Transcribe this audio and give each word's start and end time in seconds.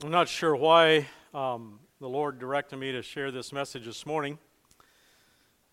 I'm 0.00 0.12
not 0.12 0.28
sure 0.28 0.54
why 0.54 1.08
um, 1.34 1.80
the 2.00 2.08
Lord 2.08 2.38
directed 2.38 2.76
me 2.76 2.92
to 2.92 3.02
share 3.02 3.32
this 3.32 3.52
message 3.52 3.84
this 3.84 4.06
morning. 4.06 4.38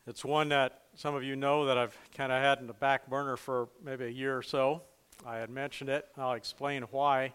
It's 0.07 0.25
one 0.25 0.49
that 0.49 0.81
some 0.95 1.13
of 1.13 1.23
you 1.23 1.35
know 1.35 1.67
that 1.67 1.77
I've 1.77 1.95
kind 2.17 2.31
of 2.31 2.41
had 2.41 2.57
in 2.57 2.65
the 2.65 2.73
back 2.73 3.07
burner 3.07 3.37
for 3.37 3.69
maybe 3.83 4.05
a 4.05 4.09
year 4.09 4.35
or 4.35 4.41
so. 4.41 4.81
I 5.23 5.37
had 5.37 5.51
mentioned 5.51 5.91
it. 5.91 6.07
I'll 6.17 6.33
explain 6.33 6.81
why. 6.89 7.33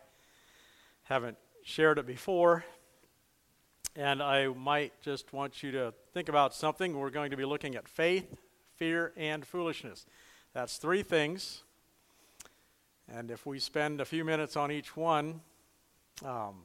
Haven't 1.05 1.37
shared 1.63 1.99
it 1.99 2.08
before. 2.08 2.65
And 3.95 4.21
I 4.21 4.49
might 4.49 5.01
just 5.01 5.33
want 5.33 5.63
you 5.63 5.71
to 5.71 5.95
think 6.13 6.29
about 6.29 6.57
something. 6.57 6.99
We're 6.99 7.11
going 7.11 7.31
to 7.31 7.37
be 7.37 7.45
looking 7.45 7.77
at 7.77 7.87
faith, 7.87 8.37
fear, 8.75 9.13
and 9.17 9.47
foolishness. 9.47 10.07
That's 10.54 10.77
three 10.77 11.04
things. 11.04 11.63
And 13.09 13.31
if 13.31 13.47
we 13.47 13.61
spend 13.61 14.01
a 14.01 14.04
few 14.04 14.25
minutes 14.25 14.57
on 14.57 14.72
each 14.72 14.97
one, 14.97 15.43
um, 16.25 16.65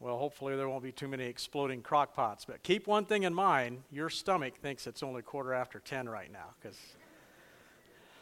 well, 0.00 0.16
hopefully 0.16 0.56
there 0.56 0.66
won't 0.66 0.82
be 0.82 0.92
too 0.92 1.08
many 1.08 1.24
exploding 1.26 1.82
crock 1.82 2.14
pots. 2.14 2.46
But 2.46 2.62
keep 2.62 2.86
one 2.86 3.04
thing 3.04 3.24
in 3.24 3.34
mind 3.34 3.82
your 3.92 4.08
stomach 4.08 4.56
thinks 4.56 4.86
it's 4.86 5.02
only 5.02 5.20
quarter 5.20 5.52
after 5.52 5.78
10 5.78 6.08
right 6.08 6.32
now, 6.32 6.54
because 6.58 6.78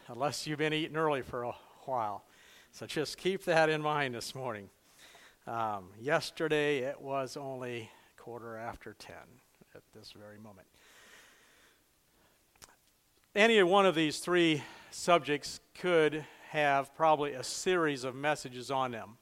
unless 0.09 0.47
you've 0.47 0.59
been 0.59 0.73
eating 0.73 0.97
early 0.97 1.23
for 1.23 1.45
a 1.45 1.53
while. 1.85 2.25
So 2.73 2.85
just 2.85 3.17
keep 3.17 3.45
that 3.45 3.71
in 3.71 3.81
mind 3.81 4.17
this 4.17 4.35
morning. 4.35 4.69
Um, 5.47 5.91
yesterday 6.01 6.79
it 6.79 7.01
was 7.01 7.37
only 7.37 7.91
quarter 8.17 8.57
after 8.57 8.95
10 8.99 9.15
at 9.77 9.83
this 9.95 10.13
very 10.19 10.39
moment. 10.39 10.67
Any 13.37 13.63
one 13.63 13.87
of 13.87 13.95
these 13.95 14.19
three 14.19 14.65
subjects 14.91 15.61
could 15.75 16.25
have 16.51 16.93
probably 16.97 17.35
a 17.35 17.45
series 17.45 18.03
of 18.03 18.17
messages 18.17 18.71
on 18.71 18.91
them. 18.91 19.19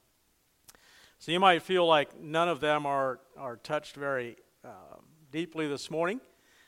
So 1.19 1.31
you 1.31 1.39
might 1.39 1.63
feel 1.63 1.85
like 1.85 2.19
none 2.19 2.47
of 2.47 2.59
them 2.59 2.85
are, 2.85 3.19
are 3.37 3.55
touched 3.57 3.95
very 3.95 4.37
uh, 4.63 4.97
deeply 5.31 5.67
this 5.67 5.89
morning. 5.89 6.21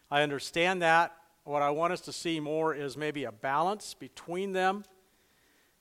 I 0.09 0.23
understand 0.23 0.81
that. 0.81 1.15
What 1.43 1.61
I 1.61 1.69
want 1.69 1.93
us 1.93 2.01
to 2.01 2.11
see 2.11 2.39
more 2.39 2.73
is 2.73 2.97
maybe 2.97 3.25
a 3.25 3.31
balance 3.31 3.93
between 3.93 4.53
them 4.53 4.85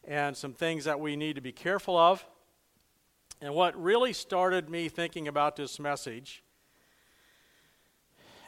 and 0.04 0.36
some 0.36 0.52
things 0.52 0.84
that 0.84 1.00
we 1.00 1.16
need 1.16 1.36
to 1.36 1.40
be 1.40 1.52
careful 1.52 1.96
of. 1.96 2.24
And 3.40 3.54
what 3.54 3.80
really 3.80 4.12
started 4.12 4.68
me 4.68 4.88
thinking 4.88 5.28
about 5.28 5.56
this 5.56 5.78
message, 5.78 6.42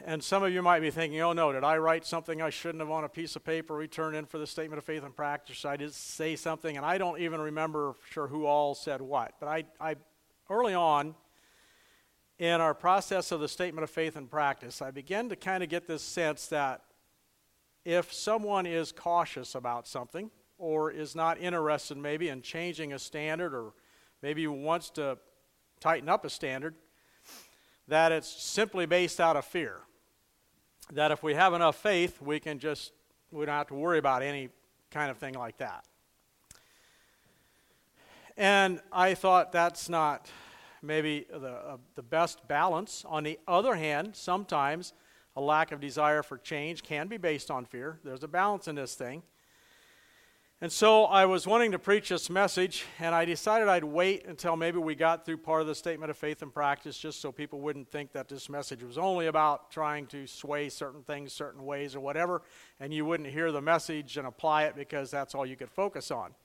and 0.05 0.23
some 0.23 0.43
of 0.43 0.53
you 0.53 0.61
might 0.61 0.81
be 0.81 0.91
thinking, 0.91 1.19
oh 1.21 1.33
no, 1.33 1.51
did 1.51 1.63
I 1.63 1.77
write 1.77 2.05
something 2.05 2.41
I 2.41 2.49
shouldn't 2.49 2.81
have 2.81 2.91
on 2.91 3.03
a 3.03 3.09
piece 3.09 3.35
of 3.35 3.43
paper 3.43 3.77
we 3.77 3.87
turned 3.87 4.15
in 4.15 4.25
for 4.25 4.37
the 4.37 4.47
statement 4.47 4.77
of 4.77 4.83
faith 4.83 5.03
and 5.03 5.15
practice? 5.15 5.65
I 5.65 5.77
did 5.77 5.93
say 5.93 6.35
something, 6.35 6.77
and 6.77 6.85
I 6.85 6.97
don't 6.97 7.19
even 7.19 7.41
remember 7.41 7.95
sure 8.11 8.27
who 8.27 8.45
all 8.45 8.75
said 8.75 9.01
what. 9.01 9.33
But 9.39 9.47
I, 9.47 9.63
I 9.79 9.95
early 10.51 10.73
on 10.73 11.15
in 12.37 12.59
our 12.59 12.73
process 12.73 13.31
of 13.31 13.39
the 13.39 13.47
statement 13.47 13.83
of 13.83 13.89
faith 13.89 14.15
and 14.15 14.29
practice, 14.29 14.81
I 14.81 14.91
began 14.91 15.29
to 15.29 15.35
kind 15.35 15.63
of 15.63 15.69
get 15.69 15.87
this 15.87 16.03
sense 16.03 16.47
that 16.47 16.81
if 17.85 18.13
someone 18.13 18.65
is 18.65 18.91
cautious 18.91 19.55
about 19.55 19.87
something 19.87 20.29
or 20.57 20.91
is 20.91 21.15
not 21.15 21.39
interested 21.39 21.97
maybe 21.97 22.29
in 22.29 22.41
changing 22.41 22.93
a 22.93 22.99
standard 22.99 23.53
or 23.53 23.73
maybe 24.21 24.45
wants 24.47 24.89
to 24.91 25.17
tighten 25.79 26.09
up 26.09 26.25
a 26.25 26.29
standard, 26.29 26.75
that 27.87 28.11
it's 28.11 28.29
simply 28.29 28.85
based 28.85 29.19
out 29.19 29.35
of 29.35 29.45
fear. 29.45 29.77
That 30.91 31.11
if 31.11 31.23
we 31.23 31.33
have 31.33 31.53
enough 31.53 31.77
faith, 31.77 32.21
we 32.21 32.39
can 32.39 32.59
just, 32.59 32.91
we 33.31 33.45
don't 33.45 33.55
have 33.55 33.67
to 33.67 33.75
worry 33.75 33.97
about 33.97 34.21
any 34.21 34.49
kind 34.91 35.09
of 35.09 35.17
thing 35.17 35.33
like 35.33 35.57
that. 35.57 35.85
And 38.37 38.81
I 38.91 39.13
thought 39.13 39.51
that's 39.51 39.89
not 39.89 40.29
maybe 40.81 41.25
the, 41.29 41.51
uh, 41.51 41.77
the 41.95 42.03
best 42.03 42.47
balance. 42.47 43.05
On 43.07 43.23
the 43.23 43.39
other 43.47 43.75
hand, 43.75 44.15
sometimes 44.15 44.93
a 45.35 45.41
lack 45.41 45.71
of 45.71 45.79
desire 45.79 46.23
for 46.23 46.37
change 46.37 46.83
can 46.83 47.07
be 47.07 47.17
based 47.17 47.51
on 47.51 47.65
fear. 47.65 47.99
There's 48.03 48.23
a 48.23 48.27
balance 48.27 48.67
in 48.67 48.75
this 48.75 48.95
thing. 48.95 49.23
And 50.63 50.71
so 50.71 51.05
I 51.05 51.25
was 51.25 51.47
wanting 51.47 51.71
to 51.71 51.79
preach 51.79 52.09
this 52.09 52.29
message, 52.29 52.85
and 52.99 53.15
I 53.15 53.25
decided 53.25 53.67
I'd 53.67 53.83
wait 53.83 54.27
until 54.27 54.55
maybe 54.55 54.77
we 54.77 54.93
got 54.93 55.25
through 55.25 55.37
part 55.37 55.61
of 55.61 55.67
the 55.67 55.73
statement 55.73 56.11
of 56.11 56.17
faith 56.17 56.43
and 56.43 56.53
practice, 56.53 56.99
just 56.99 57.19
so 57.19 57.31
people 57.31 57.61
wouldn't 57.61 57.89
think 57.89 58.11
that 58.11 58.27
this 58.27 58.47
message 58.47 58.83
was 58.83 58.95
only 58.95 59.25
about 59.25 59.71
trying 59.71 60.05
to 60.07 60.27
sway 60.27 60.69
certain 60.69 61.01
things 61.01 61.33
certain 61.33 61.65
ways 61.65 61.95
or 61.95 61.99
whatever, 61.99 62.43
and 62.79 62.93
you 62.93 63.05
wouldn't 63.05 63.29
hear 63.29 63.51
the 63.51 63.61
message 63.61 64.17
and 64.17 64.27
apply 64.27 64.65
it 64.65 64.75
because 64.75 65.09
that's 65.09 65.33
all 65.33 65.47
you 65.47 65.55
could 65.55 65.71
focus 65.71 66.11
on. 66.11 66.35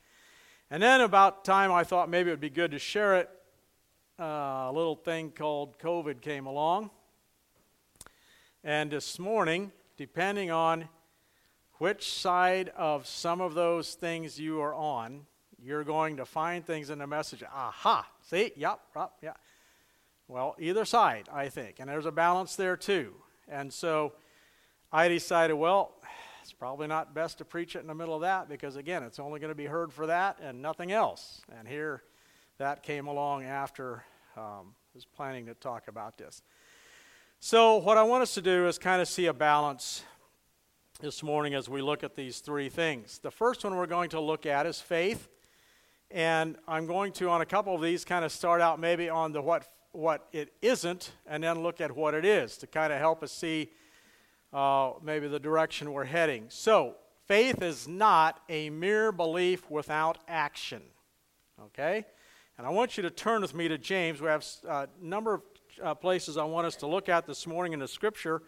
And 0.68 0.82
then 0.82 1.00
about 1.00 1.44
time 1.44 1.70
I 1.70 1.84
thought 1.84 2.08
maybe 2.08 2.30
it 2.30 2.32
would 2.32 2.40
be 2.40 2.50
good 2.50 2.72
to 2.72 2.78
share 2.80 3.16
it, 3.16 3.30
uh, 4.18 4.24
a 4.68 4.72
little 4.74 4.96
thing 4.96 5.30
called 5.30 5.78
COVID 5.78 6.20
came 6.20 6.46
along. 6.46 6.90
And 8.64 8.90
this 8.90 9.20
morning, 9.20 9.70
depending 9.96 10.50
on 10.50 10.88
which 11.74 12.10
side 12.12 12.72
of 12.76 13.06
some 13.06 13.40
of 13.40 13.54
those 13.54 13.94
things 13.94 14.40
you 14.40 14.60
are 14.60 14.74
on, 14.74 15.26
you're 15.62 15.84
going 15.84 16.16
to 16.16 16.24
find 16.24 16.66
things 16.66 16.90
in 16.90 16.98
the 16.98 17.06
message. 17.06 17.44
Aha, 17.44 18.08
see, 18.22 18.50
yep, 18.56 18.80
yep, 18.96 19.12
yeah. 19.22 19.34
Well, 20.26 20.56
either 20.58 20.84
side, 20.84 21.28
I 21.32 21.48
think. 21.48 21.76
And 21.78 21.88
there's 21.88 22.06
a 22.06 22.12
balance 22.12 22.56
there 22.56 22.76
too. 22.76 23.14
And 23.46 23.72
so 23.72 24.14
I 24.90 25.06
decided, 25.06 25.54
well, 25.54 25.94
it's 26.46 26.52
probably 26.52 26.86
not 26.86 27.12
best 27.12 27.38
to 27.38 27.44
preach 27.44 27.74
it 27.74 27.80
in 27.80 27.88
the 27.88 27.94
middle 27.94 28.14
of 28.14 28.20
that 28.20 28.48
because, 28.48 28.76
again, 28.76 29.02
it's 29.02 29.18
only 29.18 29.40
going 29.40 29.50
to 29.50 29.56
be 29.56 29.64
heard 29.64 29.92
for 29.92 30.06
that 30.06 30.38
and 30.40 30.62
nothing 30.62 30.92
else. 30.92 31.40
And 31.58 31.66
here, 31.66 32.04
that 32.58 32.84
came 32.84 33.08
along 33.08 33.42
after 33.42 34.04
um, 34.36 34.76
I 34.76 34.94
was 34.94 35.04
planning 35.04 35.46
to 35.46 35.54
talk 35.54 35.88
about 35.88 36.18
this. 36.18 36.42
So, 37.40 37.78
what 37.78 37.96
I 37.96 38.04
want 38.04 38.22
us 38.22 38.32
to 38.34 38.42
do 38.42 38.68
is 38.68 38.78
kind 38.78 39.02
of 39.02 39.08
see 39.08 39.26
a 39.26 39.32
balance 39.32 40.04
this 41.00 41.20
morning 41.20 41.54
as 41.54 41.68
we 41.68 41.82
look 41.82 42.04
at 42.04 42.14
these 42.14 42.38
three 42.38 42.68
things. 42.68 43.18
The 43.18 43.32
first 43.32 43.64
one 43.64 43.74
we're 43.74 43.86
going 43.86 44.10
to 44.10 44.20
look 44.20 44.46
at 44.46 44.66
is 44.66 44.80
faith. 44.80 45.28
And 46.12 46.54
I'm 46.68 46.86
going 46.86 47.10
to, 47.14 47.28
on 47.28 47.40
a 47.40 47.46
couple 47.46 47.74
of 47.74 47.82
these, 47.82 48.04
kind 48.04 48.24
of 48.24 48.30
start 48.30 48.60
out 48.60 48.78
maybe 48.78 49.08
on 49.08 49.32
the 49.32 49.42
what, 49.42 49.66
what 49.90 50.28
it 50.30 50.52
isn't 50.62 51.10
and 51.26 51.42
then 51.42 51.64
look 51.64 51.80
at 51.80 51.96
what 51.96 52.14
it 52.14 52.24
is 52.24 52.56
to 52.58 52.68
kind 52.68 52.92
of 52.92 53.00
help 53.00 53.24
us 53.24 53.32
see 53.32 53.70
uh, 54.56 54.94
maybe 55.02 55.28
the 55.28 55.38
direction 55.38 55.92
we're 55.92 56.04
heading. 56.04 56.46
So, 56.48 56.94
faith 57.26 57.60
is 57.60 57.86
not 57.86 58.40
a 58.48 58.70
mere 58.70 59.12
belief 59.12 59.70
without 59.70 60.16
action. 60.26 60.80
Okay? 61.66 62.06
And 62.56 62.66
I 62.66 62.70
want 62.70 62.96
you 62.96 63.02
to 63.02 63.10
turn 63.10 63.42
with 63.42 63.54
me 63.54 63.68
to 63.68 63.76
James. 63.76 64.22
We 64.22 64.28
have 64.28 64.46
a 64.64 64.70
uh, 64.70 64.86
number 64.98 65.34
of 65.34 65.42
uh, 65.82 65.94
places 65.94 66.38
I 66.38 66.44
want 66.44 66.66
us 66.66 66.74
to 66.76 66.86
look 66.86 67.10
at 67.10 67.26
this 67.26 67.46
morning 67.46 67.74
in 67.74 67.80
the 67.80 67.88
scripture. 67.88 68.42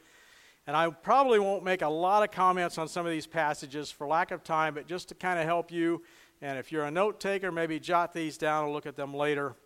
And 0.67 0.75
I 0.75 0.89
probably 0.89 1.39
won't 1.39 1.63
make 1.63 1.83
a 1.83 1.89
lot 1.89 2.23
of 2.23 2.31
comments 2.31 2.79
on 2.79 2.89
some 2.89 3.05
of 3.05 3.13
these 3.13 3.27
passages 3.27 3.91
for 3.91 4.07
lack 4.07 4.31
of 4.31 4.43
time, 4.43 4.73
but 4.73 4.87
just 4.87 5.11
to 5.11 5.15
kind 5.15 5.39
of 5.39 5.45
help 5.45 5.71
you. 5.71 6.03
And 6.41 6.59
if 6.59 6.73
you're 6.73 6.85
a 6.85 6.91
note 6.91 7.21
taker, 7.21 7.53
maybe 7.53 7.79
jot 7.79 8.15
these 8.15 8.39
down 8.39 8.65
and 8.65 8.73
look 8.73 8.87
at 8.87 8.97
them 8.97 9.13
later, 9.13 9.57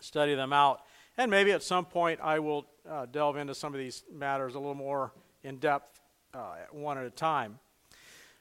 study 0.00 0.34
them 0.34 0.54
out. 0.54 0.80
And 1.18 1.30
maybe 1.30 1.52
at 1.52 1.62
some 1.62 1.84
point 1.84 2.18
I 2.22 2.38
will 2.38 2.66
uh, 2.88 3.04
delve 3.04 3.36
into 3.36 3.54
some 3.54 3.74
of 3.74 3.78
these 3.78 4.04
matters 4.10 4.54
a 4.54 4.58
little 4.58 4.74
more 4.74 5.12
in 5.42 5.56
depth 5.56 6.00
uh, 6.34 6.54
one 6.72 6.98
at 6.98 7.04
a 7.04 7.10
time. 7.10 7.58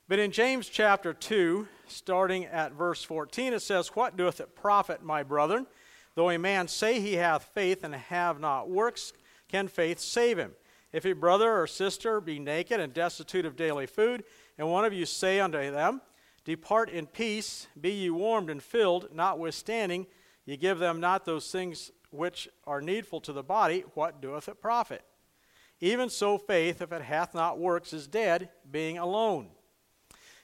But 0.07 0.19
in 0.19 0.31
James 0.31 0.67
chapter 0.67 1.13
2, 1.13 1.67
starting 1.87 2.45
at 2.45 2.73
verse 2.73 3.03
14, 3.03 3.53
it 3.53 3.61
says, 3.61 3.89
What 3.89 4.17
doeth 4.17 4.39
it 4.39 4.55
profit, 4.55 5.03
my 5.03 5.21
brethren, 5.21 5.67
though 6.15 6.31
a 6.31 6.39
man 6.39 6.67
say 6.67 6.99
he 6.99 7.13
hath 7.13 7.43
faith 7.53 7.83
and 7.83 7.93
have 7.93 8.39
not 8.39 8.69
works, 8.69 9.13
can 9.47 9.67
faith 9.67 9.99
save 9.99 10.37
him? 10.39 10.53
If 10.91 11.05
a 11.05 11.13
brother 11.13 11.61
or 11.61 11.67
sister 11.67 12.19
be 12.19 12.39
naked 12.39 12.79
and 12.79 12.93
destitute 12.93 13.45
of 13.45 13.55
daily 13.55 13.85
food, 13.85 14.23
and 14.57 14.71
one 14.71 14.83
of 14.83 14.93
you 14.93 15.05
say 15.05 15.39
unto 15.39 15.71
them, 15.71 16.01
Depart 16.43 16.89
in 16.89 17.05
peace, 17.05 17.67
be 17.79 17.91
ye 17.91 18.09
warmed 18.09 18.49
and 18.49 18.63
filled, 18.63 19.09
notwithstanding 19.13 20.07
ye 20.45 20.57
give 20.57 20.79
them 20.79 20.99
not 20.99 21.25
those 21.25 21.51
things 21.51 21.91
which 22.09 22.49
are 22.65 22.81
needful 22.81 23.21
to 23.21 23.33
the 23.33 23.43
body, 23.43 23.83
what 23.93 24.19
doeth 24.21 24.49
it 24.49 24.59
profit? 24.59 25.03
Even 25.81 26.09
so, 26.09 26.37
faith, 26.37 26.81
if 26.81 26.91
it 26.91 27.01
hath 27.01 27.33
not 27.33 27.57
works, 27.57 27.93
is 27.93 28.07
dead, 28.07 28.49
being 28.69 28.97
alone. 28.97 29.47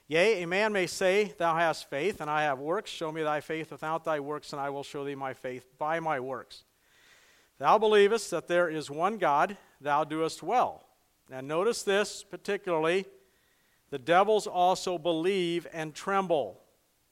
Yea, 0.08 0.42
a 0.42 0.46
man 0.46 0.72
may 0.72 0.86
say, 0.86 1.34
Thou 1.36 1.56
hast 1.56 1.90
faith, 1.90 2.20
and 2.20 2.30
I 2.30 2.42
have 2.42 2.58
works. 2.58 2.90
Show 2.90 3.10
me 3.10 3.22
thy 3.22 3.40
faith 3.40 3.70
without 3.70 4.04
thy 4.04 4.20
works, 4.20 4.52
and 4.52 4.60
I 4.60 4.70
will 4.70 4.84
show 4.84 5.04
thee 5.04 5.14
my 5.14 5.34
faith 5.34 5.66
by 5.78 6.00
my 6.00 6.20
works. 6.20 6.64
Thou 7.58 7.78
believest 7.78 8.30
that 8.30 8.48
there 8.48 8.68
is 8.68 8.90
one 8.90 9.18
God, 9.18 9.56
thou 9.80 10.04
doest 10.04 10.42
well. 10.42 10.84
And 11.30 11.48
notice 11.48 11.82
this 11.82 12.22
particularly 12.22 13.06
the 13.90 13.98
devils 13.98 14.46
also 14.46 14.98
believe 14.98 15.66
and 15.72 15.94
tremble. 15.94 16.60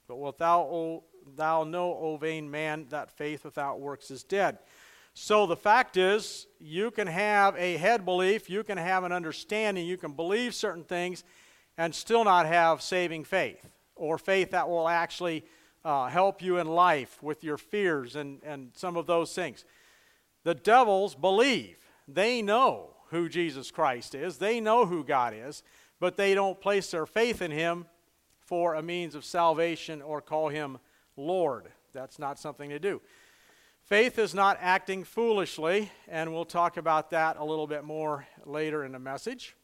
But 0.07 0.17
wilt 0.17 0.39
thou, 0.39 0.61
o, 0.63 1.05
thou 1.37 1.65
know, 1.65 1.95
O 1.95 2.17
vain 2.17 2.51
man, 2.51 2.87
that 2.91 3.11
faith 3.11 3.45
without 3.45 3.81
works 3.81 4.11
is 4.11 4.23
dead? 4.23 4.59
So 5.15 5.47
the 5.47 5.57
fact 5.57 5.97
is, 5.97 6.49
you 6.59 6.91
can 6.91 7.07
have 7.07 7.57
a 7.57 7.77
head 7.77 8.05
belief, 8.05 8.51
you 8.51 8.65
can 8.65 8.77
have 8.77 9.05
an 9.05 9.13
understanding, 9.13 9.87
you 9.87 9.97
can 9.97 10.13
believe 10.13 10.55
certain 10.55 10.83
things, 10.83 11.23
and 11.79 11.95
still 11.95 12.25
not 12.25 12.47
have 12.47 12.83
saving 12.83 13.23
faith, 13.25 13.71
or 13.95 14.19
faith 14.19 14.51
that 14.51 14.69
will 14.69 14.89
actually 14.89 15.45
uh, 15.85 16.09
help 16.09 16.43
you 16.43 16.59
in 16.59 16.67
life 16.67 17.23
with 17.23 17.45
your 17.45 17.57
fears 17.57 18.17
and, 18.17 18.41
and 18.43 18.71
some 18.75 18.97
of 18.97 19.07
those 19.07 19.33
things. 19.33 19.65
The 20.43 20.55
devils 20.55 21.15
believe. 21.15 21.77
They 22.09 22.43
know 22.43 22.91
who 23.11 23.29
Jesus 23.29 23.71
Christ 23.71 24.17
is, 24.17 24.39
they 24.39 24.61
know 24.61 24.85
who 24.85 25.05
God 25.05 25.33
is, 25.35 25.63
but 26.01 26.17
they 26.17 26.35
don't 26.35 26.61
place 26.61 26.91
their 26.91 27.07
faith 27.07 27.41
in 27.41 27.53
Him 27.53 27.87
for 28.41 28.75
a 28.75 28.83
means 28.83 29.15
of 29.15 29.25
salvation 29.25 30.03
or 30.03 30.21
call 30.21 30.49
Him 30.49 30.79
Lord. 31.17 31.69
That's 31.93 32.19
not 32.19 32.41
something 32.41 32.71
to 32.71 32.81
do. 32.81 33.01
Faith 33.85 34.19
is 34.19 34.35
not 34.35 34.57
acting 34.63 35.05
foolishly, 35.05 35.93
and 36.09 36.33
we'll 36.33 36.47
talk 36.47 36.79
about 36.79 37.11
that 37.11 37.37
a 37.37 37.45
little 37.45 37.67
bit 37.67 37.85
more 37.85 38.27
later 38.47 38.83
in 38.83 38.93
the 38.93 38.99
message. 38.99 39.55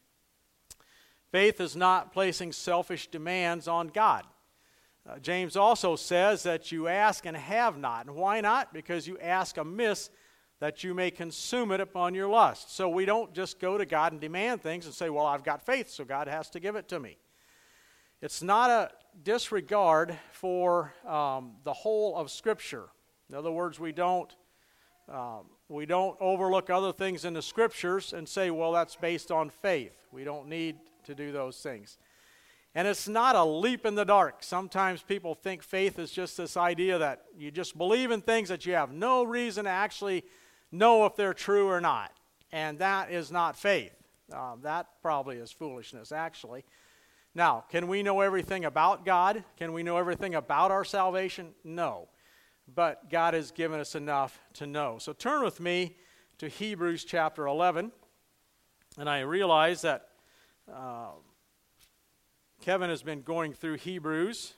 Faith 1.31 1.59
is 1.59 1.75
not 1.75 2.13
placing 2.13 2.51
selfish 2.51 3.07
demands 3.07 3.67
on 3.67 3.87
God. 3.87 4.27
Uh, 5.09 5.17
James 5.17 5.55
also 5.55 5.95
says 5.95 6.43
that 6.43 6.71
you 6.71 6.87
ask 6.87 7.25
and 7.25 7.35
have 7.35 7.79
not. 7.79 8.05
And 8.05 8.15
why 8.15 8.41
not? 8.41 8.71
Because 8.71 9.07
you 9.07 9.17
ask 9.17 9.57
amiss 9.57 10.11
that 10.59 10.83
you 10.83 10.93
may 10.93 11.09
consume 11.09 11.71
it 11.71 11.81
upon 11.81 12.13
your 12.13 12.27
lust. 12.27 12.75
So 12.75 12.89
we 12.89 13.05
don't 13.05 13.33
just 13.33 13.59
go 13.59 13.75
to 13.75 13.87
God 13.87 14.11
and 14.11 14.21
demand 14.21 14.61
things 14.61 14.85
and 14.85 14.93
say, 14.93 15.09
Well, 15.09 15.25
I've 15.25 15.43
got 15.43 15.65
faith, 15.65 15.89
so 15.89 16.05
God 16.05 16.27
has 16.27 16.47
to 16.51 16.59
give 16.59 16.75
it 16.75 16.87
to 16.89 16.99
me. 16.99 17.17
It's 18.21 18.43
not 18.43 18.69
a 18.69 18.91
disregard 19.23 20.15
for 20.31 20.93
um, 21.07 21.53
the 21.63 21.73
whole 21.73 22.15
of 22.15 22.29
Scripture. 22.29 22.89
In 23.31 23.37
other 23.37 23.51
words, 23.51 23.79
we 23.79 23.93
don't. 23.93 24.35
Um, 25.09 25.45
we 25.67 25.85
don't 25.85 26.15
overlook 26.19 26.69
other 26.69 26.91
things 26.91 27.25
in 27.25 27.33
the 27.33 27.41
scriptures 27.41 28.13
and 28.13 28.27
say, 28.27 28.51
well, 28.51 28.73
that's 28.73 28.95
based 28.95 29.31
on 29.31 29.49
faith. 29.49 29.93
We 30.11 30.23
don't 30.23 30.47
need 30.47 30.75
to 31.05 31.15
do 31.15 31.31
those 31.31 31.57
things. 31.57 31.97
And 32.75 32.87
it's 32.87 33.07
not 33.07 33.35
a 33.35 33.43
leap 33.43 33.85
in 33.85 33.95
the 33.95 34.05
dark. 34.05 34.43
Sometimes 34.43 35.01
people 35.01 35.33
think 35.33 35.63
faith 35.63 35.97
is 35.97 36.11
just 36.11 36.37
this 36.37 36.55
idea 36.55 36.97
that 36.97 37.23
you 37.37 37.51
just 37.51 37.77
believe 37.77 38.11
in 38.11 38.21
things 38.21 38.49
that 38.49 38.65
you 38.65 38.73
have 38.73 38.91
no 38.91 39.23
reason 39.23 39.65
to 39.65 39.69
actually 39.69 40.23
know 40.71 41.05
if 41.05 41.15
they're 41.15 41.33
true 41.33 41.67
or 41.67 41.81
not. 41.81 42.11
And 42.51 42.79
that 42.79 43.11
is 43.11 43.31
not 43.31 43.57
faith. 43.57 43.93
Uh, 44.31 44.55
that 44.63 44.87
probably 45.01 45.37
is 45.37 45.51
foolishness, 45.51 46.11
actually. 46.11 46.63
Now, 47.33 47.63
can 47.69 47.87
we 47.87 48.03
know 48.03 48.21
everything 48.21 48.65
about 48.65 49.05
God? 49.05 49.43
Can 49.57 49.73
we 49.73 49.83
know 49.83 49.97
everything 49.97 50.35
about 50.35 50.71
our 50.71 50.83
salvation? 50.85 51.49
No. 51.63 52.07
But 52.73 53.09
God 53.09 53.33
has 53.33 53.51
given 53.51 53.79
us 53.79 53.95
enough 53.95 54.39
to 54.53 54.67
know. 54.67 54.97
So 54.99 55.13
turn 55.13 55.43
with 55.43 55.59
me 55.59 55.95
to 56.37 56.47
Hebrews 56.47 57.03
chapter 57.03 57.47
11. 57.47 57.91
And 58.97 59.09
I 59.09 59.21
realize 59.21 59.81
that. 59.81 60.07
Uh, 60.71 61.11
Kevin 62.61 62.91
has 62.91 63.01
been 63.01 63.23
going 63.23 63.53
through 63.53 63.77
Hebrews, 63.77 64.53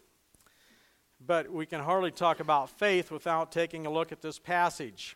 but 1.26 1.50
we 1.50 1.66
can 1.66 1.80
hardly 1.80 2.12
talk 2.12 2.42
about 2.42 2.70
faith 2.70 3.12
without 3.12 3.50
taking 3.50 3.86
a 3.86 3.90
look 3.90 4.12
at 4.12 4.22
this 4.22 4.38
passage. 4.38 5.16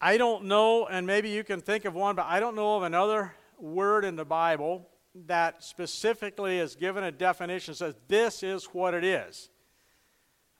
I 0.00 0.16
don't 0.18 0.46
know, 0.46 0.86
and 0.86 1.06
maybe 1.06 1.30
you 1.30 1.44
can 1.44 1.60
think 1.60 1.84
of 1.84 1.94
one, 1.94 2.16
but 2.16 2.26
I 2.26 2.40
don't 2.40 2.56
know 2.56 2.76
of 2.76 2.82
another 2.82 3.32
word 3.60 4.04
in 4.04 4.16
the 4.16 4.24
Bible 4.24 4.88
that 5.26 5.62
specifically 5.62 6.58
is 6.58 6.74
given 6.74 7.04
a 7.04 7.12
definition 7.12 7.72
says 7.72 7.94
this 8.08 8.42
is 8.42 8.64
what 8.66 8.92
it 8.92 9.04
is. 9.04 9.50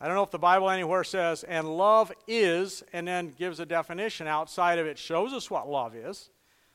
I 0.01 0.07
don't 0.07 0.17
know 0.17 0.23
if 0.23 0.31
the 0.31 0.39
Bible 0.39 0.69
anywhere 0.69 1.05
says, 1.05 1.43
and 1.43 1.77
love 1.77 2.13
is, 2.29 2.83
and 2.93 3.09
then 3.09 3.33
gives 3.39 3.61
a 3.61 3.67
definition 3.67 4.27
outside 4.27 4.79
of 4.79 4.87
it, 4.87 4.99
shows 4.99 5.33
us 5.33 5.51
what 5.51 5.69
love 5.69 5.95
is. 5.95 6.31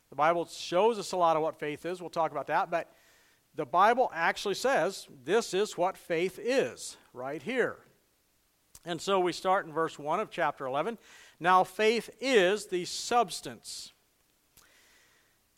The 0.09 0.15
Bible 0.15 0.45
shows 0.45 0.97
us 0.97 1.11
a 1.11 1.17
lot 1.17 1.35
of 1.37 1.43
what 1.43 1.59
faith 1.59 1.85
is. 1.85 2.01
We'll 2.01 2.09
talk 2.09 2.31
about 2.31 2.47
that. 2.47 2.71
But 2.71 2.91
the 3.55 3.65
Bible 3.65 4.11
actually 4.13 4.55
says 4.55 5.07
this 5.23 5.53
is 5.53 5.77
what 5.77 5.97
faith 5.97 6.39
is, 6.41 6.97
right 7.13 7.41
here. 7.43 7.77
And 8.85 8.99
so 8.99 9.19
we 9.19 9.33
start 9.33 9.67
in 9.67 9.71
verse 9.71 9.99
1 9.99 10.19
of 10.19 10.31
chapter 10.31 10.65
11. 10.65 10.97
Now, 11.39 11.63
faith 11.63 12.09
is 12.19 12.67
the 12.67 12.85
substance 12.85 13.93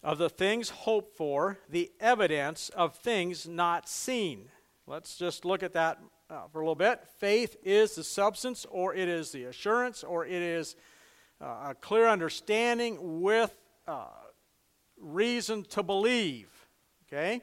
of 0.03 0.17
the 0.17 0.29
things 0.29 0.69
hoped 0.69 1.15
for, 1.15 1.59
the 1.69 1.91
evidence 2.01 2.69
of 2.69 2.95
things 2.95 3.47
not 3.47 3.87
seen. 3.87 4.49
Let's 4.85 5.15
just 5.17 5.45
look 5.45 5.63
at 5.63 5.73
that 5.73 5.99
uh, 6.33 6.47
for 6.51 6.61
a 6.61 6.63
little 6.63 6.75
bit. 6.75 7.01
Faith 7.19 7.55
is 7.63 7.95
the 7.95 8.03
substance, 8.03 8.65
or 8.69 8.95
it 8.95 9.07
is 9.07 9.31
the 9.31 9.45
assurance, 9.45 10.03
or 10.03 10.25
it 10.25 10.41
is 10.41 10.75
uh, 11.39 11.69
a 11.69 11.75
clear 11.79 12.07
understanding 12.07 13.21
with 13.21 13.55
uh, 13.87 14.07
reason 14.99 15.63
to 15.63 15.83
believe. 15.83 16.49
Okay? 17.07 17.41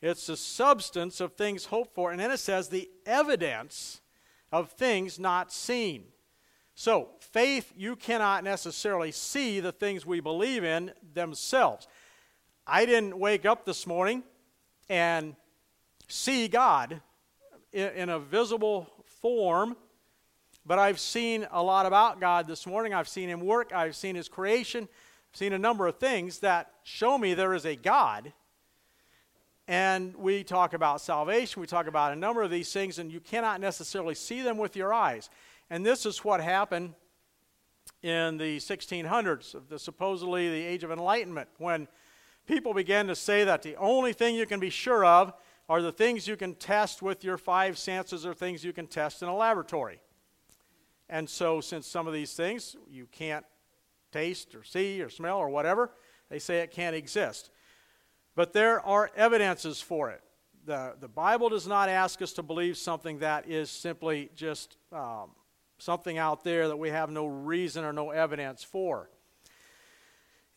It's 0.00 0.26
the 0.26 0.36
substance 0.36 1.20
of 1.20 1.32
things 1.32 1.66
hoped 1.66 1.94
for. 1.94 2.12
And 2.12 2.20
then 2.20 2.30
it 2.30 2.38
says 2.38 2.68
the 2.68 2.88
evidence 3.04 4.00
of 4.52 4.70
things 4.70 5.18
not 5.18 5.52
seen. 5.52 6.04
So, 6.74 7.08
faith, 7.20 7.72
you 7.74 7.96
cannot 7.96 8.44
necessarily 8.44 9.10
see 9.10 9.60
the 9.60 9.72
things 9.72 10.04
we 10.04 10.20
believe 10.20 10.62
in 10.62 10.92
themselves. 11.14 11.88
I 12.66 12.84
didn't 12.84 13.18
wake 13.18 13.46
up 13.46 13.64
this 13.64 13.86
morning 13.86 14.22
and 14.88 15.34
see 16.06 16.48
God 16.48 17.00
in, 17.76 18.08
a 18.08 18.18
visible 18.18 18.90
form, 19.04 19.76
but 20.64 20.78
I've 20.78 20.98
seen 20.98 21.46
a 21.50 21.62
lot 21.62 21.86
about 21.86 22.20
God 22.20 22.46
this 22.46 22.66
morning. 22.66 22.94
I've 22.94 23.08
seen 23.08 23.28
Him 23.28 23.40
work, 23.40 23.72
I've 23.74 23.94
seen 23.94 24.16
His 24.16 24.28
creation, 24.28 24.88
I've 25.32 25.36
seen 25.36 25.52
a 25.52 25.58
number 25.58 25.86
of 25.86 25.96
things 25.98 26.38
that 26.40 26.72
show 26.82 27.18
me 27.18 27.34
there 27.34 27.54
is 27.54 27.66
a 27.66 27.76
God 27.76 28.32
and 29.68 30.14
we 30.14 30.44
talk 30.44 30.74
about 30.74 31.00
salvation, 31.00 31.60
we 31.60 31.66
talk 31.66 31.88
about 31.88 32.12
a 32.12 32.16
number 32.16 32.42
of 32.42 32.50
these 32.50 32.72
things, 32.72 33.00
and 33.00 33.10
you 33.10 33.18
cannot 33.18 33.60
necessarily 33.60 34.14
see 34.14 34.40
them 34.40 34.58
with 34.58 34.76
your 34.76 34.94
eyes. 34.94 35.28
And 35.70 35.84
this 35.84 36.06
is 36.06 36.24
what 36.24 36.40
happened 36.40 36.94
in 38.00 38.38
the 38.38 38.58
1600s, 38.58 39.68
the, 39.68 39.78
supposedly 39.78 40.48
the 40.48 40.64
Age 40.64 40.84
of 40.84 40.92
Enlightenment, 40.92 41.48
when 41.58 41.88
people 42.46 42.74
began 42.74 43.08
to 43.08 43.16
say 43.16 43.42
that 43.42 43.62
the 43.62 43.74
only 43.74 44.12
thing 44.12 44.36
you 44.36 44.46
can 44.46 44.60
be 44.60 44.70
sure 44.70 45.04
of 45.04 45.32
are 45.68 45.82
the 45.82 45.92
things 45.92 46.28
you 46.28 46.36
can 46.36 46.54
test 46.54 47.02
with 47.02 47.24
your 47.24 47.36
five 47.36 47.76
senses 47.76 48.24
or 48.24 48.34
things 48.34 48.64
you 48.64 48.72
can 48.72 48.86
test 48.86 49.22
in 49.22 49.28
a 49.28 49.36
laboratory. 49.36 50.00
And 51.08 51.28
so, 51.28 51.60
since 51.60 51.86
some 51.86 52.06
of 52.06 52.12
these 52.12 52.34
things 52.34 52.76
you 52.88 53.06
can't 53.06 53.44
taste 54.12 54.54
or 54.54 54.64
see 54.64 55.02
or 55.02 55.08
smell 55.08 55.38
or 55.38 55.48
whatever, 55.48 55.92
they 56.30 56.38
say 56.38 56.60
it 56.60 56.70
can't 56.70 56.96
exist. 56.96 57.50
But 58.34 58.52
there 58.52 58.80
are 58.80 59.10
evidences 59.16 59.80
for 59.80 60.10
it. 60.10 60.22
The, 60.64 60.94
the 61.00 61.08
Bible 61.08 61.48
does 61.48 61.66
not 61.66 61.88
ask 61.88 62.20
us 62.22 62.32
to 62.34 62.42
believe 62.42 62.76
something 62.76 63.20
that 63.20 63.48
is 63.48 63.70
simply 63.70 64.30
just 64.34 64.76
um, 64.92 65.30
something 65.78 66.18
out 66.18 66.42
there 66.42 66.68
that 66.68 66.76
we 66.76 66.90
have 66.90 67.10
no 67.10 67.26
reason 67.26 67.84
or 67.84 67.92
no 67.92 68.10
evidence 68.10 68.64
for. 68.64 69.08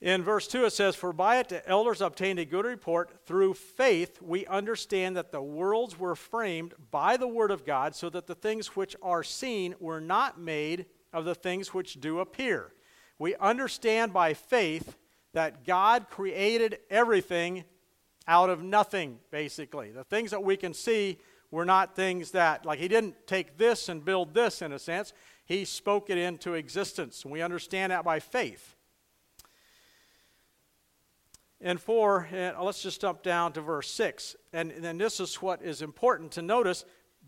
In 0.02 0.24
verse 0.24 0.48
2, 0.48 0.66
it 0.66 0.72
says, 0.72 0.96
For 0.96 1.12
by 1.12 1.40
it 1.40 1.50
the 1.50 1.68
elders 1.68 2.02
obtained 2.02 2.40
a 2.40 2.46
good 2.46 2.66
report. 2.66 3.26
Through 3.26 3.56
faith, 3.56 4.22
we 4.22 4.46
understand 4.46 5.18
that 5.18 5.32
the 5.32 5.42
worlds 5.42 6.00
were 6.00 6.16
framed 6.16 6.74
by 6.90 7.18
the 7.18 7.28
word 7.28 7.52
of 7.52 7.66
God, 7.66 7.96
so 7.96 8.10
that 8.12 8.26
the 8.26 8.36
things 8.36 8.76
which 8.78 8.96
are 9.02 9.24
seen 9.24 9.76
were 9.80 10.00
not 10.00 10.40
made 10.40 10.86
of 11.12 11.26
the 11.26 11.36
things 11.36 11.74
which 11.74 12.00
do 12.00 12.20
appear. 12.20 12.74
We 13.18 13.36
understand 13.36 14.14
by 14.14 14.34
faith 14.34 14.98
that 15.34 15.66
God 15.66 16.10
created 16.10 16.80
everything 16.90 17.66
out 18.26 18.50
of 18.50 18.64
nothing, 18.64 19.20
basically. 19.32 19.92
The 19.92 20.06
things 20.06 20.32
that 20.32 20.44
we 20.44 20.56
can 20.56 20.74
see 20.74 21.18
were 21.52 21.66
not 21.66 21.96
things 21.96 22.32
that, 22.32 22.66
like, 22.66 22.80
He 22.80 22.88
didn't 22.88 23.28
take 23.28 23.58
this 23.58 23.90
and 23.90 24.06
build 24.06 24.34
this 24.34 24.62
in 24.62 24.72
a 24.72 24.80
sense. 24.80 25.12
He 25.46 25.66
spoke 25.66 26.10
it 26.10 26.18
into 26.18 26.54
existence. 26.54 27.26
We 27.26 27.42
understand 27.42 27.92
that 27.92 28.06
by 28.06 28.20
faith. 28.20 28.78
And 31.62 31.80
four, 31.80 32.28
and 32.32 32.58
let's 32.60 32.82
just 32.82 33.02
jump 33.02 33.22
down 33.22 33.52
to 33.54 33.62
verse 33.62 33.92
six. 33.92 34.36
And 34.54 34.72
then 34.80 34.98
this 34.98 35.20
is 35.20 35.36
what 35.36 35.62
is 35.62 35.82
important 35.82 36.32
to 36.34 36.42
notice. 36.42 36.86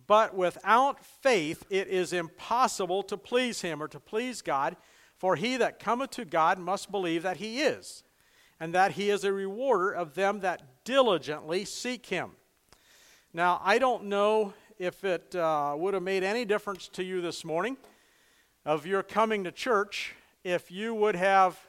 But 0.07 0.35
without 0.35 1.03
faith, 1.05 1.65
it 1.69 1.87
is 1.87 2.13
impossible 2.13 3.03
to 3.03 3.17
please 3.17 3.61
him 3.61 3.83
or 3.83 3.87
to 3.89 3.99
please 3.99 4.41
God. 4.41 4.77
For 5.17 5.35
he 5.35 5.57
that 5.57 5.79
cometh 5.79 6.11
to 6.11 6.25
God 6.25 6.57
must 6.57 6.91
believe 6.91 7.23
that 7.23 7.37
he 7.37 7.61
is, 7.61 8.03
and 8.59 8.73
that 8.73 8.93
he 8.93 9.09
is 9.09 9.23
a 9.23 9.31
rewarder 9.31 9.91
of 9.91 10.15
them 10.15 10.39
that 10.39 10.83
diligently 10.83 11.63
seek 11.63 12.07
him. 12.07 12.31
Now, 13.33 13.61
I 13.63 13.77
don't 13.77 14.05
know 14.05 14.53
if 14.79 15.03
it 15.03 15.35
uh, 15.35 15.75
would 15.77 15.93
have 15.93 16.01
made 16.01 16.23
any 16.23 16.43
difference 16.43 16.87
to 16.89 17.03
you 17.03 17.21
this 17.21 17.45
morning 17.45 17.77
of 18.65 18.87
your 18.87 19.03
coming 19.03 19.43
to 19.43 19.51
church 19.51 20.15
if 20.43 20.71
you 20.71 20.95
would 20.95 21.15
have 21.15 21.59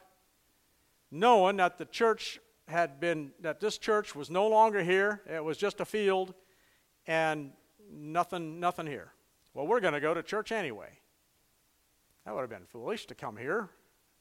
known 1.11 1.57
that 1.57 1.77
the 1.77 1.85
church 1.85 2.39
had 2.67 2.99
been, 2.99 3.31
that 3.41 3.59
this 3.59 3.77
church 3.77 4.15
was 4.15 4.29
no 4.29 4.47
longer 4.47 4.83
here, 4.83 5.21
it 5.29 5.43
was 5.43 5.57
just 5.57 5.79
a 5.79 5.85
field, 5.85 6.33
and 7.07 7.51
nothing, 7.91 8.59
nothing 8.59 8.87
here. 8.87 9.11
Well, 9.53 9.67
we're 9.67 9.81
going 9.81 9.93
to 9.93 9.99
go 9.99 10.13
to 10.13 10.23
church 10.23 10.51
anyway. 10.51 10.99
That 12.25 12.33
would 12.33 12.41
have 12.41 12.49
been 12.49 12.65
foolish 12.65 13.05
to 13.07 13.15
come 13.15 13.37
here. 13.37 13.69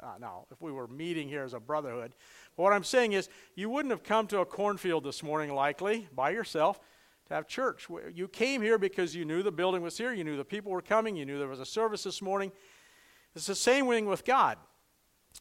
Uh, 0.02 0.14
now, 0.20 0.46
if 0.50 0.60
we 0.60 0.72
were 0.72 0.88
meeting 0.88 1.28
here 1.28 1.44
as 1.44 1.54
a 1.54 1.60
brotherhood. 1.60 2.14
But 2.56 2.64
what 2.64 2.72
I'm 2.72 2.82
saying 2.82 3.12
is, 3.12 3.28
you 3.54 3.70
wouldn't 3.70 3.92
have 3.92 4.02
come 4.02 4.26
to 4.28 4.40
a 4.40 4.44
cornfield 4.44 5.04
this 5.04 5.22
morning, 5.22 5.54
likely, 5.54 6.08
by 6.12 6.30
yourself, 6.30 6.80
to 7.28 7.34
have 7.34 7.46
church. 7.46 7.86
You 8.12 8.26
came 8.26 8.60
here 8.60 8.78
because 8.78 9.14
you 9.14 9.24
knew 9.24 9.44
the 9.44 9.52
building 9.52 9.80
was 9.80 9.96
here, 9.96 10.12
you 10.12 10.24
knew 10.24 10.36
the 10.36 10.44
people 10.44 10.72
were 10.72 10.82
coming, 10.82 11.14
you 11.14 11.24
knew 11.24 11.38
there 11.38 11.46
was 11.46 11.60
a 11.60 11.66
service 11.66 12.02
this 12.02 12.20
morning. 12.20 12.50
It's 13.36 13.46
the 13.46 13.54
same 13.54 13.88
thing 13.88 14.06
with 14.06 14.24
God. 14.24 14.58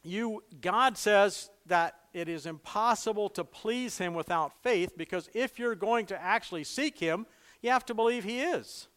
You, 0.03 0.43
God 0.61 0.97
says 0.97 1.49
that 1.71 1.95
it 2.13 2.27
is 2.27 2.45
impossible 2.45 3.29
to 3.29 3.45
please 3.45 3.97
Him 3.97 4.13
without 4.13 4.51
faith 4.61 4.97
because 4.97 5.29
if 5.33 5.57
you're 5.57 5.73
going 5.73 6.05
to 6.07 6.21
actually 6.21 6.65
seek 6.65 6.99
Him, 6.99 7.25
you 7.61 7.69
have 7.69 7.85
to 7.85 7.93
believe 7.93 8.25
He 8.25 8.41
is. 8.41 8.89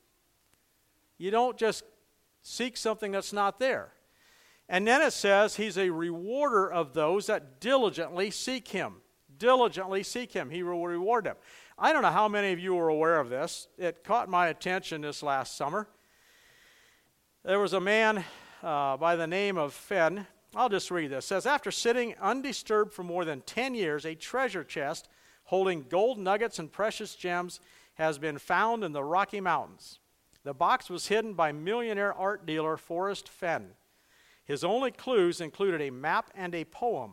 You 1.16 1.30
don't 1.30 1.56
just 1.56 1.84
seek 2.42 2.76
something 2.76 3.12
that's 3.12 3.32
not 3.32 3.60
there. 3.60 3.92
And 4.68 4.86
then 4.88 5.02
it 5.02 5.12
says 5.12 5.54
He's 5.54 5.78
a 5.78 5.90
rewarder 5.90 6.70
of 6.70 6.94
those 6.94 7.26
that 7.26 7.60
diligently 7.60 8.32
seek 8.32 8.66
Him. 8.66 8.94
Diligently 9.38 10.02
seek 10.02 10.32
Him. 10.32 10.50
He 10.50 10.64
will 10.64 10.84
reward 10.84 11.24
them. 11.24 11.36
I 11.78 11.92
don't 11.92 12.02
know 12.02 12.10
how 12.10 12.26
many 12.26 12.52
of 12.52 12.58
you 12.58 12.76
are 12.78 12.88
aware 12.88 13.20
of 13.20 13.30
this. 13.30 13.68
It 13.78 14.02
caught 14.02 14.28
my 14.28 14.48
attention 14.48 15.02
this 15.02 15.22
last 15.22 15.56
summer. 15.56 15.86
There 17.44 17.60
was 17.60 17.72
a 17.72 17.80
man 17.80 18.24
uh, 18.64 18.96
by 18.96 19.14
the 19.14 19.28
name 19.28 19.58
of 19.58 19.74
Fenn. 19.74 20.26
I'll 20.56 20.68
just 20.68 20.90
read 20.90 21.10
this. 21.10 21.24
It 21.24 21.28
says, 21.28 21.46
After 21.46 21.70
sitting 21.70 22.14
undisturbed 22.20 22.92
for 22.92 23.02
more 23.02 23.24
than 23.24 23.40
10 23.42 23.74
years, 23.74 24.04
a 24.04 24.14
treasure 24.14 24.64
chest 24.64 25.08
holding 25.44 25.82
gold 25.82 26.18
nuggets 26.18 26.58
and 26.58 26.70
precious 26.70 27.14
gems 27.14 27.60
has 27.94 28.18
been 28.18 28.38
found 28.38 28.84
in 28.84 28.92
the 28.92 29.04
Rocky 29.04 29.40
Mountains. 29.40 29.98
The 30.42 30.54
box 30.54 30.90
was 30.90 31.08
hidden 31.08 31.34
by 31.34 31.52
millionaire 31.52 32.12
art 32.12 32.46
dealer 32.46 32.76
Forrest 32.76 33.28
Fenn. 33.28 33.70
His 34.44 34.62
only 34.62 34.90
clues 34.90 35.40
included 35.40 35.80
a 35.80 35.90
map 35.90 36.30
and 36.34 36.54
a 36.54 36.64
poem. 36.64 37.12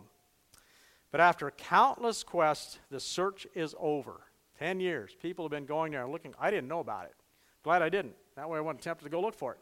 But 1.11 1.21
after 1.21 1.49
countless 1.51 2.23
quests, 2.23 2.79
the 2.89 2.99
search 2.99 3.47
is 3.53 3.75
over. 3.79 4.21
Ten 4.59 4.79
years. 4.79 5.15
People 5.21 5.45
have 5.45 5.51
been 5.51 5.65
going 5.65 5.93
there 5.93 6.07
looking. 6.07 6.33
I 6.39 6.51
didn't 6.51 6.67
know 6.67 6.79
about 6.79 7.05
it. 7.05 7.15
Glad 7.63 7.81
I 7.81 7.89
didn't. 7.89 8.15
That 8.35 8.49
way 8.49 8.57
I 8.57 8.61
wasn't 8.61 8.81
tempted 8.81 9.05
to 9.05 9.09
go 9.09 9.21
look 9.21 9.35
for 9.35 9.53
it. 9.53 9.59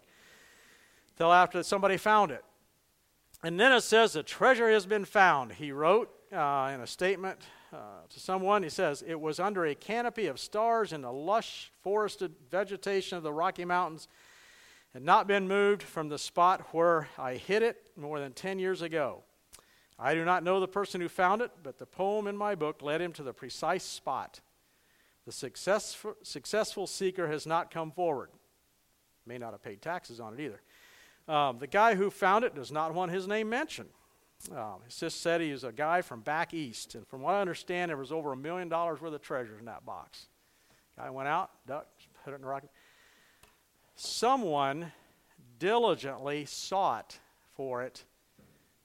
Till 1.18 1.32
after 1.32 1.62
somebody 1.64 1.98
found 1.98 2.32
it. 2.32 2.44
And 3.44 3.60
then 3.60 3.72
it 3.72 3.82
says, 3.82 4.14
The 4.14 4.24
treasure 4.24 4.70
has 4.70 4.86
been 4.86 5.06
found. 5.06 5.54
He 5.54 5.72
wrote 5.72 6.10
uh, 6.32 6.72
in 6.74 6.82
a 6.82 6.88
statement 6.88 7.40
uh, 7.72 7.78
to 8.10 8.20
someone, 8.20 8.64
he 8.64 8.70
says, 8.70 9.04
It 9.06 9.20
was 9.20 9.40
under 9.40 9.66
a 9.66 9.76
canopy 9.76 10.28
of 10.28 10.40
stars 10.40 10.92
in 10.92 11.02
the 11.02 11.12
lush 11.12 11.72
forested 11.82 12.36
vegetation 12.52 13.18
of 13.18 13.24
the 13.24 13.32
Rocky 13.32 13.66
Mountains, 13.66 14.08
had 14.94 15.04
not 15.04 15.28
been 15.28 15.48
moved 15.48 15.84
from 15.84 16.10
the 16.10 16.18
spot 16.18 16.68
where 16.74 17.08
I 17.18 17.36
hid 17.36 17.64
it 17.64 17.92
more 17.96 18.20
than 18.20 18.34
10 18.34 18.60
years 18.60 18.82
ago. 18.82 19.24
I 19.98 20.14
do 20.14 20.26
not 20.26 20.44
know 20.44 20.60
the 20.60 20.68
person 20.68 21.00
who 21.02 21.10
found 21.10 21.42
it, 21.42 21.52
but 21.62 21.78
the 21.78 21.86
poem 21.86 22.28
in 22.28 22.36
my 22.36 22.56
book 22.56 22.82
led 22.82 23.02
him 23.02 23.12
to 23.14 23.24
the 23.24 23.34
precise 23.34 23.84
spot. 23.84 24.40
The 25.26 25.32
successful, 25.32 26.16
successful 26.24 26.88
seeker 26.88 27.28
has 27.28 27.46
not 27.46 27.70
come 27.70 27.92
forward. 27.92 28.30
May 29.26 29.38
not 29.38 29.52
have 29.52 29.62
paid 29.62 29.82
taxes 29.82 30.20
on 30.20 30.34
it 30.34 30.40
either. 30.40 30.62
Um, 31.30 31.60
the 31.60 31.68
guy 31.68 31.94
who 31.94 32.10
found 32.10 32.44
it 32.44 32.56
does 32.56 32.72
not 32.72 32.96
want 32.96 33.12
his 33.12 33.28
name 33.28 33.50
mentioned. 33.50 33.90
Um, 34.52 34.78
it's 34.88 35.00
just 35.00 35.22
said 35.22 35.42
he's 35.42 35.64
a 35.64 35.72
guy 35.72 36.02
from 36.02 36.22
back 36.22 36.56
east. 36.56 36.96
And 36.96 37.06
from 37.08 37.22
what 37.22 37.36
I 37.36 37.42
understand, 37.42 37.90
there 37.90 37.98
was 37.98 38.12
over 38.12 38.34
a 38.34 38.36
million 38.36 38.68
dollars 38.68 39.00
worth 39.00 39.14
of 39.14 39.22
treasures 39.22 39.60
in 39.60 39.66
that 39.66 39.86
box. 39.86 40.26
Guy 40.98 41.12
went 41.12 41.28
out, 41.28 41.52
ducked, 41.68 42.08
put 42.26 42.32
it 42.32 42.38
in 42.38 42.42
the 42.42 42.48
rocket. 42.48 42.72
Someone 43.96 44.92
diligently 45.60 46.46
sought 46.46 47.20
for 47.54 47.84
it 47.84 48.06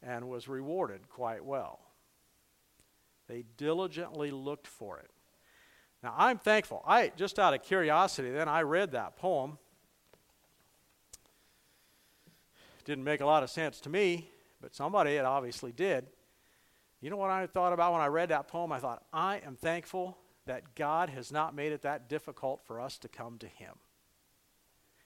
and 0.03 0.29
was 0.29 0.47
rewarded 0.47 1.09
quite 1.09 1.43
well. 1.43 1.81
They 3.27 3.45
diligently 3.57 4.31
looked 4.31 4.67
for 4.67 4.99
it. 4.99 5.11
Now, 6.03 6.15
I'm 6.15 6.37
thankful. 6.37 6.83
I 6.87 7.11
just 7.17 7.39
out 7.39 7.55
of 7.55 7.63
curiosity, 7.63 8.31
then 8.31 8.51
I 8.51 8.61
read 8.61 8.93
that 8.93 9.17
poem. 9.17 9.57
Didn't 12.85 13.05
make 13.05 13.21
a 13.21 13.27
lot 13.27 13.43
of 13.43 13.51
sense 13.51 13.81
to 13.81 13.89
me, 13.89 14.31
but 14.61 14.75
somebody 14.75 15.13
it 15.13 15.25
obviously 15.25 15.73
did. 15.73 16.07
You 17.01 17.11
know 17.11 17.17
what 17.17 17.31
I 17.31 17.47
thought 17.47 17.73
about 17.73 17.93
when 17.93 18.03
I 18.03 18.07
read 18.07 18.31
that 18.31 18.49
poem? 18.49 18.73
I 18.73 18.79
thought, 18.79 19.05
I 19.13 19.41
am 19.45 19.57
thankful 19.57 20.17
that 20.47 20.75
God 20.75 21.11
has 21.11 21.33
not 21.33 21.55
made 21.55 21.73
it 21.73 21.83
that 21.83 22.09
difficult 22.09 22.63
for 22.67 22.81
us 22.81 22.99
to 22.99 23.09
come 23.09 23.39
to 23.39 23.47
Him. 23.47 23.75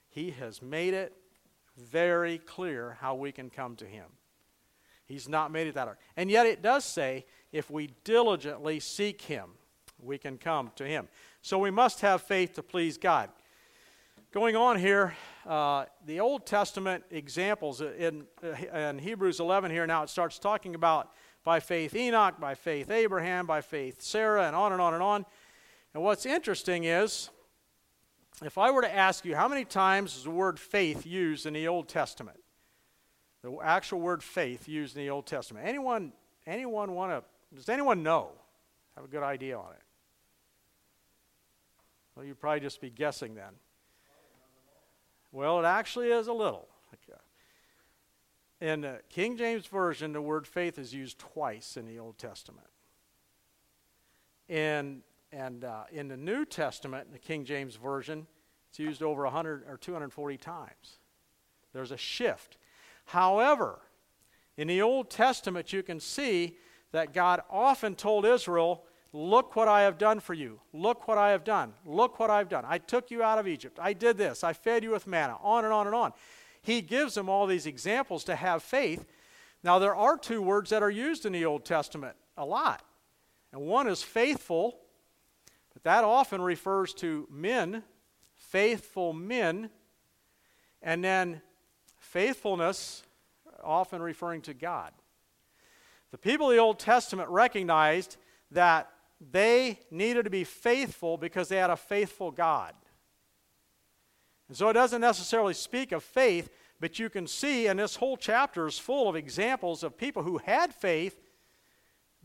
He 0.09 0.31
has 0.31 0.61
made 0.61 0.93
it 0.93 1.13
very 1.77 2.37
clear 2.37 2.97
how 2.99 3.15
we 3.15 3.31
can 3.31 3.49
come 3.49 3.75
to 3.77 3.85
Him. 3.85 4.05
He's 5.05 5.27
not 5.27 5.51
made 5.51 5.67
it 5.67 5.75
that 5.75 5.85
hard. 5.85 5.97
And 6.15 6.29
yet 6.29 6.45
it 6.45 6.61
does 6.61 6.85
say, 6.85 7.25
if 7.51 7.71
we 7.71 7.89
diligently 8.03 8.79
seek 8.79 9.21
Him 9.21 9.51
we 10.01 10.17
can 10.17 10.37
come 10.37 10.71
to 10.75 10.85
Him. 10.85 11.07
So 11.41 11.57
we 11.57 11.71
must 11.71 12.01
have 12.01 12.21
faith 12.21 12.53
to 12.53 12.63
please 12.63 12.97
God. 12.97 13.29
Going 14.31 14.55
on 14.55 14.77
here, 14.77 15.15
uh, 15.45 15.85
the 16.05 16.19
Old 16.19 16.45
Testament 16.45 17.03
examples 17.11 17.81
in, 17.81 18.25
in 18.73 18.99
Hebrews 18.99 19.39
11 19.39 19.71
here 19.71 19.87
now, 19.87 20.03
it 20.03 20.09
starts 20.09 20.39
talking 20.39 20.75
about 20.75 21.11
by 21.43 21.59
faith 21.59 21.95
Enoch, 21.95 22.39
by 22.39 22.55
faith 22.55 22.91
Abraham, 22.91 23.45
by 23.45 23.61
faith 23.61 24.01
Sarah, 24.01 24.47
and 24.47 24.55
on 24.55 24.73
and 24.73 24.81
on 24.81 24.93
and 24.93 25.03
on. 25.03 25.25
And 25.93 26.03
what's 26.03 26.25
interesting 26.25 26.83
is, 26.83 27.29
if 28.43 28.57
I 28.57 28.71
were 28.71 28.81
to 28.81 28.93
ask 28.93 29.25
you 29.25 29.35
how 29.35 29.47
many 29.47 29.65
times 29.65 30.15
is 30.15 30.23
the 30.23 30.29
word 30.29 30.59
faith 30.59 31.05
used 31.05 31.45
in 31.45 31.53
the 31.53 31.67
Old 31.67 31.87
Testament? 31.87 32.39
The 33.41 33.57
actual 33.63 33.99
word 33.99 34.21
faith 34.21 34.67
used 34.67 34.97
in 34.97 35.03
the 35.03 35.09
Old 35.09 35.25
Testament. 35.25 35.65
Anyone, 35.65 36.11
anyone 36.45 36.93
want 36.93 37.11
to, 37.11 37.55
does 37.55 37.69
anyone 37.69 38.03
know? 38.03 38.31
Have 38.95 39.05
a 39.05 39.07
good 39.07 39.23
idea 39.23 39.57
on 39.57 39.71
it. 39.71 39.81
Well, 42.15 42.25
you'd 42.25 42.39
probably 42.39 42.59
just 42.59 42.81
be 42.81 42.89
guessing 42.89 43.33
then. 43.33 43.53
Well, 45.31 45.59
it 45.59 45.65
actually 45.65 46.09
is 46.09 46.27
a 46.27 46.33
little. 46.33 46.69
In 48.61 48.81
the 48.81 48.99
King 49.09 49.37
James 49.37 49.67
Version, 49.67 50.11
the 50.11 50.21
word 50.21 50.45
faith 50.45 50.77
is 50.77 50.93
used 50.93 51.17
twice 51.17 51.77
in 51.77 51.85
the 51.85 51.97
Old 51.97 52.17
Testament. 52.17 52.67
In, 54.49 55.01
and 55.31 55.63
uh, 55.63 55.83
in 55.91 56.09
the 56.09 56.17
New 56.17 56.43
Testament, 56.43 57.07
in 57.07 57.13
the 57.13 57.19
King 57.19 57.45
James 57.45 57.77
Version, 57.77 58.27
it's 58.69 58.79
used 58.79 59.01
over 59.01 59.23
100 59.23 59.63
or 59.65 59.77
240 59.77 60.37
times. 60.37 60.99
There's 61.71 61.91
a 61.91 61.97
shift. 61.97 62.57
However, 63.05 63.79
in 64.57 64.67
the 64.67 64.81
Old 64.81 65.09
Testament, 65.09 65.71
you 65.71 65.81
can 65.81 66.01
see 66.01 66.57
that 66.91 67.13
God 67.13 67.41
often 67.49 67.95
told 67.95 68.25
Israel, 68.25 68.83
Look 69.11 69.55
what 69.55 69.67
I 69.67 69.81
have 69.81 69.97
done 69.97 70.19
for 70.19 70.33
you. 70.33 70.59
Look 70.71 71.07
what 71.07 71.17
I 71.17 71.31
have 71.31 71.43
done. 71.43 71.73
Look 71.85 72.19
what 72.19 72.29
I've 72.29 72.49
done. 72.49 72.63
I 72.67 72.77
took 72.77 73.09
you 73.09 73.23
out 73.23 73.39
of 73.39 73.47
Egypt. 73.47 73.79
I 73.81 73.93
did 73.93 74.17
this. 74.17 74.43
I 74.43 74.53
fed 74.53 74.83
you 74.83 74.91
with 74.91 75.07
manna. 75.07 75.37
On 75.41 75.63
and 75.63 75.73
on 75.73 75.87
and 75.87 75.95
on. 75.95 76.13
He 76.61 76.81
gives 76.81 77.15
them 77.15 77.27
all 77.27 77.47
these 77.47 77.65
examples 77.65 78.23
to 78.25 78.35
have 78.35 78.61
faith. 78.61 79.05
Now, 79.63 79.79
there 79.79 79.95
are 79.95 80.17
two 80.17 80.41
words 80.41 80.69
that 80.69 80.83
are 80.83 80.91
used 80.91 81.25
in 81.25 81.33
the 81.33 81.45
Old 81.45 81.65
Testament 81.65 82.15
a 82.37 82.45
lot. 82.45 82.83
And 83.51 83.61
one 83.61 83.87
is 83.87 84.03
faithful, 84.03 84.77
but 85.73 85.83
that 85.83 86.03
often 86.03 86.41
refers 86.41 86.93
to 86.95 87.27
men, 87.31 87.83
faithful 88.35 89.11
men. 89.11 89.71
And 90.83 91.03
then 91.03 91.41
faithfulness, 91.97 93.03
often 93.63 94.01
referring 94.01 94.41
to 94.43 94.53
God. 94.53 94.91
The 96.11 96.17
people 96.17 96.49
of 96.49 96.55
the 96.55 96.61
Old 96.61 96.79
Testament 96.79 97.29
recognized 97.29 98.17
that 98.51 98.89
they 99.19 99.79
needed 99.91 100.23
to 100.23 100.29
be 100.29 100.43
faithful 100.43 101.17
because 101.17 101.49
they 101.49 101.57
had 101.57 101.69
a 101.69 101.75
faithful 101.75 102.31
God. 102.31 102.73
And 104.47 104.57
so 104.57 104.69
it 104.69 104.73
doesn't 104.73 105.01
necessarily 105.01 105.53
speak 105.53 105.91
of 105.91 106.03
faith, 106.03 106.49
but 106.79 106.97
you 106.97 107.09
can 107.09 107.27
see, 107.27 107.67
and 107.67 107.79
this 107.79 107.97
whole 107.97 108.17
chapter 108.17 108.65
is 108.67 108.79
full 108.79 109.09
of 109.09 109.15
examples 109.15 109.83
of 109.83 109.97
people 109.97 110.23
who 110.23 110.37
had 110.39 110.73
faith, 110.73 111.19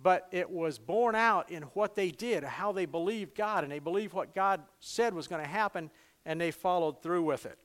but 0.00 0.28
it 0.30 0.48
was 0.48 0.78
borne 0.78 1.14
out 1.14 1.50
in 1.50 1.62
what 1.74 1.94
they 1.94 2.10
did, 2.10 2.44
how 2.44 2.72
they 2.72 2.86
believed 2.86 3.34
God, 3.34 3.64
and 3.64 3.72
they 3.72 3.78
believed 3.78 4.14
what 4.14 4.34
God 4.34 4.62
said 4.80 5.14
was 5.14 5.28
going 5.28 5.42
to 5.42 5.48
happen, 5.48 5.90
and 6.24 6.40
they 6.40 6.50
followed 6.50 7.02
through 7.02 7.22
with 7.22 7.44
it. 7.46 7.58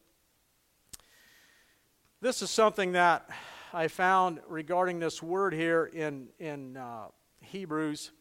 This 2.21 2.41
is 2.41 2.49
something 2.49 2.93
that 2.93 3.29
I 3.71 3.87
found 3.87 4.41
regarding 4.47 4.99
this 4.99 5.23
word 5.23 5.53
here 5.53 5.85
in, 5.85 6.27
in 6.39 6.75
uh, 6.75 7.05
Hebrews 7.39 8.11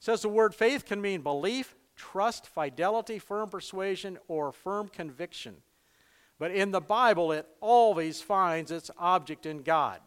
says 0.00 0.22
the 0.22 0.28
word 0.28 0.54
faith 0.54 0.86
can 0.86 1.00
mean 1.00 1.22
belief, 1.22 1.74
trust, 1.96 2.46
fidelity, 2.46 3.18
firm 3.18 3.48
persuasion, 3.48 4.18
or 4.28 4.52
firm 4.52 4.88
conviction. 4.88 5.56
But 6.38 6.52
in 6.52 6.70
the 6.70 6.80
Bible, 6.80 7.32
it 7.32 7.46
always 7.60 8.22
finds 8.22 8.70
its 8.70 8.90
object 8.96 9.44
in 9.44 9.62
God. 9.62 10.00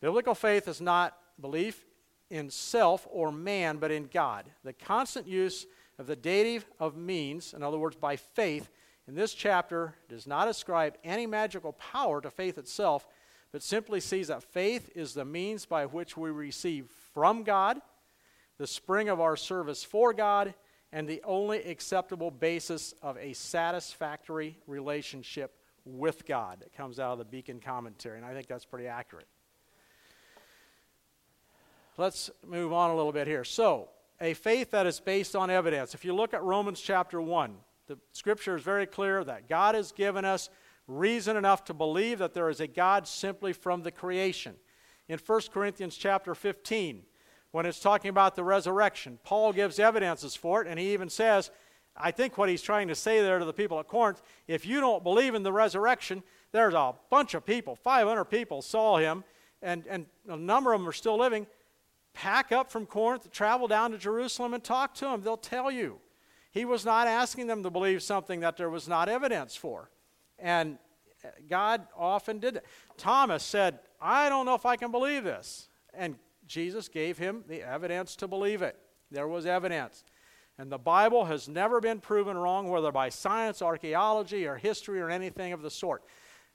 Biblical 0.00 0.34
faith 0.34 0.66
is 0.66 0.80
not 0.80 1.16
belief 1.40 1.84
in 2.30 2.50
self 2.50 3.06
or 3.10 3.30
man, 3.30 3.76
but 3.78 3.92
in 3.92 4.08
God. 4.12 4.46
The 4.64 4.72
constant 4.72 5.28
use 5.28 5.66
of 5.98 6.06
the 6.08 6.16
dative 6.16 6.66
of 6.80 6.96
means, 6.96 7.54
in 7.54 7.62
other 7.62 7.78
words, 7.78 7.96
by 7.96 8.16
faith, 8.16 8.68
in 9.06 9.14
this 9.14 9.34
chapter 9.34 9.94
does 10.08 10.26
not 10.26 10.48
ascribe 10.48 10.96
any 11.04 11.26
magical 11.26 11.74
power 11.74 12.20
to 12.20 12.30
faith 12.30 12.58
itself, 12.58 13.06
but 13.52 13.62
simply 13.62 14.00
sees 14.00 14.28
that 14.28 14.42
faith 14.42 14.90
is 14.96 15.14
the 15.14 15.24
means 15.24 15.64
by 15.64 15.86
which 15.86 16.16
we 16.16 16.30
receive 16.30 16.86
from 17.12 17.44
God 17.44 17.80
the 18.58 18.66
spring 18.66 19.08
of 19.08 19.20
our 19.20 19.36
service 19.36 19.84
for 19.84 20.12
God, 20.12 20.54
and 20.92 21.08
the 21.08 21.22
only 21.24 21.58
acceptable 21.64 22.30
basis 22.30 22.94
of 23.02 23.18
a 23.18 23.32
satisfactory 23.32 24.56
relationship 24.66 25.58
with 25.84 26.24
God. 26.24 26.62
It 26.62 26.72
comes 26.76 27.00
out 27.00 27.12
of 27.12 27.18
the 27.18 27.24
Beacon 27.24 27.60
commentary, 27.60 28.16
and 28.16 28.24
I 28.24 28.32
think 28.32 28.46
that's 28.46 28.64
pretty 28.64 28.86
accurate. 28.86 29.26
Let's 31.96 32.30
move 32.46 32.72
on 32.72 32.90
a 32.90 32.96
little 32.96 33.12
bit 33.12 33.26
here. 33.26 33.44
So, 33.44 33.88
a 34.20 34.34
faith 34.34 34.70
that 34.70 34.86
is 34.86 35.00
based 35.00 35.34
on 35.34 35.50
evidence. 35.50 35.94
If 35.94 36.04
you 36.04 36.14
look 36.14 36.32
at 36.32 36.42
Romans 36.42 36.80
chapter 36.80 37.20
1, 37.20 37.56
the 37.86 37.98
scripture 38.12 38.56
is 38.56 38.62
very 38.62 38.86
clear 38.86 39.24
that 39.24 39.48
God 39.48 39.74
has 39.74 39.92
given 39.92 40.24
us 40.24 40.48
reason 40.86 41.36
enough 41.36 41.64
to 41.64 41.74
believe 41.74 42.18
that 42.18 42.34
there 42.34 42.48
is 42.48 42.60
a 42.60 42.66
God 42.66 43.06
simply 43.08 43.52
from 43.52 43.82
the 43.82 43.90
creation. 43.90 44.54
In 45.08 45.18
1 45.18 45.40
Corinthians 45.52 45.96
chapter 45.96 46.34
15, 46.34 47.02
when 47.54 47.66
it's 47.66 47.78
talking 47.78 48.08
about 48.08 48.34
the 48.34 48.42
resurrection, 48.42 49.16
Paul 49.22 49.52
gives 49.52 49.78
evidences 49.78 50.34
for 50.34 50.60
it, 50.60 50.66
and 50.66 50.76
he 50.76 50.92
even 50.92 51.08
says, 51.08 51.52
I 51.96 52.10
think 52.10 52.36
what 52.36 52.48
he's 52.48 52.62
trying 52.62 52.88
to 52.88 52.96
say 52.96 53.20
there 53.22 53.38
to 53.38 53.44
the 53.44 53.52
people 53.52 53.78
at 53.78 53.86
Corinth, 53.86 54.22
if 54.48 54.66
you 54.66 54.80
don't 54.80 55.04
believe 55.04 55.36
in 55.36 55.44
the 55.44 55.52
resurrection, 55.52 56.24
there's 56.50 56.74
a 56.74 56.94
bunch 57.10 57.32
of 57.32 57.46
people, 57.46 57.76
500 57.76 58.24
people 58.24 58.60
saw 58.60 58.96
him, 58.96 59.22
and, 59.62 59.84
and 59.88 60.06
a 60.28 60.36
number 60.36 60.72
of 60.72 60.80
them 60.80 60.88
are 60.88 60.92
still 60.92 61.16
living 61.16 61.46
pack 62.12 62.50
up 62.50 62.72
from 62.72 62.86
Corinth, 62.86 63.30
travel 63.30 63.68
down 63.68 63.92
to 63.92 63.98
Jerusalem, 63.98 64.52
and 64.52 64.64
talk 64.64 64.92
to 64.94 65.04
them. 65.04 65.22
They'll 65.22 65.36
tell 65.36 65.70
you. 65.70 66.00
He 66.50 66.64
was 66.64 66.84
not 66.84 67.06
asking 67.06 67.46
them 67.46 67.62
to 67.62 67.70
believe 67.70 68.02
something 68.02 68.40
that 68.40 68.56
there 68.56 68.70
was 68.70 68.88
not 68.88 69.08
evidence 69.08 69.54
for. 69.54 69.90
And 70.40 70.78
uh, 71.24 71.28
God 71.48 71.86
often 71.96 72.40
did 72.40 72.56
it. 72.56 72.64
Thomas 72.96 73.44
said, 73.44 73.78
I 74.00 74.28
don't 74.28 74.44
know 74.44 74.54
if 74.56 74.66
I 74.66 74.74
can 74.74 74.90
believe 74.90 75.22
this. 75.22 75.68
And 75.92 76.16
Jesus 76.46 76.88
gave 76.88 77.18
him 77.18 77.44
the 77.48 77.62
evidence 77.62 78.16
to 78.16 78.28
believe 78.28 78.62
it. 78.62 78.76
There 79.10 79.28
was 79.28 79.46
evidence. 79.46 80.04
And 80.58 80.70
the 80.70 80.78
Bible 80.78 81.24
has 81.24 81.48
never 81.48 81.80
been 81.80 82.00
proven 82.00 82.36
wrong, 82.36 82.68
whether 82.68 82.92
by 82.92 83.08
science, 83.08 83.60
archaeology, 83.60 84.46
or 84.46 84.56
history, 84.56 85.00
or 85.00 85.10
anything 85.10 85.52
of 85.52 85.62
the 85.62 85.70
sort. 85.70 86.04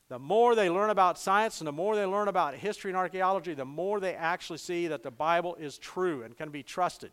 The 0.07 0.19
more 0.19 0.55
they 0.55 0.69
learn 0.69 0.89
about 0.89 1.19
science 1.19 1.59
and 1.59 1.67
the 1.67 1.71
more 1.71 1.95
they 1.95 2.05
learn 2.05 2.27
about 2.27 2.55
history 2.55 2.89
and 2.91 2.97
archaeology, 2.97 3.53
the 3.53 3.65
more 3.65 3.99
they 3.99 4.15
actually 4.15 4.57
see 4.57 4.87
that 4.87 5.03
the 5.03 5.11
Bible 5.11 5.55
is 5.55 5.77
true 5.77 6.23
and 6.23 6.35
can 6.35 6.49
be 6.49 6.63
trusted. 6.63 7.11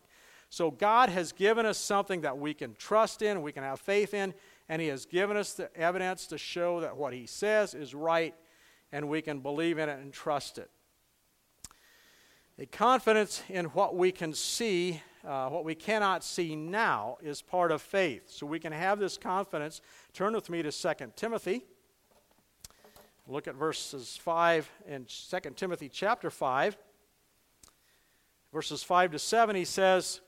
So 0.49 0.71
God 0.71 1.09
has 1.09 1.31
given 1.33 1.65
us 1.65 1.77
something 1.77 2.21
that 2.21 2.37
we 2.37 2.53
can 2.53 2.73
trust 2.75 3.21
in, 3.21 3.41
we 3.41 3.51
can 3.51 3.63
have 3.63 3.79
faith 3.79 4.13
in, 4.13 4.33
and 4.69 4.81
He 4.81 4.87
has 4.87 5.05
given 5.05 5.37
us 5.37 5.53
the 5.53 5.75
evidence 5.77 6.27
to 6.27 6.37
show 6.37 6.79
that 6.79 6.97
what 6.97 7.13
He 7.13 7.27
says 7.27 7.73
is 7.73 7.93
right 7.93 8.33
and 8.91 9.09
we 9.09 9.21
can 9.21 9.41
believe 9.41 9.77
in 9.77 9.89
it 9.89 9.99
and 9.99 10.13
trust 10.13 10.57
it. 10.57 10.71
A 12.59 12.65
confidence 12.65 13.43
in 13.49 13.65
what 13.65 13.95
we 13.95 14.11
can 14.11 14.33
see, 14.33 14.99
uh, 15.23 15.47
what 15.49 15.63
we 15.63 15.75
cannot 15.75 16.23
see 16.23 16.55
now, 16.55 17.17
is 17.21 17.39
part 17.39 17.71
of 17.71 17.83
faith. 17.83 18.31
So 18.31 18.47
we 18.47 18.59
can 18.59 18.71
have 18.71 18.97
this 18.97 19.15
confidence. 19.15 19.79
Turn 20.11 20.33
with 20.33 20.49
me 20.49 20.63
to 20.63 20.71
2 20.71 20.93
Timothy. 21.15 21.65
Look 23.27 23.47
at 23.47 23.53
verses 23.53 24.17
5 24.17 24.71
in 24.87 25.05
2 25.05 25.39
Timothy 25.55 25.87
chapter 25.87 26.31
5. 26.31 26.77
Verses 28.51 28.81
5 28.81 29.11
to 29.11 29.19
7, 29.19 29.55
he 29.55 29.65
says, 29.65 30.21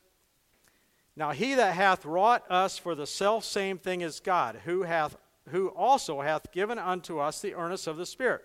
Now 1.16 1.32
he 1.32 1.56
that 1.56 1.74
hath 1.74 2.06
wrought 2.06 2.44
us 2.52 2.78
for 2.78 2.94
the 2.94 3.08
self 3.08 3.44
same 3.44 3.80
thing 3.80 4.02
is 4.02 4.20
God, 4.20 4.60
who 4.66 4.84
hath 4.84 5.18
who 5.50 5.70
also 5.70 6.22
hath 6.22 6.52
given 6.52 6.78
unto 6.78 7.18
us 7.18 7.42
the 7.42 7.56
earnest 7.56 7.88
of 7.88 7.98
the 7.98 8.06
Spirit. 8.06 8.44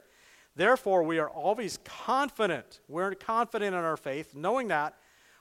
Therefore, 0.57 1.03
we 1.03 1.19
are 1.19 1.29
always 1.29 1.79
confident. 1.85 2.81
We're 2.89 3.15
confident 3.15 3.75
in 3.75 3.81
our 3.81 3.97
faith, 3.97 4.35
knowing 4.35 4.69
that 4.69 4.95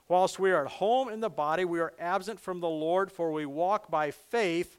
whilst 0.08 0.40
we 0.40 0.52
are 0.52 0.66
at 0.66 0.72
home 0.72 1.10
in 1.10 1.20
the 1.20 1.30
body, 1.30 1.66
we 1.66 1.80
are 1.80 1.94
absent 2.00 2.40
from 2.40 2.60
the 2.60 2.70
Lord, 2.70 3.12
for 3.12 3.32
we 3.32 3.46
walk 3.46 3.92
by 3.92 4.12
faith, 4.12 4.78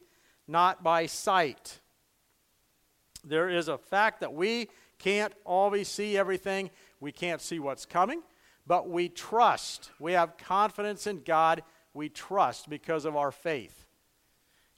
not 0.49 0.83
by 0.83 1.07
sight. 1.07 1.81
There 3.23 3.49
is 3.49 3.69
a 3.69 3.79
fact 3.79 4.21
that 4.21 4.35
we 4.35 4.69
can't 4.99 5.33
always 5.45 5.89
see 5.89 6.17
everything, 6.17 6.71
we 7.01 7.13
can't 7.13 7.41
see 7.41 7.59
what's 7.59 7.87
coming, 7.87 8.23
but 8.67 8.89
we 8.89 9.09
trust. 9.09 9.91
We 9.99 10.13
have 10.13 10.37
confidence 10.37 11.07
in 11.07 11.23
God. 11.23 11.63
We 11.93 12.09
trust 12.09 12.69
because 12.69 13.05
of 13.05 13.15
our 13.15 13.31
faith. 13.31 13.85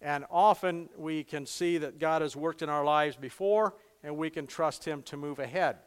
And 0.01 0.25
often 0.31 0.89
we 0.97 1.25
can 1.25 1.47
see 1.47 1.79
that 1.79 1.99
God 1.99 2.23
has 2.23 2.37
worked 2.37 2.63
in 2.63 2.69
our 2.69 2.85
lives 2.85 3.17
before, 3.17 3.75
and 4.07 4.17
we 4.17 4.31
can 4.31 4.47
trust 4.47 4.85
Him 4.85 5.03
to 5.03 5.17
move 5.17 5.41
ahead. 5.41 5.79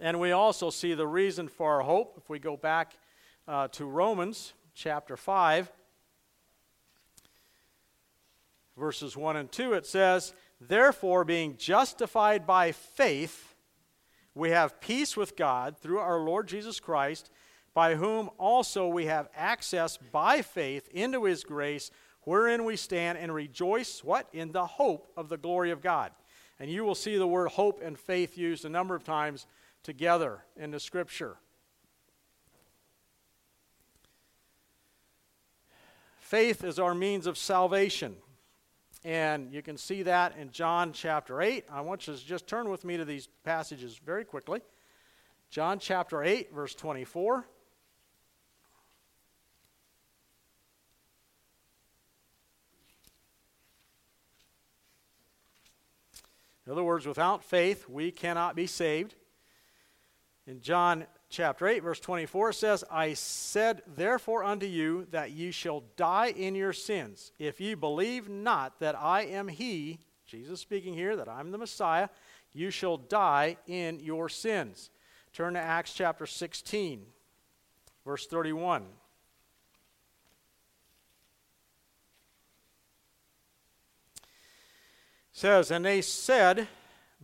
And 0.00 0.18
we 0.18 0.32
also 0.32 0.70
see 0.70 0.94
the 0.94 1.06
reason 1.06 1.46
for 1.46 1.74
our 1.74 1.82
hope. 1.82 2.14
If 2.16 2.30
we 2.30 2.38
go 2.38 2.56
back 2.56 2.94
uh, 3.46 3.68
to 3.68 3.84
Romans 3.84 4.54
chapter 4.74 5.14
5, 5.14 5.70
verses 8.78 9.14
1 9.14 9.36
and 9.36 9.52
2, 9.52 9.74
it 9.74 9.84
says, 9.84 10.32
Therefore, 10.58 11.22
being 11.26 11.58
justified 11.58 12.46
by 12.46 12.72
faith, 12.72 13.54
we 14.34 14.48
have 14.48 14.80
peace 14.80 15.18
with 15.18 15.36
God 15.36 15.76
through 15.76 15.98
our 15.98 16.18
Lord 16.18 16.48
Jesus 16.48 16.80
Christ, 16.80 17.30
by 17.74 17.94
whom 17.94 18.30
also 18.38 18.88
we 18.88 19.04
have 19.04 19.28
access 19.36 19.98
by 19.98 20.40
faith 20.40 20.88
into 20.94 21.24
his 21.24 21.44
grace, 21.44 21.90
wherein 22.22 22.64
we 22.64 22.76
stand 22.76 23.18
and 23.18 23.34
rejoice 23.34 24.02
what? 24.02 24.28
In 24.32 24.52
the 24.52 24.64
hope 24.64 25.12
of 25.14 25.28
the 25.28 25.36
glory 25.36 25.70
of 25.70 25.82
God. 25.82 26.10
And 26.60 26.70
you 26.70 26.84
will 26.84 26.94
see 26.94 27.16
the 27.16 27.26
word 27.26 27.48
hope 27.50 27.80
and 27.82 27.98
faith 27.98 28.36
used 28.36 28.64
a 28.64 28.68
number 28.68 28.94
of 28.94 29.04
times 29.04 29.46
together 29.82 30.44
in 30.56 30.70
the 30.70 30.80
scripture. 30.80 31.36
Faith 36.18 36.64
is 36.64 36.78
our 36.78 36.94
means 36.94 37.26
of 37.26 37.38
salvation. 37.38 38.16
And 39.04 39.52
you 39.52 39.62
can 39.62 39.78
see 39.78 40.02
that 40.02 40.36
in 40.36 40.50
John 40.50 40.92
chapter 40.92 41.40
8. 41.40 41.64
I 41.70 41.80
want 41.80 42.06
you 42.06 42.14
to 42.14 42.26
just 42.26 42.46
turn 42.46 42.68
with 42.68 42.84
me 42.84 42.96
to 42.96 43.04
these 43.04 43.28
passages 43.44 43.98
very 44.04 44.24
quickly. 44.24 44.60
John 45.50 45.78
chapter 45.78 46.22
8, 46.22 46.52
verse 46.52 46.74
24. 46.74 47.46
In 56.68 56.72
other 56.72 56.84
words, 56.84 57.06
without 57.06 57.42
faith, 57.42 57.88
we 57.88 58.10
cannot 58.10 58.54
be 58.54 58.66
saved. 58.66 59.14
In 60.46 60.60
John 60.60 61.06
chapter 61.30 61.66
8, 61.66 61.82
verse 61.82 61.98
24 61.98 62.52
says, 62.52 62.84
I 62.90 63.14
said 63.14 63.80
therefore 63.96 64.44
unto 64.44 64.66
you 64.66 65.06
that 65.10 65.30
ye 65.30 65.50
shall 65.50 65.84
die 65.96 66.26
in 66.26 66.54
your 66.54 66.74
sins, 66.74 67.32
if 67.38 67.58
ye 67.58 67.72
believe 67.72 68.28
not 68.28 68.80
that 68.80 68.98
I 69.00 69.22
am 69.22 69.48
he, 69.48 70.00
Jesus 70.26 70.60
speaking 70.60 70.92
here, 70.92 71.16
that 71.16 71.26
I'm 71.26 71.52
the 71.52 71.56
Messiah, 71.56 72.10
you 72.52 72.70
shall 72.70 72.98
die 72.98 73.56
in 73.66 73.98
your 74.00 74.28
sins. 74.28 74.90
Turn 75.32 75.54
to 75.54 75.60
Acts 75.60 75.94
chapter 75.94 76.26
16, 76.26 77.06
verse 78.04 78.26
31. 78.26 78.84
Says, 85.38 85.70
And 85.70 85.84
they 85.84 86.02
said, 86.02 86.68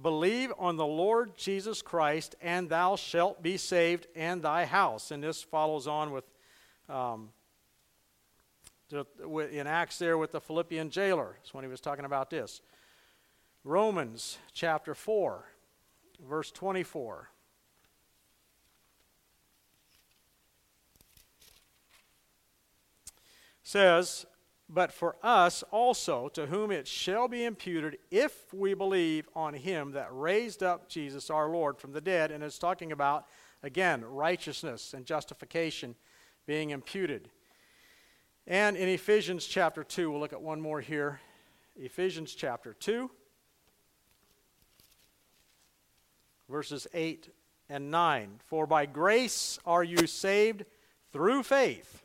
Believe 0.01 0.53
on 0.59 0.77
the 0.77 0.87
Lord 0.87 1.37
Jesus 1.37 1.81
Christ, 1.83 2.35
and 2.41 2.69
thou 2.69 2.97
shalt 2.97 3.43
be 3.43 3.57
saved, 3.57 4.09
and 4.17 4.43
thy 4.43 4.65
house. 4.65 5.11
And 5.11 5.23
this 5.23 5.43
follows 5.43 5.87
on 5.87 6.11
with, 6.11 6.25
um, 6.89 7.29
in 8.91 9.67
Acts 9.67 9.99
there 9.99 10.19
with 10.19 10.33
the 10.33 10.41
Philippian 10.41 10.91
jailer. 10.91 11.37
That's 11.39 11.55
when 11.55 11.65
he 11.65 11.71
was 11.71 11.81
talking 11.81 12.05
about 12.05 12.31
this. 12.31 12.61
Romans 13.63 14.39
chapter 14.53 14.95
4, 14.95 15.45
verse 16.29 16.51
24. 16.51 17.31
says, 23.67 24.27
but 24.75 24.93
for 24.93 25.15
us 25.23 25.63
also, 25.71 26.29
to 26.31 26.47
whom 26.47 26.73
it 26.73 26.89
shall 26.89 27.29
be 27.29 27.45
imputed 27.45 27.97
if 28.11 28.53
we 28.53 28.75
believe 28.75 29.29
on 29.37 29.55
him 29.55 29.93
that 29.93 30.09
raised 30.11 30.65
up 30.65 30.89
Jesus 30.89 31.31
our 31.31 31.49
Lord 31.49 31.79
from 31.79 31.93
the 31.93 32.01
dead. 32.01 32.33
And 32.33 32.43
it's 32.43 32.59
talking 32.59 32.91
about, 32.91 33.27
again, 33.63 34.05
righteousness 34.05 34.93
and 34.93 35.07
justification 35.07 35.95
being 36.45 36.71
imputed. 36.71 37.31
And 38.49 38.77
in 38.77 38.89
Ephesians 38.89 39.47
chapter 39.47 39.85
2, 39.85 40.11
we'll 40.11 40.19
look 40.19 40.33
at 40.33 40.43
one 40.43 40.61
more 40.61 40.81
here. 40.81 41.21
Ephesians 41.77 42.35
chapter 42.35 42.75
2, 42.75 43.09
verses 46.49 46.89
8 46.93 47.29
and 47.69 47.93
9. 47.93 48.41
For 48.47 48.67
by 48.67 48.87
grace 48.87 49.59
are 49.65 49.85
you 49.85 50.07
saved 50.09 50.65
through 51.13 51.45
faith 51.45 52.04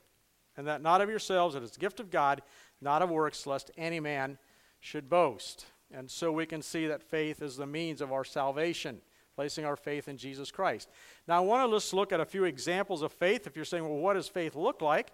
and 0.59 0.67
that 0.67 0.81
not 0.81 0.99
of 0.99 1.09
yourselves, 1.09 1.55
it 1.55 1.63
is 1.63 1.71
the 1.71 1.79
gift 1.79 2.01
of 2.01 2.11
God, 2.11 2.41
not 2.81 3.01
of 3.01 3.09
works, 3.09 3.47
lest 3.47 3.71
any 3.77 4.01
man 4.01 4.37
should 4.81 5.09
boast. 5.09 5.65
And 5.89 6.11
so 6.11 6.33
we 6.33 6.45
can 6.45 6.61
see 6.61 6.85
that 6.87 7.01
faith 7.01 7.41
is 7.41 7.55
the 7.55 7.65
means 7.65 8.01
of 8.01 8.11
our 8.11 8.25
salvation, 8.25 8.99
placing 9.37 9.63
our 9.63 9.77
faith 9.77 10.09
in 10.09 10.17
Jesus 10.17 10.51
Christ. 10.51 10.89
Now, 11.29 11.37
I 11.37 11.39
want 11.39 11.71
to 11.71 11.73
just 11.77 11.93
look 11.93 12.11
at 12.11 12.19
a 12.19 12.25
few 12.25 12.43
examples 12.43 13.03
of 13.03 13.13
faith. 13.13 13.47
If 13.47 13.55
you're 13.55 13.63
saying, 13.63 13.87
well, 13.87 13.99
what 13.99 14.15
does 14.15 14.27
faith 14.27 14.53
look 14.53 14.81
like? 14.81 15.13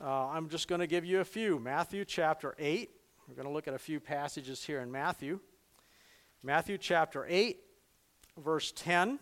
Uh, 0.00 0.28
I'm 0.28 0.48
just 0.48 0.68
going 0.68 0.80
to 0.80 0.86
give 0.86 1.04
you 1.04 1.20
a 1.20 1.24
few. 1.24 1.58
Matthew 1.58 2.06
chapter 2.06 2.54
8. 2.58 2.90
We're 3.28 3.34
going 3.34 3.46
to 3.46 3.52
look 3.52 3.68
at 3.68 3.74
a 3.74 3.78
few 3.78 4.00
passages 4.00 4.64
here 4.64 4.80
in 4.80 4.90
Matthew. 4.90 5.38
Matthew 6.42 6.78
chapter 6.78 7.26
8, 7.28 7.60
verse 8.38 8.72
10. 8.74 9.18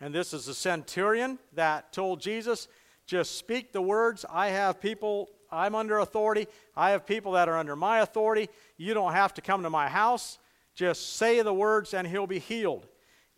And 0.00 0.14
this 0.14 0.32
is 0.32 0.46
the 0.46 0.54
centurion 0.54 1.38
that 1.54 1.92
told 1.92 2.20
Jesus, 2.20 2.68
just 3.06 3.38
speak 3.38 3.72
the 3.72 3.80
words. 3.80 4.24
I 4.30 4.48
have 4.48 4.80
people, 4.80 5.30
I'm 5.50 5.74
under 5.74 5.98
authority. 5.98 6.48
I 6.76 6.90
have 6.90 7.06
people 7.06 7.32
that 7.32 7.48
are 7.48 7.56
under 7.56 7.76
my 7.76 8.00
authority. 8.00 8.48
You 8.76 8.94
don't 8.94 9.12
have 9.12 9.32
to 9.34 9.40
come 9.40 9.62
to 9.62 9.70
my 9.70 9.88
house. 9.88 10.38
Just 10.74 11.16
say 11.16 11.40
the 11.40 11.54
words 11.54 11.94
and 11.94 12.06
he'll 12.06 12.26
be 12.26 12.38
healed. 12.38 12.86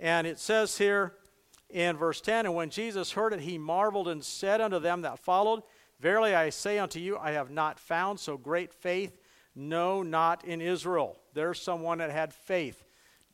And 0.00 0.26
it 0.26 0.38
says 0.38 0.78
here 0.78 1.14
in 1.70 1.96
verse 1.96 2.20
10 2.20 2.46
And 2.46 2.54
when 2.54 2.70
Jesus 2.70 3.12
heard 3.12 3.32
it, 3.32 3.40
he 3.40 3.58
marveled 3.58 4.08
and 4.08 4.24
said 4.24 4.60
unto 4.60 4.78
them 4.78 5.02
that 5.02 5.18
followed, 5.18 5.62
Verily 6.00 6.34
I 6.34 6.50
say 6.50 6.78
unto 6.78 6.98
you, 6.98 7.18
I 7.18 7.32
have 7.32 7.50
not 7.50 7.78
found 7.78 8.20
so 8.20 8.36
great 8.36 8.72
faith, 8.72 9.18
no, 9.54 10.02
not 10.02 10.44
in 10.44 10.60
Israel. 10.60 11.16
There's 11.34 11.60
someone 11.60 11.98
that 11.98 12.10
had 12.10 12.32
faith. 12.32 12.84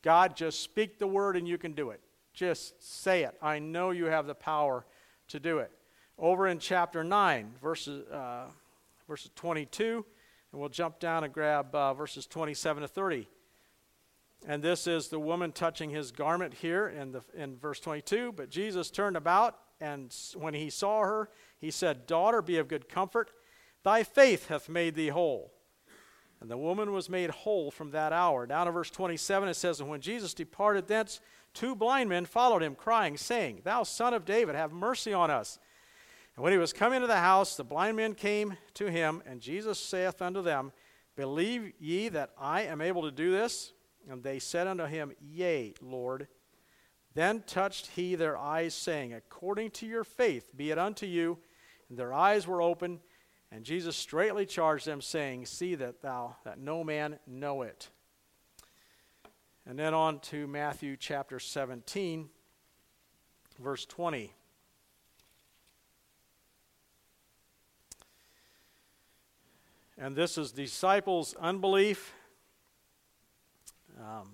God, 0.01 0.35
just 0.35 0.61
speak 0.61 0.99
the 0.99 1.07
word 1.07 1.35
and 1.37 1.47
you 1.47 1.57
can 1.57 1.73
do 1.73 1.91
it. 1.91 2.01
Just 2.35 2.83
say 3.01 3.23
it. 3.23 3.35
I 3.41 3.59
know 3.59 3.91
you 3.91 4.05
have 4.05 4.27
the 4.27 4.35
power 4.35 4.85
to 5.29 5.39
do 5.39 5.59
it. 5.59 5.71
Over 6.19 6.47
in 6.47 6.59
chapter 6.59 7.03
9, 7.03 7.55
verses, 7.61 8.05
uh, 8.09 8.47
verses 9.07 9.31
22, 9.35 10.05
and 10.51 10.59
we'll 10.59 10.69
jump 10.69 10.99
down 10.99 11.23
and 11.23 11.33
grab 11.33 11.73
uh, 11.73 11.93
verses 11.93 12.25
27 12.25 12.81
to 12.81 12.87
30. 12.87 13.27
And 14.47 14.61
this 14.61 14.85
is 14.85 15.07
the 15.07 15.19
woman 15.19 15.53
touching 15.53 15.89
his 15.89 16.11
garment 16.11 16.53
here 16.53 16.87
in, 16.87 17.13
the, 17.13 17.21
in 17.35 17.57
verse 17.57 17.79
22. 17.79 18.33
But 18.33 18.49
Jesus 18.49 18.91
turned 18.91 19.17
about, 19.17 19.57
and 19.79 20.13
when 20.35 20.53
he 20.53 20.69
saw 20.69 21.01
her, 21.01 21.29
he 21.57 21.71
said, 21.71 22.05
Daughter, 22.05 22.41
be 22.41 22.57
of 22.57 22.67
good 22.67 22.89
comfort. 22.89 23.31
Thy 23.83 24.03
faith 24.03 24.49
hath 24.49 24.67
made 24.67 24.95
thee 24.95 25.07
whole. 25.07 25.53
And 26.41 26.51
the 26.51 26.57
woman 26.57 26.91
was 26.91 27.09
made 27.09 27.29
whole 27.29 27.71
from 27.71 27.91
that 27.91 28.11
hour. 28.11 28.45
Down 28.45 28.65
to 28.65 28.71
verse 28.71 28.91
27, 28.91 29.49
it 29.49 29.53
says, 29.55 29.79
And 29.79 29.89
when 29.89 30.01
Jesus 30.01 30.33
departed 30.33 30.87
thence, 30.87 31.21
two 31.55 31.75
blind 31.75 32.09
men 32.09 32.25
followed 32.25 32.61
him, 32.61 32.75
crying, 32.75 33.17
saying, 33.17 33.61
Thou 33.63 33.83
son 33.83 34.13
of 34.13 34.25
David, 34.25 34.55
have 34.55 34.71
mercy 34.71 35.13
on 35.13 35.31
us. 35.31 35.57
And 36.35 36.43
when 36.43 36.51
he 36.51 36.59
was 36.59 36.73
come 36.73 36.93
into 36.93 37.07
the 37.07 37.15
house, 37.15 37.55
the 37.55 37.63
blind 37.63 37.97
men 37.97 38.13
came 38.13 38.57
to 38.75 38.91
him, 38.91 39.23
and 39.25 39.41
Jesus 39.41 39.79
saith 39.79 40.21
unto 40.21 40.41
them, 40.41 40.71
Believe 41.15 41.71
ye 41.79 42.09
that 42.09 42.31
I 42.37 42.63
am 42.63 42.81
able 42.81 43.03
to 43.03 43.11
do 43.11 43.31
this? 43.31 43.71
And 44.09 44.21
they 44.21 44.39
said 44.39 44.67
unto 44.67 44.85
him, 44.85 45.13
Yea, 45.21 45.73
Lord. 45.81 46.27
Then 47.13 47.43
touched 47.47 47.87
he 47.95 48.15
their 48.15 48.37
eyes, 48.37 48.73
saying, 48.73 49.13
According 49.13 49.71
to 49.71 49.87
your 49.87 50.03
faith 50.03 50.51
be 50.55 50.71
it 50.71 50.77
unto 50.77 51.05
you. 51.05 51.39
And 51.89 51.97
their 51.97 52.13
eyes 52.13 52.45
were 52.45 52.61
open, 52.61 52.99
and 53.51 53.63
Jesus 53.63 53.95
straightly 53.95 54.45
charged 54.45 54.85
them, 54.85 55.01
saying, 55.01 55.45
See 55.45 55.75
that 55.75 56.01
thou 56.01 56.35
that 56.43 56.59
no 56.59 56.83
man 56.83 57.19
know 57.25 57.61
it. 57.61 57.89
And 59.67 59.79
then 59.79 59.93
on 59.93 60.19
to 60.19 60.47
Matthew 60.47 60.95
chapter 60.97 61.39
17, 61.39 62.29
verse 63.59 63.85
20. 63.85 64.31
And 69.97 70.15
this 70.15 70.37
is 70.37 70.51
disciples' 70.51 71.35
unbelief 71.39 72.13
um, 73.99 74.29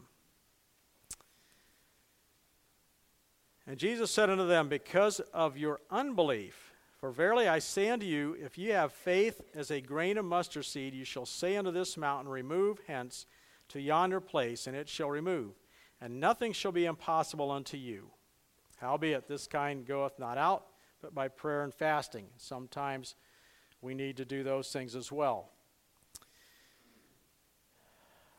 and 3.68 3.78
Jesus 3.78 4.12
said 4.12 4.30
unto 4.30 4.48
them, 4.48 4.68
Because 4.68 5.20
of 5.34 5.58
your 5.58 5.80
unbelief, 5.90 6.74
for 7.00 7.12
verily 7.12 7.48
I 7.48 7.60
say 7.60 7.90
unto 7.90 8.06
you, 8.06 8.36
if 8.40 8.58
ye 8.58 8.70
have 8.70 8.92
faith 8.92 9.42
as 9.56 9.72
a 9.72 9.82
grain 9.82 10.18
of 10.18 10.26
mustard 10.26 10.66
seed, 10.66 10.94
you 10.94 11.06
shall 11.06 11.26
say 11.26 11.56
unto 11.58 11.72
this 11.72 11.96
mountain, 11.96 12.32
Remove 12.32 12.80
hence 12.88 13.26
to 13.72 13.82
yonder 13.82 14.20
place, 14.20 14.68
and 14.68 14.76
it 14.76 14.88
shall 14.88 15.10
remove, 15.10 15.54
and 16.00 16.20
nothing 16.20 16.54
shall 16.54 16.72
be 16.72 16.86
impossible 16.86 17.52
unto 17.52 17.78
you. 17.78 18.12
Howbeit, 18.78 19.28
this 19.28 19.48
kind 19.48 19.86
goeth 19.86 20.18
not 20.18 20.38
out, 20.38 20.66
but 21.02 21.14
by 21.14 21.28
prayer 21.28 21.64
and 21.64 21.74
fasting. 21.74 22.28
Sometimes 22.38 23.16
we 23.82 23.94
need 23.94 24.18
to 24.18 24.26
do 24.26 24.44
those 24.44 24.72
things 24.72 24.96
as 24.96 25.12
well. 25.12 25.50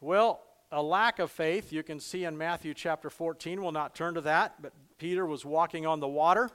Well, 0.00 0.42
a 0.72 0.82
lack 0.82 1.18
of 1.18 1.30
faith, 1.30 1.72
you 1.72 1.82
can 1.82 2.00
see 2.00 2.24
in 2.24 2.36
Matthew 2.36 2.74
chapter 2.74 3.10
14. 3.10 3.62
We'll 3.62 3.72
not 3.72 3.94
turn 3.94 4.14
to 4.14 4.20
that, 4.22 4.60
but 4.60 4.72
Peter 4.98 5.26
was 5.26 5.44
walking 5.44 5.86
on 5.86 6.00
the 6.00 6.08
water. 6.08 6.50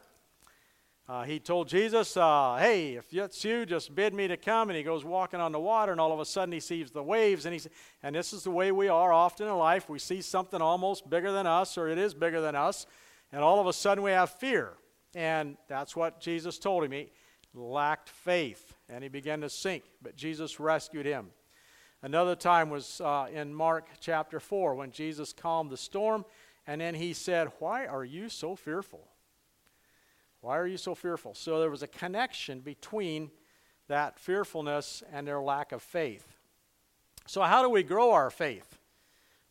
Uh, 1.10 1.24
he 1.24 1.40
told 1.40 1.70
Jesus, 1.70 2.18
uh, 2.18 2.58
Hey, 2.60 2.96
if 2.96 3.14
it's 3.14 3.46
you, 3.46 3.66
just 3.66 3.96
bid 3.96 4.14
me 4.14 4.28
to 4.28 4.36
come. 4.36 4.70
And 4.70 4.76
he 4.76 4.84
goes 4.84 5.06
walking 5.06 5.40
on 5.40 5.54
the 5.54 5.60
water, 5.60 5.94
and 5.94 6.02
all 6.02 6.12
of 6.12 6.20
a 6.20 6.26
sudden 6.26 6.52
he 6.52 6.60
sees 6.60 6.92
the 6.92 7.02
waves. 7.02 7.46
And, 7.46 7.54
he's, 7.54 7.68
and 8.04 8.14
this 8.14 8.34
is 8.34 8.44
the 8.44 8.52
way 8.52 8.74
we 8.74 8.90
are 8.90 9.14
often 9.14 9.48
in 9.48 9.58
life. 9.58 9.88
We 9.90 10.00
see 10.00 10.22
something 10.22 10.62
almost 10.62 11.10
bigger 11.10 11.32
than 11.32 11.48
us, 11.48 11.78
or 11.78 11.88
it 11.88 11.98
is 11.98 12.14
bigger 12.14 12.42
than 12.42 12.56
us, 12.56 12.86
and 13.32 13.42
all 13.42 13.62
of 13.62 13.68
a 13.68 13.74
sudden 13.74 14.04
we 14.04 14.12
have 14.12 14.32
fear. 14.32 14.74
And 15.16 15.56
that's 15.70 15.96
what 15.96 16.20
Jesus 16.20 16.60
told 16.60 16.84
him. 16.84 16.92
He 16.92 17.10
lacked 17.54 18.10
faith, 18.10 18.76
and 18.90 19.02
he 19.02 19.10
began 19.10 19.40
to 19.42 19.50
sink, 19.50 19.84
but 20.02 20.18
Jesus 20.18 20.60
rescued 20.60 21.06
him. 21.06 21.28
Another 22.04 22.36
time 22.36 22.70
was 22.70 23.02
uh, 23.02 23.28
in 23.34 23.54
Mark 23.54 23.88
chapter 24.02 24.42
4 24.42 24.76
when 24.76 24.92
Jesus 24.92 25.32
calmed 25.32 25.72
the 25.72 25.78
storm, 25.78 26.26
and 26.68 26.82
then 26.82 26.96
he 26.96 27.14
said, 27.14 27.48
Why 27.60 27.88
are 27.88 28.04
you 28.04 28.28
so 28.28 28.58
fearful? 28.58 29.08
Why 30.48 30.58
are 30.60 30.66
you 30.66 30.78
so 30.78 30.96
fearful? 30.96 31.34
So 31.34 31.60
there 31.60 31.70
was 31.70 31.84
a 31.84 31.88
connection 31.88 32.62
between 32.62 33.32
that 33.90 34.18
fearfulness 34.18 35.04
and 35.12 35.28
their 35.28 35.42
lack 35.42 35.74
of 35.74 35.82
faith. 35.82 36.26
So, 37.26 37.42
how 37.42 37.62
do 37.62 37.70
we 37.70 37.84
grow 37.84 38.14
our 38.14 38.30
faith? 38.30 38.80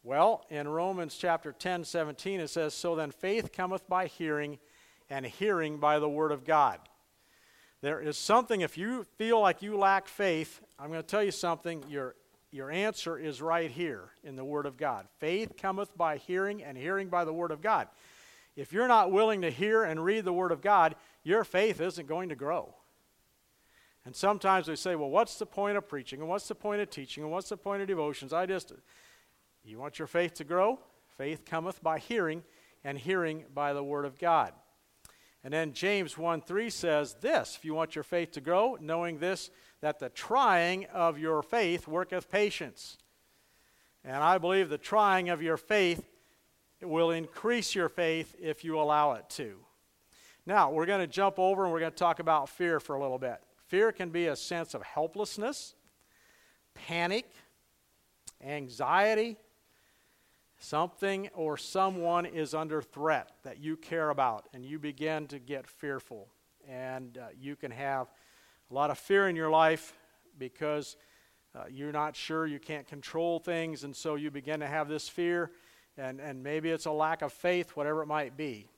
Well, 0.03 0.47
in 0.49 0.67
Romans 0.67 1.19
chapter 1.19 1.53
10, 1.53 1.85
17, 1.85 2.41
it 2.41 2.49
says, 2.49 2.73
So 2.73 2.97
then 2.97 3.11
faith 3.11 3.53
cometh 3.53 3.87
by 3.87 4.07
hearing, 4.07 4.59
and 5.11 5.27
hearing 5.27 5.77
by 5.77 5.99
the 5.99 6.09
word 6.09 6.33
of 6.33 6.47
God. 6.47 6.79
There 7.83 8.01
is 8.01 8.17
something, 8.17 8.63
if 8.63 8.79
you 8.79 9.05
feel 9.19 9.39
like 9.39 9.61
you 9.61 9.77
lack 9.77 10.09
faith, 10.09 10.63
I'm 10.79 10.89
going 10.89 11.03
to 11.03 11.07
tell 11.07 11.23
you 11.23 11.31
something, 11.31 11.85
you're 11.91 12.15
your 12.53 12.71
answer 12.71 13.19
is 13.19 13.43
right 13.43 13.71
here 13.71 14.13
in 14.25 14.35
the 14.35 14.45
Word 14.45 14.65
of 14.65 14.79
God. 14.79 15.09
Faith 15.19 15.59
cometh 15.61 15.95
by 15.95 16.17
hearing, 16.17 16.63
and 16.63 16.79
hearing 16.79 17.09
by 17.09 17.27
the 17.27 17.33
Word 17.35 17.51
of 17.51 17.61
God. 17.61 17.89
If 18.57 18.73
you're 18.73 18.89
not 18.89 19.13
willing 19.13 19.43
to 19.43 19.51
hear 19.51 19.85
and 19.85 20.03
read 20.03 20.25
the 20.25 20.33
Word 20.33 20.51
of 20.51 20.63
God, 20.63 20.97
your 21.23 21.45
faith 21.45 21.81
isn't 21.81 22.09
going 22.09 22.31
to 22.31 22.35
grow. 22.35 22.75
And 24.07 24.17
sometimes 24.17 24.69
we 24.69 24.77
say, 24.77 24.95
well, 24.95 25.11
what's 25.11 25.37
the 25.37 25.47
point 25.47 25.77
of 25.77 25.89
preaching? 25.89 26.21
And 26.21 26.29
what's 26.29 26.49
the 26.49 26.55
point 26.55 26.81
of 26.81 26.89
teaching? 26.89 27.23
And 27.23 27.33
what's 27.33 27.49
the 27.51 27.57
point 27.57 27.83
of 27.83 27.89
devotions? 27.89 28.33
I 28.33 28.47
just, 28.47 28.73
you 29.65 29.79
want 29.79 29.99
your 29.99 30.09
faith 30.09 30.35
to 30.35 30.45
grow? 30.45 30.79
Faith 31.19 31.45
cometh 31.45 31.83
by 31.83 31.99
hearing, 31.99 32.43
and 32.85 32.97
hearing 32.97 33.45
by 33.53 33.73
the 33.73 33.83
Word 33.83 34.05
of 34.05 34.19
God. 34.19 34.53
And 35.43 35.53
then 35.53 35.73
James 35.73 36.17
1 36.17 36.41
3 36.41 36.71
says 36.71 37.15
this 37.21 37.57
if 37.57 37.65
you 37.65 37.75
want 37.75 37.95
your 37.95 38.05
faith 38.05 38.33
to 38.33 38.41
grow, 38.41 38.77
knowing 38.81 39.19
this, 39.19 39.51
that 39.81 39.99
the 39.99 40.09
trying 40.09 40.87
of 40.87 41.19
your 41.19 41.43
faith 41.43 41.87
worketh 41.87 42.31
patience. 42.31 42.99
And 44.05 44.17
I 44.17 44.39
believe 44.39 44.69
the 44.69 44.79
trying 44.79 45.29
of 45.31 45.43
your 45.43 45.57
faith 45.57 46.05
will 46.83 47.11
increase 47.11 47.75
your 47.75 47.89
faith 47.89 48.35
if 48.41 48.65
you 48.65 48.79
allow 48.79 49.13
it 49.13 49.29
to. 49.31 49.59
Now, 50.45 50.71
we're 50.71 50.87
going 50.87 51.01
to 51.01 51.07
jump 51.07 51.39
over 51.39 51.65
and 51.65 51.73
we're 51.73 51.81
going 51.81 51.93
to 51.93 51.97
talk 51.97 52.21
about 52.21 52.49
fear 52.49 52.79
for 52.79 52.95
a 52.95 53.03
little 53.03 53.19
bit. 53.19 53.39
Fear 53.67 53.93
can 53.93 54.11
be 54.11 54.27
a 54.27 54.37
sense 54.37 54.75
of 54.75 54.83
helplessness, 54.83 55.75
panic, 56.75 57.27
anxiety. 58.45 59.37
Something 60.59 61.29
or 61.35 61.59
someone 61.59 62.25
is 62.25 62.55
under 62.55 62.81
threat 62.81 63.33
that 63.43 63.59
you 63.59 63.77
care 63.77 64.09
about, 64.09 64.49
and 64.55 64.65
you 64.65 64.79
begin 64.79 65.27
to 65.27 65.39
get 65.39 65.67
fearful. 65.67 66.29
And 66.67 67.19
uh, 67.19 67.27
you 67.39 67.57
can 67.57 67.71
have 67.71 68.07
a 68.71 68.75
lot 68.75 68.91
of 68.91 68.99
fear 68.99 69.29
in 69.29 69.37
your 69.37 69.51
life 69.51 69.93
because 70.39 70.97
uh, 71.55 71.65
you're 71.71 71.93
not 71.93 72.17
sure, 72.17 72.47
you 72.47 72.59
can't 72.59 72.87
control 72.87 73.39
things, 73.39 73.85
and 73.85 73.95
so 73.95 74.15
you 74.15 74.31
begin 74.31 74.61
to 74.61 74.67
have 74.67 74.89
this 74.89 75.09
fear, 75.09 75.51
and, 75.99 76.21
and 76.21 76.43
maybe 76.43 76.71
it's 76.71 76.87
a 76.87 76.93
lack 76.93 77.23
of 77.23 77.33
faith, 77.33 77.71
whatever 77.71 78.03
it 78.03 78.07
might 78.07 78.37
be. 78.37 78.69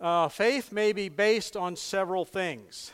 Uh, 0.00 0.28
faith 0.28 0.72
may 0.72 0.92
be 0.92 1.08
based 1.08 1.56
on 1.56 1.76
several 1.76 2.24
things 2.24 2.92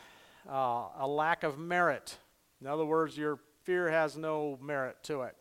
uh, 0.49 0.85
a 0.99 1.07
lack 1.07 1.43
of 1.43 1.57
merit. 1.57 2.17
In 2.61 2.67
other 2.67 2.85
words, 2.85 3.17
your 3.17 3.39
fear 3.63 3.89
has 3.89 4.17
no 4.17 4.57
merit 4.61 4.97
to 5.03 5.21
it. 5.21 5.35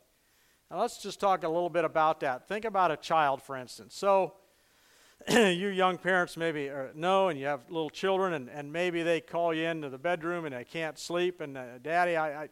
Now, 0.70 0.80
let's 0.80 1.02
just 1.02 1.20
talk 1.20 1.42
a 1.42 1.48
little 1.48 1.70
bit 1.70 1.84
about 1.84 2.20
that. 2.20 2.46
Think 2.48 2.64
about 2.64 2.90
a 2.90 2.96
child, 2.96 3.42
for 3.42 3.56
instance. 3.56 3.94
So, 3.94 4.34
you 5.28 5.68
young 5.68 5.98
parents 5.98 6.36
maybe 6.36 6.70
know 6.94 7.28
and 7.28 7.38
you 7.38 7.46
have 7.46 7.60
little 7.68 7.90
children 7.90 8.32
and, 8.32 8.48
and 8.48 8.72
maybe 8.72 9.02
they 9.02 9.20
call 9.20 9.52
you 9.52 9.64
into 9.64 9.90
the 9.90 9.98
bedroom 9.98 10.46
and 10.46 10.54
they 10.54 10.64
can't 10.64 10.98
sleep 10.98 11.42
and 11.42 11.58
uh, 11.58 11.76
daddy 11.82 12.16
I, 12.16 12.44
I 12.44 12.48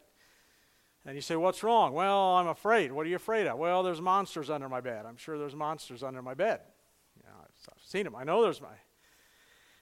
and 1.08 1.16
you 1.16 1.20
say 1.20 1.34
what's 1.34 1.64
wrong 1.64 1.92
well 1.92 2.36
i'm 2.36 2.48
afraid 2.48 2.92
what 2.92 3.04
are 3.04 3.08
you 3.08 3.16
afraid 3.16 3.46
of 3.46 3.58
well 3.58 3.82
there's 3.82 4.00
monsters 4.00 4.50
under 4.50 4.68
my 4.68 4.80
bed 4.80 5.04
i'm 5.06 5.16
sure 5.16 5.38
there's 5.38 5.56
monsters 5.56 6.02
under 6.02 6.22
my 6.22 6.34
bed 6.34 6.60
you 7.16 7.24
know, 7.24 7.36
i've, 7.40 7.74
I've 7.74 7.82
seen 7.82 8.04
them 8.04 8.14
i 8.14 8.22
know 8.22 8.42
there's 8.42 8.60
my 8.60 8.76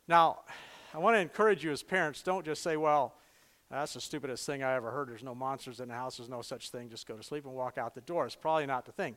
now 0.09 0.39
I 0.97 0.99
want 0.99 1.17
to 1.17 1.21
encourage 1.21 1.63
you 1.63 1.73
as 1.73 1.83
parents 1.83 2.23
don't 2.23 2.43
just 2.43 2.63
say, 2.63 2.79
well, 2.79 3.15
that's 3.71 3.93
the 3.93 4.01
stupidest 4.01 4.47
thing 4.47 4.63
I 4.63 4.75
ever 4.77 4.91
heard. 4.91 5.11
There's 5.11 5.23
no 5.23 5.35
monsters 5.35 5.81
in 5.81 5.89
the 5.89 5.95
house. 5.95 6.17
There's 6.17 6.31
no 6.31 6.41
such 6.41 6.71
thing. 6.71 6.89
Just 6.89 7.07
go 7.07 7.17
to 7.17 7.23
sleep 7.23 7.45
and 7.45 7.55
walk 7.55 7.77
out 7.77 7.95
the 7.95 8.01
door. 8.01 8.25
It's 8.25 8.35
probably 8.35 8.65
not 8.65 8.87
the 8.87 8.93
thing. 8.93 9.17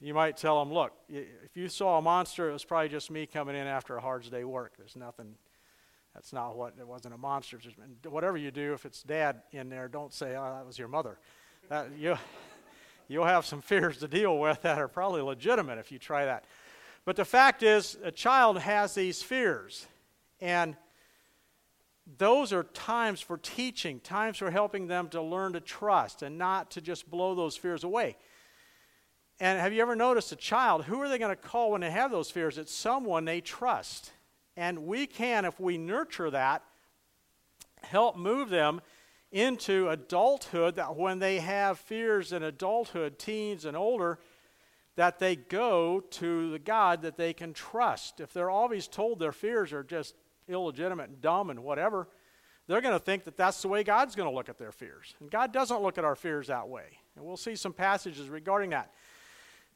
You 0.00 0.12
might 0.12 0.36
tell 0.36 0.58
them, 0.58 0.74
look, 0.74 0.92
if 1.08 1.56
you 1.56 1.68
saw 1.68 1.98
a 1.98 2.02
monster, 2.02 2.50
it 2.50 2.52
was 2.52 2.64
probably 2.64 2.88
just 2.88 3.12
me 3.12 3.26
coming 3.26 3.54
in 3.54 3.68
after 3.68 3.96
a 3.96 4.00
hard 4.00 4.28
day's 4.28 4.44
work. 4.44 4.72
There's 4.76 4.96
nothing, 4.96 5.36
that's 6.14 6.32
not 6.32 6.56
what, 6.56 6.74
it 6.78 6.86
wasn't 6.86 7.14
a 7.14 7.18
monster. 7.18 7.58
Whatever 8.08 8.36
you 8.36 8.50
do, 8.50 8.72
if 8.72 8.86
it's 8.86 9.02
dad 9.02 9.42
in 9.50 9.68
there, 9.68 9.88
don't 9.88 10.12
say, 10.12 10.36
oh, 10.36 10.54
that 10.56 10.64
was 10.64 10.78
your 10.78 10.88
mother. 10.88 11.18
That, 11.68 11.88
you, 11.98 12.16
you'll 13.08 13.24
have 13.24 13.44
some 13.44 13.60
fears 13.60 13.98
to 13.98 14.08
deal 14.08 14.38
with 14.38 14.62
that 14.62 14.78
are 14.78 14.88
probably 14.88 15.22
legitimate 15.22 15.78
if 15.78 15.90
you 15.90 15.98
try 15.98 16.24
that. 16.26 16.44
But 17.04 17.16
the 17.16 17.24
fact 17.24 17.62
is, 17.62 17.98
a 18.02 18.12
child 18.12 18.58
has 18.60 18.94
these 18.94 19.22
fears. 19.22 19.86
And 20.40 20.76
those 22.18 22.52
are 22.52 22.62
times 22.62 23.20
for 23.20 23.36
teaching, 23.38 23.98
times 23.98 24.36
for 24.38 24.50
helping 24.50 24.86
them 24.86 25.08
to 25.08 25.20
learn 25.20 25.54
to 25.54 25.60
trust 25.60 26.22
and 26.22 26.38
not 26.38 26.70
to 26.72 26.80
just 26.80 27.10
blow 27.10 27.34
those 27.34 27.56
fears 27.56 27.82
away. 27.82 28.16
And 29.40 29.58
have 29.58 29.72
you 29.72 29.82
ever 29.82 29.96
noticed 29.96 30.30
a 30.30 30.36
child, 30.36 30.84
who 30.84 31.00
are 31.00 31.08
they 31.08 31.18
going 31.18 31.34
to 31.34 31.42
call 31.42 31.72
when 31.72 31.80
they 31.80 31.90
have 31.90 32.12
those 32.12 32.30
fears? 32.30 32.56
It's 32.56 32.72
someone 32.72 33.24
they 33.24 33.40
trust. 33.40 34.12
And 34.56 34.86
we 34.86 35.06
can, 35.06 35.44
if 35.44 35.58
we 35.58 35.78
nurture 35.78 36.30
that, 36.30 36.62
help 37.82 38.16
move 38.16 38.50
them 38.50 38.80
into 39.32 39.88
adulthood 39.88 40.76
that 40.76 40.96
when 40.96 41.18
they 41.18 41.40
have 41.40 41.78
fears 41.78 42.32
in 42.32 42.42
adulthood, 42.42 43.18
teens 43.18 43.64
and 43.64 43.76
older, 43.76 44.18
that 44.96 45.18
they 45.18 45.34
go 45.34 45.98
to 45.98 46.50
the 46.52 46.58
God 46.58 47.02
that 47.02 47.16
they 47.16 47.32
can 47.32 47.52
trust. 47.52 48.20
If 48.20 48.32
they're 48.32 48.50
always 48.50 48.86
told 48.86 49.18
their 49.18 49.32
fears 49.32 49.72
are 49.72 49.82
just 49.82 50.14
illegitimate 50.48 51.08
and 51.08 51.20
dumb 51.20 51.50
and 51.50 51.64
whatever, 51.64 52.08
they're 52.66 52.80
going 52.80 52.94
to 52.94 53.04
think 53.04 53.24
that 53.24 53.36
that's 53.36 53.60
the 53.60 53.68
way 53.68 53.82
God's 53.82 54.14
going 54.14 54.28
to 54.28 54.34
look 54.34 54.48
at 54.48 54.56
their 54.56 54.72
fears. 54.72 55.14
And 55.20 55.30
God 55.30 55.52
doesn't 55.52 55.82
look 55.82 55.98
at 55.98 56.04
our 56.04 56.14
fears 56.14 56.46
that 56.46 56.68
way. 56.68 56.84
And 57.16 57.24
we'll 57.24 57.36
see 57.36 57.56
some 57.56 57.72
passages 57.72 58.28
regarding 58.28 58.70
that. 58.70 58.92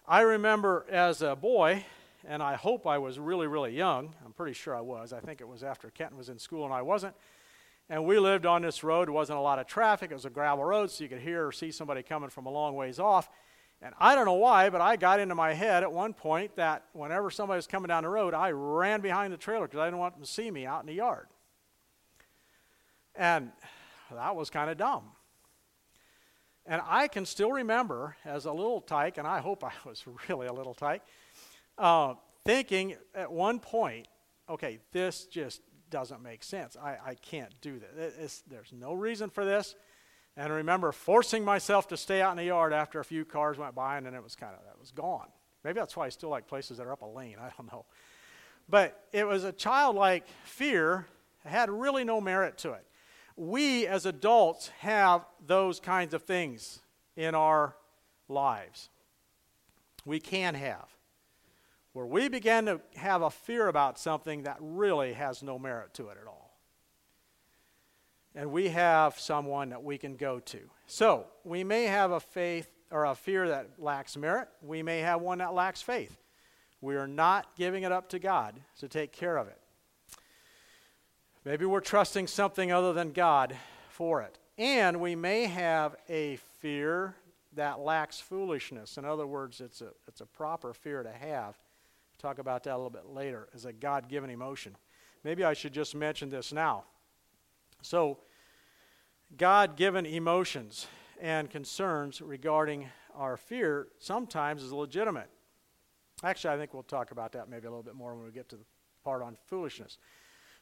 I 0.06 0.20
remember 0.20 0.86
as 0.88 1.20
a 1.20 1.36
boy, 1.36 1.84
and 2.26 2.42
I 2.42 2.54
hope 2.54 2.86
I 2.86 2.98
was 2.98 3.18
really, 3.18 3.46
really 3.46 3.74
young. 3.74 4.14
I'm 4.24 4.32
pretty 4.32 4.52
sure 4.52 4.74
I 4.74 4.80
was. 4.80 5.12
I 5.12 5.20
think 5.20 5.40
it 5.40 5.48
was 5.48 5.62
after 5.62 5.90
Kenton 5.90 6.16
was 6.16 6.28
in 6.28 6.38
school 6.38 6.64
and 6.64 6.74
I 6.74 6.82
wasn't. 6.82 7.14
And 7.90 8.04
we 8.04 8.18
lived 8.18 8.44
on 8.44 8.62
this 8.62 8.84
road. 8.84 9.08
There 9.08 9.14
wasn't 9.14 9.38
a 9.38 9.42
lot 9.42 9.58
of 9.58 9.66
traffic. 9.66 10.10
It 10.10 10.14
was 10.14 10.26
a 10.26 10.30
gravel 10.30 10.64
road, 10.64 10.90
so 10.90 11.04
you 11.04 11.08
could 11.08 11.20
hear 11.20 11.46
or 11.46 11.52
see 11.52 11.70
somebody 11.70 12.02
coming 12.02 12.28
from 12.28 12.46
a 12.46 12.50
long 12.50 12.74
ways 12.74 12.98
off. 12.98 13.30
And 13.80 13.94
I 13.98 14.14
don't 14.14 14.26
know 14.26 14.34
why, 14.34 14.70
but 14.70 14.80
I 14.80 14.96
got 14.96 15.20
into 15.20 15.34
my 15.34 15.54
head 15.54 15.82
at 15.82 15.92
one 15.92 16.12
point 16.12 16.56
that 16.56 16.84
whenever 16.92 17.30
somebody 17.30 17.56
was 17.58 17.66
coming 17.66 17.88
down 17.88 18.02
the 18.02 18.08
road, 18.08 18.34
I 18.34 18.50
ran 18.50 19.00
behind 19.00 19.32
the 19.32 19.36
trailer 19.36 19.66
because 19.66 19.78
I 19.78 19.86
didn't 19.86 20.00
want 20.00 20.14
them 20.14 20.24
to 20.24 20.30
see 20.30 20.50
me 20.50 20.66
out 20.66 20.80
in 20.80 20.86
the 20.86 20.94
yard. 20.94 21.28
And 23.14 23.52
that 24.12 24.34
was 24.34 24.50
kind 24.50 24.68
of 24.68 24.76
dumb. 24.76 25.04
And 26.66 26.82
I 26.86 27.08
can 27.08 27.24
still 27.24 27.52
remember 27.52 28.16
as 28.24 28.44
a 28.44 28.52
little 28.52 28.82
tyke, 28.82 29.16
and 29.16 29.26
I 29.26 29.38
hope 29.38 29.64
I 29.64 29.72
was 29.88 30.04
really 30.28 30.48
a 30.48 30.52
little 30.52 30.74
tyke, 30.74 31.02
uh, 31.78 32.14
thinking 32.44 32.96
at 33.14 33.30
one 33.30 33.60
point, 33.60 34.08
okay, 34.48 34.78
this 34.92 35.26
just 35.26 35.62
doesn't 35.90 36.22
make 36.22 36.42
sense. 36.42 36.76
I, 36.76 36.96
I 37.04 37.14
can't 37.14 37.52
do 37.60 37.80
this. 37.96 38.42
there's 38.48 38.72
no 38.72 38.92
reason 38.92 39.30
for 39.30 39.44
this. 39.44 39.74
And 40.36 40.52
I 40.52 40.56
remember 40.56 40.92
forcing 40.92 41.44
myself 41.44 41.88
to 41.88 41.96
stay 41.96 42.22
out 42.22 42.30
in 42.30 42.36
the 42.36 42.44
yard 42.44 42.72
after 42.72 43.00
a 43.00 43.04
few 43.04 43.24
cars 43.24 43.58
went 43.58 43.74
by, 43.74 43.96
and 43.96 44.06
then 44.06 44.14
it 44.14 44.22
was 44.22 44.36
kind 44.36 44.54
of 44.54 44.64
that 44.66 44.78
was 44.78 44.92
gone. 44.92 45.28
Maybe 45.64 45.80
that's 45.80 45.96
why 45.96 46.06
I 46.06 46.08
still 46.10 46.28
like 46.28 46.46
places 46.46 46.78
that 46.78 46.86
are 46.86 46.92
up 46.92 47.02
a 47.02 47.06
lane. 47.06 47.36
I 47.40 47.50
don't 47.56 47.72
know. 47.72 47.86
But 48.68 49.06
it 49.12 49.26
was 49.26 49.44
a 49.44 49.52
childlike 49.52 50.26
fear, 50.44 51.06
it 51.44 51.48
had 51.48 51.70
really 51.70 52.04
no 52.04 52.20
merit 52.20 52.58
to 52.58 52.72
it. 52.72 52.84
We 53.36 53.86
as 53.86 54.04
adults 54.04 54.68
have 54.80 55.24
those 55.44 55.80
kinds 55.80 56.12
of 56.12 56.22
things 56.22 56.80
in 57.16 57.34
our 57.34 57.76
lives. 58.28 58.90
We 60.04 60.20
can 60.20 60.54
have. 60.54 60.88
Where 61.92 62.06
we 62.06 62.28
begin 62.28 62.66
to 62.66 62.80
have 62.96 63.22
a 63.22 63.30
fear 63.30 63.68
about 63.68 63.98
something 63.98 64.42
that 64.42 64.56
really 64.60 65.14
has 65.14 65.42
no 65.42 65.58
merit 65.58 65.94
to 65.94 66.08
it 66.08 66.18
at 66.20 66.26
all 66.26 66.48
and 68.38 68.52
we 68.52 68.68
have 68.68 69.18
someone 69.18 69.70
that 69.70 69.82
we 69.82 69.98
can 69.98 70.14
go 70.14 70.38
to. 70.38 70.60
So, 70.86 71.26
we 71.42 71.64
may 71.64 71.86
have 71.86 72.12
a 72.12 72.20
faith 72.20 72.68
or 72.88 73.04
a 73.04 73.16
fear 73.16 73.48
that 73.48 73.70
lacks 73.78 74.16
merit. 74.16 74.48
We 74.62 74.80
may 74.80 75.00
have 75.00 75.20
one 75.20 75.38
that 75.38 75.54
lacks 75.54 75.82
faith. 75.82 76.16
We 76.80 76.94
are 76.94 77.08
not 77.08 77.56
giving 77.56 77.82
it 77.82 77.90
up 77.90 78.08
to 78.10 78.20
God 78.20 78.60
to 78.78 78.86
take 78.86 79.12
care 79.12 79.36
of 79.36 79.48
it. 79.48 79.58
Maybe 81.44 81.64
we're 81.64 81.80
trusting 81.80 82.28
something 82.28 82.70
other 82.70 82.92
than 82.92 83.10
God 83.10 83.56
for 83.88 84.22
it. 84.22 84.38
And 84.56 85.00
we 85.00 85.16
may 85.16 85.46
have 85.46 85.96
a 86.08 86.36
fear 86.60 87.16
that 87.54 87.80
lacks 87.80 88.20
foolishness. 88.20 88.98
In 88.98 89.04
other 89.04 89.26
words, 89.26 89.60
it's 89.60 89.80
a, 89.80 89.90
it's 90.06 90.20
a 90.20 90.26
proper 90.26 90.72
fear 90.72 91.02
to 91.02 91.10
have. 91.10 91.58
Talk 92.18 92.38
about 92.38 92.64
that 92.64 92.74
a 92.74 92.76
little 92.76 92.90
bit 92.90 93.06
later 93.06 93.48
as 93.54 93.64
a 93.64 93.72
God 93.72 94.08
given 94.08 94.28
emotion. 94.28 94.76
Maybe 95.22 95.44
I 95.44 95.54
should 95.54 95.72
just 95.72 95.94
mention 95.94 96.30
this 96.30 96.52
now. 96.52 96.84
So, 97.82 98.18
God 99.36 99.76
given 99.76 100.04
emotions 100.04 100.88
and 101.20 101.48
concerns 101.50 102.20
regarding 102.20 102.88
our 103.14 103.36
fear 103.36 103.88
sometimes 103.98 104.62
is 104.62 104.72
legitimate. 104.72 105.28
Actually, 106.24 106.54
I 106.54 106.56
think 106.56 106.74
we'll 106.74 106.82
talk 106.82 107.12
about 107.12 107.32
that 107.32 107.48
maybe 107.48 107.66
a 107.66 107.70
little 107.70 107.82
bit 107.82 107.94
more 107.94 108.14
when 108.14 108.24
we 108.24 108.32
get 108.32 108.48
to 108.48 108.56
the 108.56 108.64
part 109.04 109.22
on 109.22 109.36
foolishness. 109.46 109.98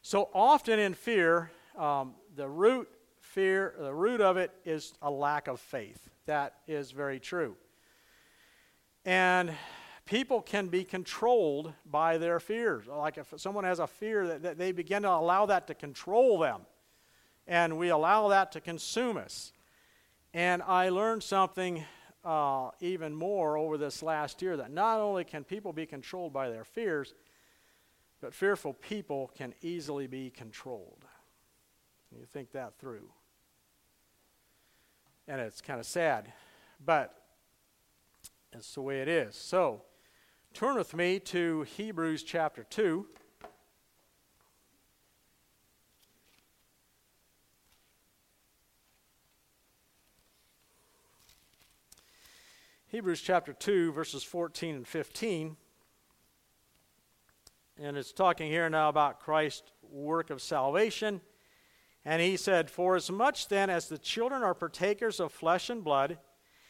So 0.03 0.29
often 0.35 0.79
in 0.79 0.93
fear, 0.95 1.51
um, 1.79 2.15
the 2.35 2.49
root 2.49 2.89
fear, 3.21 3.75
the 3.79 3.95
root 3.95 4.21
of 4.21 4.37
it 4.37 4.51
is 4.65 4.93
a 5.01 5.11
lack 5.11 5.49
of 5.49 5.59
faith. 5.59 6.09
That 6.27 6.57
is 6.67 6.91
very 6.91 7.19
true. 7.19 7.57
And 9.05 9.53
people 10.07 10.41
can 10.41 10.69
be 10.69 10.85
controlled 10.85 11.73
by 11.85 12.17
their 12.17 12.41
fears. 12.41 12.87
Like 12.87 13.19
if 13.19 13.35
someone 13.37 13.65
has 13.65 13.81
a 13.81 13.87
fear, 13.87 14.27
that, 14.29 14.43
that 14.43 14.59
they 14.59 14.73
begin 14.73 15.03
to 15.03 15.11
allow 15.11 15.47
that 15.47 15.67
to 15.67 15.75
control 15.75 16.39
them 16.39 16.63
and 17.47 17.77
we 17.77 17.91
allow 17.91 18.29
that 18.29 18.53
to 18.53 18.61
consume 18.61 19.17
us. 19.17 19.53
And 20.33 20.63
I 20.63 20.89
learned 20.89 21.23
something 21.23 21.85
uh, 22.25 22.71
even 22.81 23.15
more 23.15 23.57
over 23.57 23.79
this 23.79 24.03
last 24.03 24.43
year 24.43 24.57
that 24.57 24.71
not 24.71 25.01
only 25.01 25.25
can 25.25 25.45
people 25.45 25.73
be 25.73 25.87
controlled 25.87 26.33
by 26.33 26.51
their 26.51 26.65
fears, 26.65 27.15
but 28.21 28.35
fearful 28.35 28.75
people 28.75 29.31
can 29.37 29.55
easily 29.63 30.07
be 30.07 30.31
controlled. 30.31 31.05
You 32.17 32.25
think 32.25 32.53
that 32.53 32.79
through. 32.79 33.09
And 35.29 35.41
it's 35.41 35.61
kind 35.61 35.79
of 35.79 35.87
sad, 35.87 36.33
but 36.85 37.23
it's 38.53 38.75
the 38.75 38.81
way 38.81 39.03
it 39.03 39.09
is. 39.09 39.35
So, 39.35 39.83
turn 40.57 40.77
with 40.77 40.95
me 40.95 41.19
to 41.19 41.67
Hebrews 41.77 42.23
chapter 42.23 42.65
2. 42.65 43.05
Hebrews 52.87 53.21
chapter 53.21 53.53
2, 53.53 53.93
verses 53.93 54.23
14 54.23 54.77
and 54.77 54.89
15. 54.89 55.59
And 57.79 57.99
it's 57.99 58.13
talking 58.15 58.51
here 58.51 58.71
now 58.71 58.89
about 58.89 59.21
Christ's 59.21 59.71
work 59.83 60.31
of 60.31 60.41
salvation. 60.41 61.21
And 62.03 62.23
he 62.23 62.39
said, 62.39 62.71
For 62.71 62.97
as 62.97 63.11
much 63.11 63.49
then 63.49 63.69
as 63.69 63.89
the 63.89 63.99
children 63.99 64.43
are 64.43 64.55
partakers 64.55 65.21
of 65.21 65.33
flesh 65.33 65.69
and 65.69 65.85
blood, 65.85 66.17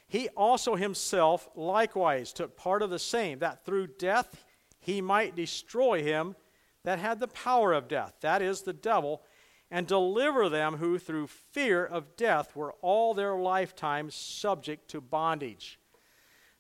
he 0.08 0.28
also 0.30 0.76
himself 0.76 1.48
likewise 1.54 2.32
took 2.32 2.56
part 2.56 2.82
of 2.82 2.90
the 2.90 2.98
same, 2.98 3.40
that 3.40 3.64
through 3.64 3.88
death 3.98 4.44
he 4.78 5.00
might 5.00 5.34
destroy 5.34 6.02
him 6.02 6.36
that 6.84 6.98
had 7.00 7.18
the 7.18 7.28
power 7.28 7.72
of 7.72 7.88
death, 7.88 8.14
that 8.20 8.40
is, 8.40 8.62
the 8.62 8.72
devil, 8.72 9.22
and 9.70 9.88
deliver 9.88 10.48
them 10.48 10.76
who 10.76 10.98
through 10.98 11.26
fear 11.26 11.84
of 11.84 12.16
death 12.16 12.54
were 12.54 12.74
all 12.80 13.12
their 13.12 13.34
lifetime 13.34 14.10
subject 14.10 14.88
to 14.88 15.00
bondage. 15.00 15.80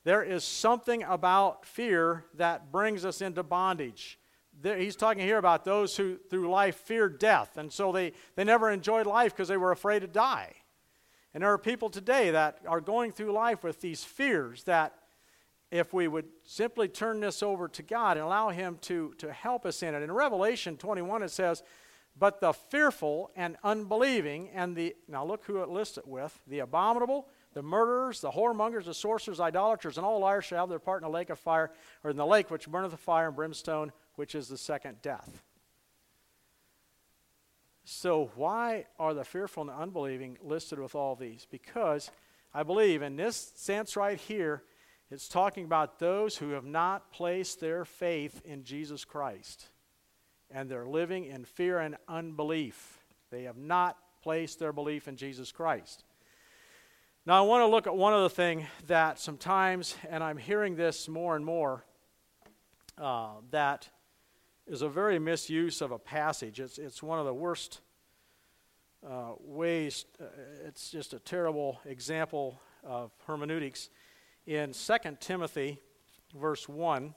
There 0.02 0.24
is 0.24 0.42
something 0.42 1.04
about 1.04 1.64
fear 1.64 2.24
that 2.34 2.72
brings 2.72 3.04
us 3.04 3.20
into 3.20 3.44
bondage. 3.44 4.18
He's 4.62 4.96
talking 4.96 5.22
here 5.22 5.38
about 5.38 5.64
those 5.64 5.96
who 5.96 6.18
through 6.30 6.50
life 6.50 6.76
feared 6.76 7.18
death, 7.20 7.56
and 7.56 7.72
so 7.72 7.92
they, 7.92 8.12
they 8.34 8.42
never 8.44 8.70
enjoyed 8.70 9.06
life 9.06 9.32
because 9.32 9.48
they 9.48 9.56
were 9.56 9.72
afraid 9.72 10.00
to 10.00 10.08
die. 10.08 10.54
And 11.36 11.42
there 11.42 11.52
are 11.52 11.58
people 11.58 11.90
today 11.90 12.30
that 12.30 12.60
are 12.66 12.80
going 12.80 13.12
through 13.12 13.30
life 13.30 13.62
with 13.62 13.82
these 13.82 14.02
fears 14.02 14.62
that 14.62 14.94
if 15.70 15.92
we 15.92 16.08
would 16.08 16.24
simply 16.46 16.88
turn 16.88 17.20
this 17.20 17.42
over 17.42 17.68
to 17.68 17.82
God 17.82 18.16
and 18.16 18.24
allow 18.24 18.48
Him 18.48 18.78
to, 18.84 19.12
to 19.18 19.30
help 19.30 19.66
us 19.66 19.82
in 19.82 19.94
it. 19.94 20.02
In 20.02 20.10
Revelation 20.10 20.78
21, 20.78 21.22
it 21.22 21.30
says, 21.30 21.62
But 22.18 22.40
the 22.40 22.54
fearful 22.54 23.32
and 23.36 23.58
unbelieving, 23.62 24.48
and 24.54 24.74
the, 24.74 24.96
now 25.08 25.26
look 25.26 25.44
who 25.44 25.62
it 25.62 25.68
lists 25.68 25.98
it 25.98 26.08
with, 26.08 26.40
the 26.46 26.60
abominable, 26.60 27.28
the 27.52 27.60
murderers, 27.60 28.22
the 28.22 28.30
whoremongers, 28.30 28.86
the 28.86 28.94
sorcerers, 28.94 29.38
idolaters, 29.38 29.98
and 29.98 30.06
all 30.06 30.20
liars 30.20 30.46
shall 30.46 30.60
have 30.60 30.70
their 30.70 30.78
part 30.78 31.02
in 31.02 31.06
the 31.06 31.14
lake 31.14 31.28
of 31.28 31.38
fire, 31.38 31.70
or 32.02 32.12
in 32.12 32.16
the 32.16 32.24
lake 32.24 32.50
which 32.50 32.66
burneth 32.66 32.92
the 32.92 32.96
fire 32.96 33.26
and 33.26 33.36
brimstone, 33.36 33.92
which 34.14 34.34
is 34.34 34.48
the 34.48 34.56
second 34.56 35.02
death. 35.02 35.42
So, 37.88 38.32
why 38.34 38.86
are 38.98 39.14
the 39.14 39.24
fearful 39.24 39.62
and 39.62 39.70
the 39.70 39.76
unbelieving 39.76 40.38
listed 40.42 40.80
with 40.80 40.96
all 40.96 41.14
these? 41.14 41.46
Because 41.48 42.10
I 42.52 42.64
believe 42.64 43.00
in 43.00 43.14
this 43.14 43.52
sense 43.54 43.96
right 43.96 44.18
here, 44.18 44.64
it's 45.08 45.28
talking 45.28 45.64
about 45.64 46.00
those 46.00 46.36
who 46.36 46.50
have 46.50 46.64
not 46.64 47.12
placed 47.12 47.60
their 47.60 47.84
faith 47.84 48.42
in 48.44 48.64
Jesus 48.64 49.04
Christ 49.04 49.68
and 50.50 50.68
they're 50.68 50.86
living 50.86 51.26
in 51.26 51.44
fear 51.44 51.78
and 51.78 51.96
unbelief. 52.08 52.98
They 53.30 53.44
have 53.44 53.56
not 53.56 53.96
placed 54.22 54.58
their 54.58 54.72
belief 54.72 55.08
in 55.08 55.16
Jesus 55.16 55.52
Christ. 55.52 56.04
Now, 57.24 57.42
I 57.42 57.46
want 57.46 57.62
to 57.62 57.66
look 57.66 57.86
at 57.86 57.96
one 57.96 58.12
other 58.12 58.28
thing 58.28 58.66
that 58.86 59.18
sometimes, 59.18 59.96
and 60.08 60.22
I'm 60.22 60.38
hearing 60.38 60.76
this 60.76 61.08
more 61.08 61.34
and 61.34 61.44
more, 61.44 61.84
uh, 62.98 63.34
that 63.50 63.88
is 64.66 64.82
a 64.82 64.88
very 64.88 65.18
misuse 65.18 65.80
of 65.80 65.92
a 65.92 65.98
passage. 65.98 66.60
It's, 66.60 66.78
it's 66.78 67.02
one 67.02 67.18
of 67.18 67.26
the 67.26 67.34
worst 67.34 67.80
uh, 69.08 69.32
ways, 69.38 70.06
uh, 70.20 70.24
it's 70.64 70.90
just 70.90 71.14
a 71.14 71.20
terrible 71.20 71.80
example 71.84 72.60
of 72.82 73.12
hermeneutics. 73.26 73.90
In 74.46 74.72
2 74.72 74.96
Timothy, 75.20 75.80
verse 76.34 76.68
1, 76.68 77.14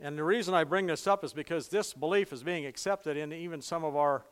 and 0.00 0.18
the 0.18 0.24
reason 0.24 0.52
I 0.52 0.64
bring 0.64 0.86
this 0.86 1.06
up 1.06 1.24
is 1.24 1.32
because 1.32 1.68
this 1.68 1.94
belief 1.94 2.32
is 2.32 2.42
being 2.42 2.66
accepted 2.66 3.16
in 3.16 3.32
even 3.32 3.62
some 3.62 3.84
of 3.84 3.94
our, 3.94 4.24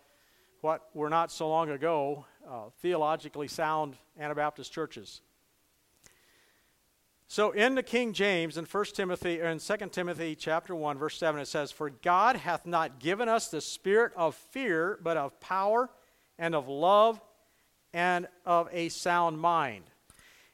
what 0.60 0.88
were 0.94 1.08
not 1.08 1.30
so 1.30 1.48
long 1.48 1.70
ago, 1.70 2.26
uh, 2.46 2.64
theologically 2.82 3.46
sound 3.46 3.96
Anabaptist 4.18 4.72
churches. 4.72 5.22
So 7.32 7.52
in 7.52 7.76
the 7.76 7.84
King 7.84 8.12
James 8.12 8.56
in 8.58 8.64
1 8.64 8.84
Timothy 8.86 9.40
or 9.40 9.46
in 9.46 9.60
2 9.60 9.76
Timothy 9.92 10.34
chapter 10.34 10.74
1 10.74 10.98
verse 10.98 11.16
7 11.16 11.40
it 11.40 11.46
says 11.46 11.70
for 11.70 11.88
God 11.88 12.34
hath 12.34 12.66
not 12.66 12.98
given 12.98 13.28
us 13.28 13.46
the 13.46 13.60
spirit 13.60 14.10
of 14.16 14.34
fear 14.34 14.98
but 15.00 15.16
of 15.16 15.38
power 15.38 15.90
and 16.40 16.56
of 16.56 16.66
love 16.66 17.20
and 17.94 18.26
of 18.44 18.68
a 18.72 18.88
sound 18.88 19.38
mind. 19.38 19.84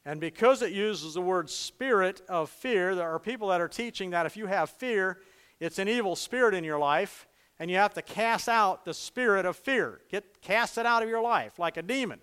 And 0.05 0.21
because 0.21 0.61
it 0.61 0.71
uses 0.71 1.15
the 1.15 1.23
word 1.23 1.49
spirit 1.49 2.21
of 2.29 2.51
fear 2.51 2.95
there 2.95 3.09
are 3.09 3.19
people 3.19 3.49
that 3.49 3.63
are 3.63 3.69
teaching 3.69 4.11
that 4.11 4.27
if 4.27 4.37
you 4.37 4.45
have 4.45 4.69
fear 4.69 5.21
it's 5.59 5.79
an 5.79 5.89
evil 5.89 6.15
spirit 6.15 6.53
in 6.53 6.63
your 6.63 6.79
life 6.79 7.27
and 7.59 7.71
you 7.71 7.79
have 7.79 7.95
to 7.95 8.03
cast 8.03 8.51
out 8.51 8.85
the 8.85 8.93
spirit 8.93 9.47
of 9.47 9.57
fear. 9.57 10.03
Get 10.11 10.43
cast 10.43 10.77
it 10.77 10.85
out 10.85 11.03
of 11.03 11.09
your 11.09 11.23
life 11.23 11.59
like 11.59 11.79
a 11.79 11.83
demon 11.83 12.21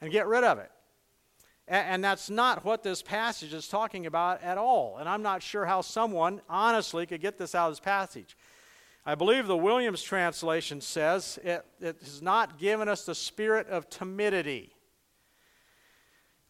and 0.00 0.10
get 0.10 0.26
rid 0.26 0.44
of 0.44 0.56
it. 0.56 0.70
And 1.66 2.04
that's 2.04 2.28
not 2.28 2.64
what 2.64 2.82
this 2.82 3.00
passage 3.00 3.54
is 3.54 3.68
talking 3.68 4.04
about 4.04 4.42
at 4.42 4.58
all. 4.58 4.98
And 4.98 5.08
I'm 5.08 5.22
not 5.22 5.42
sure 5.42 5.64
how 5.64 5.80
someone 5.80 6.42
honestly 6.48 7.06
could 7.06 7.22
get 7.22 7.38
this 7.38 7.54
out 7.54 7.68
of 7.68 7.72
this 7.72 7.80
passage. 7.80 8.36
I 9.06 9.14
believe 9.14 9.46
the 9.46 9.56
Williams 9.56 10.02
translation 10.02 10.80
says 10.80 11.38
it, 11.42 11.64
it 11.80 11.96
has 12.00 12.20
not 12.20 12.58
given 12.58 12.88
us 12.88 13.04
the 13.04 13.14
spirit 13.14 13.68
of 13.68 13.88
timidity. 13.88 14.74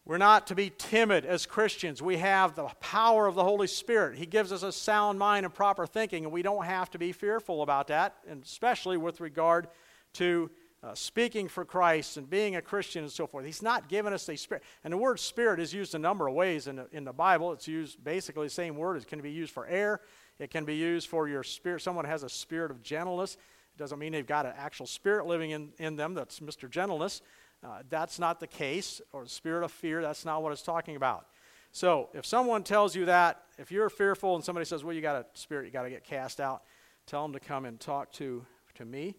We're 0.05 0.17
not 0.17 0.47
to 0.47 0.55
be 0.55 0.71
timid 0.77 1.25
as 1.25 1.45
Christians. 1.45 2.01
We 2.01 2.17
have 2.17 2.55
the 2.55 2.65
power 2.79 3.25
of 3.25 3.35
the 3.35 3.43
Holy 3.43 3.67
Spirit. 3.67 4.17
He 4.17 4.25
gives 4.25 4.51
us 4.51 4.63
a 4.63 4.71
sound 4.71 5.17
mind 5.17 5.45
and 5.45 5.53
proper 5.53 5.87
thinking, 5.87 6.25
and 6.25 6.31
we 6.31 6.43
don't 6.43 6.65
have 6.65 6.91
to 6.91 6.99
be 6.99 7.11
fearful 7.11 7.61
about 7.61 7.87
that, 7.87 8.17
and 8.27 8.43
especially 8.43 8.97
with 8.97 9.19
regard 9.19 9.67
to 10.13 10.51
uh, 10.85 10.93
speaking 10.93 11.47
for 11.47 11.65
Christ 11.65 12.17
and 12.17 12.29
being 12.29 12.55
a 12.55 12.61
Christian 12.61 13.03
and 13.03 13.11
so 13.11 13.25
forth. 13.25 13.43
He's 13.43 13.63
not 13.63 13.89
given 13.89 14.13
us 14.13 14.29
a 14.29 14.35
spirit. 14.35 14.63
And 14.83 14.93
the 14.93 14.97
word 14.97 15.19
spirit 15.19 15.59
is 15.59 15.73
used 15.73 15.95
a 15.95 15.99
number 15.99 16.27
of 16.27 16.35
ways 16.35 16.67
in 16.67 16.75
the, 16.75 16.87
in 16.91 17.03
the 17.03 17.13
Bible. 17.13 17.51
It's 17.53 17.67
used 17.67 18.03
basically 18.03 18.45
the 18.45 18.51
same 18.51 18.77
word. 18.77 18.97
It 18.97 19.07
can 19.07 19.19
be 19.19 19.31
used 19.31 19.51
for 19.51 19.65
air, 19.65 20.01
it 20.37 20.51
can 20.51 20.63
be 20.63 20.75
used 20.75 21.07
for 21.07 21.27
your 21.27 21.43
spirit. 21.43 21.81
Someone 21.81 22.05
has 22.05 22.21
a 22.23 22.29
spirit 22.29 22.69
of 22.69 22.83
gentleness. 22.83 23.35
It 23.35 23.79
doesn't 23.79 23.97
mean 23.97 24.11
they've 24.11 24.27
got 24.27 24.45
an 24.45 24.53
actual 24.57 24.85
spirit 24.85 25.25
living 25.25 25.51
in, 25.51 25.69
in 25.79 25.95
them 25.95 26.13
that's 26.13 26.39
Mr. 26.39 26.69
Gentleness. 26.69 27.21
Uh, 27.63 27.79
that's 27.89 28.19
not 28.19 28.39
the 28.39 28.47
case. 28.47 29.01
Or 29.11 29.25
spirit 29.25 29.63
of 29.63 29.71
fear, 29.71 30.01
that's 30.01 30.23
not 30.23 30.43
what 30.43 30.51
it's 30.51 30.61
talking 30.61 30.95
about. 30.95 31.25
So 31.71 32.09
if 32.13 32.25
someone 32.25 32.63
tells 32.63 32.95
you 32.95 33.05
that, 33.05 33.41
if 33.57 33.71
you're 33.71 33.89
fearful 33.89 34.35
and 34.35 34.43
somebody 34.43 34.65
says, 34.65 34.83
well, 34.83 34.93
you 34.93 35.01
got 35.01 35.15
a 35.15 35.25
spirit, 35.33 35.65
you 35.65 35.71
got 35.71 35.83
to 35.83 35.89
get 35.89 36.03
cast 36.03 36.39
out, 36.39 36.61
tell 37.07 37.23
them 37.23 37.33
to 37.33 37.39
come 37.39 37.65
and 37.65 37.79
talk 37.79 38.11
to, 38.13 38.45
to 38.75 38.85
me, 38.85 39.15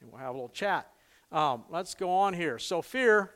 and 0.00 0.10
we'll 0.10 0.20
have 0.20 0.30
a 0.30 0.32
little 0.32 0.48
chat. 0.48 0.88
Um, 1.30 1.64
let's 1.68 1.94
go 1.94 2.10
on 2.10 2.34
here. 2.34 2.58
So, 2.58 2.80
fear, 2.80 3.30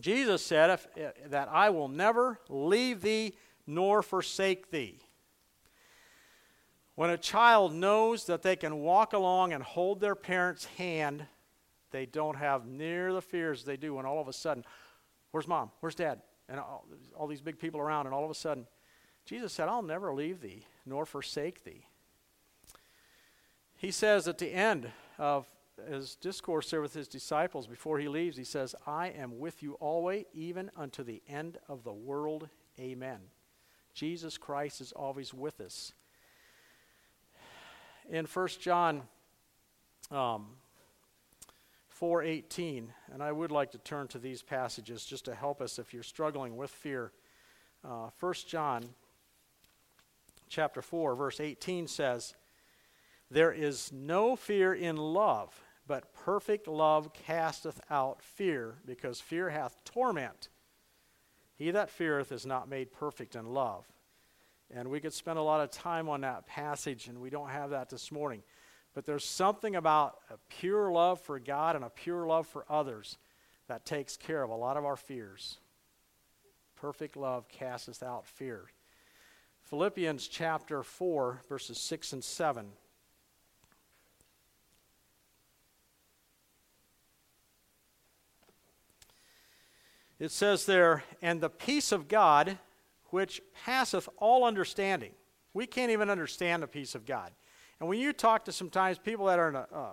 Jesus 0.00 0.44
said 0.44 0.70
if, 0.70 0.86
eh, 0.96 1.10
that 1.28 1.48
I 1.50 1.70
will 1.70 1.88
never 1.88 2.40
leave 2.48 3.02
thee 3.02 3.34
nor 3.66 4.02
forsake 4.02 4.70
thee. 4.70 4.98
When 6.94 7.10
a 7.10 7.18
child 7.18 7.74
knows 7.74 8.26
that 8.26 8.42
they 8.42 8.56
can 8.56 8.80
walk 8.80 9.12
along 9.12 9.52
and 9.52 9.62
hold 9.62 10.00
their 10.00 10.14
parent's 10.14 10.64
hand, 10.64 11.26
they 11.90 12.06
don't 12.06 12.36
have 12.36 12.66
near 12.66 13.12
the 13.12 13.22
fears 13.22 13.64
they 13.64 13.76
do 13.76 13.94
when 13.94 14.06
all 14.06 14.20
of 14.20 14.28
a 14.28 14.32
sudden, 14.32 14.64
where's 15.30 15.48
mom? 15.48 15.70
Where's 15.80 15.94
dad? 15.94 16.20
And 16.48 16.60
all, 16.60 16.86
all 17.16 17.26
these 17.26 17.40
big 17.40 17.58
people 17.58 17.80
around, 17.80 18.06
and 18.06 18.14
all 18.14 18.24
of 18.24 18.30
a 18.30 18.34
sudden, 18.34 18.66
Jesus 19.24 19.52
said, 19.52 19.68
I'll 19.68 19.82
never 19.82 20.12
leave 20.12 20.40
thee 20.40 20.66
nor 20.84 21.06
forsake 21.06 21.64
thee. 21.64 21.86
He 23.76 23.90
says 23.90 24.28
at 24.28 24.38
the 24.38 24.52
end 24.52 24.90
of 25.18 25.46
his 25.88 26.16
discourse 26.16 26.70
there 26.70 26.80
with 26.80 26.94
his 26.94 27.08
disciples 27.08 27.66
before 27.66 27.98
he 27.98 28.08
leaves, 28.08 28.36
he 28.36 28.44
says, 28.44 28.74
I 28.86 29.08
am 29.08 29.38
with 29.38 29.62
you 29.62 29.74
always, 29.74 30.24
even 30.32 30.70
unto 30.76 31.02
the 31.02 31.22
end 31.28 31.58
of 31.68 31.84
the 31.84 31.92
world. 31.92 32.48
Amen. 32.78 33.18
Jesus 33.94 34.38
Christ 34.38 34.80
is 34.80 34.92
always 34.92 35.34
with 35.34 35.60
us. 35.60 35.92
In 38.10 38.26
1 38.26 38.48
John 38.60 39.02
um, 40.10 40.46
4.18, 42.00 42.86
and 43.12 43.22
I 43.22 43.32
would 43.32 43.50
like 43.50 43.70
to 43.72 43.78
turn 43.78 44.08
to 44.08 44.18
these 44.18 44.42
passages 44.42 45.04
just 45.04 45.24
to 45.26 45.34
help 45.34 45.60
us 45.60 45.78
if 45.78 45.94
you're 45.94 46.02
struggling 46.02 46.56
with 46.56 46.70
fear. 46.70 47.12
Uh, 47.84 48.10
1 48.18 48.34
John 48.46 48.84
chapter 50.48 50.82
4, 50.82 51.14
verse 51.14 51.40
18 51.40 51.86
says, 51.86 52.34
There 53.32 53.52
is 53.52 53.90
no 53.90 54.36
fear 54.36 54.74
in 54.74 54.96
love 54.96 55.62
but 55.86 56.12
perfect 56.12 56.68
love 56.68 57.12
casteth 57.12 57.80
out 57.90 58.22
fear, 58.22 58.76
because 58.86 59.20
fear 59.20 59.50
hath 59.50 59.82
torment. 59.84 60.48
He 61.54 61.70
that 61.70 61.90
feareth 61.90 62.30
is 62.30 62.46
not 62.46 62.68
made 62.68 62.92
perfect 62.92 63.34
in 63.34 63.46
love. 63.46 63.84
And 64.70 64.90
we 64.90 65.00
could 65.00 65.12
spend 65.12 65.38
a 65.38 65.42
lot 65.42 65.60
of 65.60 65.70
time 65.70 66.08
on 66.08 66.20
that 66.22 66.46
passage, 66.46 67.08
and 67.08 67.20
we 67.20 67.30
don't 67.30 67.50
have 67.50 67.70
that 67.70 67.88
this 67.88 68.12
morning. 68.12 68.42
But 68.94 69.06
there's 69.06 69.24
something 69.24 69.76
about 69.76 70.18
a 70.30 70.36
pure 70.48 70.90
love 70.90 71.20
for 71.20 71.38
God 71.38 71.74
and 71.74 71.84
a 71.84 71.90
pure 71.90 72.26
love 72.26 72.46
for 72.46 72.64
others 72.68 73.18
that 73.66 73.84
takes 73.84 74.16
care 74.16 74.42
of 74.42 74.50
a 74.50 74.56
lot 74.56 74.76
of 74.76 74.84
our 74.84 74.96
fears. 74.96 75.58
Perfect 76.76 77.16
love 77.16 77.48
casteth 77.48 78.02
out 78.02 78.26
fear. 78.26 78.66
Philippians 79.62 80.28
chapter 80.28 80.82
4, 80.82 81.40
verses 81.48 81.78
6 81.78 82.12
and 82.12 82.24
7. 82.24 82.72
It 90.22 90.30
says 90.30 90.66
there, 90.66 91.02
and 91.20 91.40
the 91.40 91.50
peace 91.50 91.90
of 91.90 92.06
God, 92.06 92.56
which 93.06 93.42
passeth 93.64 94.08
all 94.18 94.44
understanding. 94.44 95.10
We 95.52 95.66
can't 95.66 95.90
even 95.90 96.08
understand 96.08 96.62
the 96.62 96.68
peace 96.68 96.94
of 96.94 97.04
God. 97.04 97.32
And 97.80 97.88
when 97.88 97.98
you 97.98 98.12
talk 98.12 98.44
to 98.44 98.52
sometimes 98.52 98.98
people 98.98 99.26
that 99.26 99.40
are 99.40 99.48
in 99.48 99.56
a, 99.56 99.66
uh, 99.74 99.90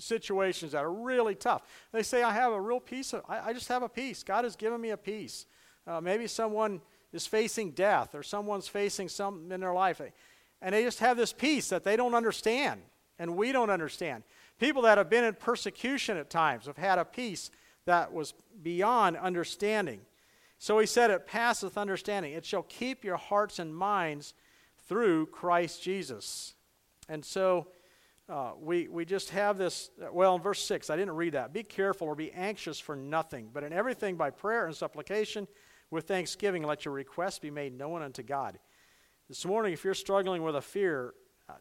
situations 0.00 0.72
that 0.72 0.82
are 0.82 0.92
really 0.92 1.36
tough, 1.36 1.62
they 1.92 2.02
say, 2.02 2.24
I 2.24 2.32
have 2.32 2.52
a 2.52 2.60
real 2.60 2.80
peace. 2.80 3.12
Of, 3.12 3.22
I, 3.28 3.50
I 3.50 3.52
just 3.52 3.68
have 3.68 3.84
a 3.84 3.88
peace. 3.88 4.24
God 4.24 4.42
has 4.42 4.56
given 4.56 4.80
me 4.80 4.90
a 4.90 4.96
peace. 4.96 5.46
Uh, 5.86 6.00
maybe 6.00 6.26
someone 6.26 6.80
is 7.12 7.28
facing 7.28 7.70
death 7.70 8.16
or 8.16 8.24
someone's 8.24 8.66
facing 8.66 9.08
something 9.08 9.52
in 9.52 9.60
their 9.60 9.74
life. 9.74 10.00
And 10.60 10.74
they 10.74 10.82
just 10.82 10.98
have 10.98 11.16
this 11.16 11.32
peace 11.32 11.68
that 11.68 11.84
they 11.84 11.94
don't 11.94 12.16
understand 12.16 12.80
and 13.16 13.36
we 13.36 13.52
don't 13.52 13.70
understand. 13.70 14.24
People 14.58 14.82
that 14.82 14.98
have 14.98 15.08
been 15.08 15.22
in 15.22 15.34
persecution 15.34 16.16
at 16.16 16.30
times 16.30 16.66
have 16.66 16.78
had 16.78 16.98
a 16.98 17.04
peace 17.04 17.52
that 17.86 18.12
was 18.12 18.34
beyond 18.62 19.16
understanding. 19.16 20.00
So 20.58 20.78
he 20.78 20.86
said, 20.86 21.10
It 21.10 21.26
passeth 21.26 21.76
understanding. 21.76 22.32
It 22.32 22.44
shall 22.44 22.62
keep 22.62 23.04
your 23.04 23.16
hearts 23.16 23.58
and 23.58 23.74
minds 23.74 24.34
through 24.88 25.26
Christ 25.26 25.82
Jesus. 25.82 26.54
And 27.08 27.24
so 27.24 27.68
uh, 28.28 28.52
we, 28.60 28.88
we 28.88 29.04
just 29.04 29.30
have 29.30 29.58
this. 29.58 29.90
Well, 30.12 30.36
in 30.36 30.42
verse 30.42 30.62
6, 30.64 30.90
I 30.90 30.96
didn't 30.96 31.16
read 31.16 31.34
that. 31.34 31.52
Be 31.52 31.62
careful 31.62 32.06
or 32.06 32.14
be 32.14 32.32
anxious 32.32 32.78
for 32.78 32.94
nothing, 32.94 33.50
but 33.52 33.64
in 33.64 33.72
everything 33.72 34.16
by 34.16 34.30
prayer 34.30 34.66
and 34.66 34.74
supplication 34.74 35.48
with 35.90 36.08
thanksgiving, 36.08 36.62
let 36.62 36.84
your 36.84 36.94
requests 36.94 37.38
be 37.38 37.50
made 37.50 37.76
known 37.76 38.00
unto 38.00 38.22
God. 38.22 38.58
This 39.28 39.44
morning, 39.44 39.72
if 39.72 39.84
you're 39.84 39.94
struggling 39.94 40.42
with 40.42 40.56
a 40.56 40.62
fear, 40.62 41.14
uh, 41.48 41.54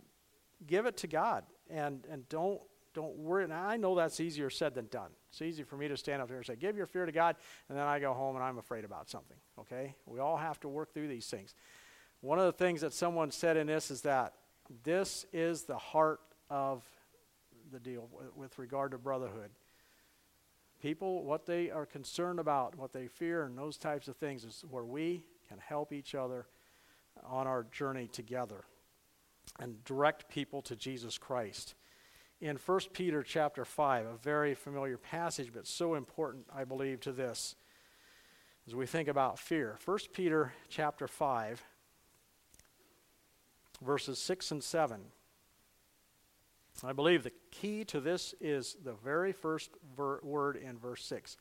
give 0.66 0.86
it 0.86 0.98
to 0.98 1.08
God 1.08 1.44
and, 1.70 2.06
and 2.10 2.28
don't 2.30 2.62
don't 2.94 3.16
worry. 3.18 3.48
Now, 3.48 3.68
I 3.68 3.78
know 3.78 3.96
that's 3.96 4.20
easier 4.20 4.50
said 4.50 4.76
than 4.76 4.88
done. 4.88 5.12
It's 5.30 5.42
easy 5.42 5.64
for 5.64 5.78
me 5.78 5.88
to 5.88 5.98
stand 5.98 6.22
up 6.22 6.28
there 6.28 6.38
and 6.38 6.46
say, 6.46 6.56
Give 6.56 6.76
your 6.76 6.86
fear 6.86 7.06
to 7.06 7.12
God, 7.12 7.36
and 7.70 7.78
then 7.78 7.86
I 7.86 8.00
go 8.00 8.14
home 8.14 8.36
and 8.36 8.44
I'm 8.44 8.58
afraid 8.58 8.84
about 8.84 9.10
something. 9.10 9.38
Okay? 9.60 9.96
We 10.06 10.20
all 10.20 10.38
have 10.38 10.60
to 10.62 10.68
work 10.68 10.94
through 10.94 11.08
these 11.08 11.28
things. 11.28 11.56
One 12.22 12.38
of 12.38 12.46
the 12.46 12.52
things 12.52 12.82
that 12.82 12.94
someone 12.94 13.32
said 13.32 13.58
in 13.58 13.68
this 13.68 13.90
is 13.92 14.02
that 14.02 14.34
this 14.84 15.26
is 15.34 15.64
the 15.64 15.78
heart 15.78 16.20
of 16.50 16.84
the 17.72 17.80
deal 17.80 18.10
with 18.36 18.58
regard 18.60 18.92
to 18.92 18.98
brotherhood. 18.98 19.50
People, 20.82 21.24
what 21.24 21.46
they 21.46 21.70
are 21.70 21.86
concerned 21.86 22.40
about, 22.40 22.76
what 22.76 22.92
they 22.92 23.08
fear, 23.08 23.44
and 23.44 23.58
those 23.58 23.78
types 23.78 24.08
of 24.08 24.18
things 24.18 24.44
is 24.44 24.64
where 24.70 24.84
we 24.84 25.24
can 25.48 25.60
help 25.60 25.94
each 25.94 26.16
other 26.16 26.48
on 27.24 27.48
our 27.48 27.66
journey 27.72 28.08
together 28.08 28.64
and 29.60 29.84
direct 29.84 30.30
people 30.30 30.62
to 30.64 30.76
Jesus 30.76 31.18
Christ. 31.18 31.76
In 32.42 32.56
1 32.56 32.80
Peter 32.94 33.22
chapter 33.22 33.64
5, 33.64 34.06
a 34.08 34.18
very 34.18 34.56
familiar 34.56 34.98
passage, 34.98 35.52
but 35.54 35.68
so 35.68 35.94
important, 35.94 36.48
I 36.52 36.64
believe, 36.64 37.00
to 37.02 37.12
this 37.12 37.56
as 38.66 38.74
we 38.74 38.88
think 38.88 39.08
about 39.08 39.38
fear. 39.38 39.78
1 39.86 39.98
Peter 40.12 40.52
chapter 40.68 41.08
5, 41.08 41.64
verses 43.84 44.18
6 44.18 44.52
and 44.52 44.64
7. 44.64 45.02
I 46.84 46.94
believe 46.94 47.22
the 47.22 47.34
key 47.52 47.86
to 47.86 48.00
this 48.00 48.34
is 48.42 48.76
the 48.84 48.94
very 48.94 49.34
first 49.34 49.70
ver- 49.96 50.20
word 50.24 50.56
in 50.56 50.80
verse 50.80 51.06
6. 51.06 51.38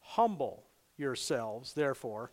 Humble 0.00 0.64
yourselves, 0.96 1.74
therefore, 1.74 2.32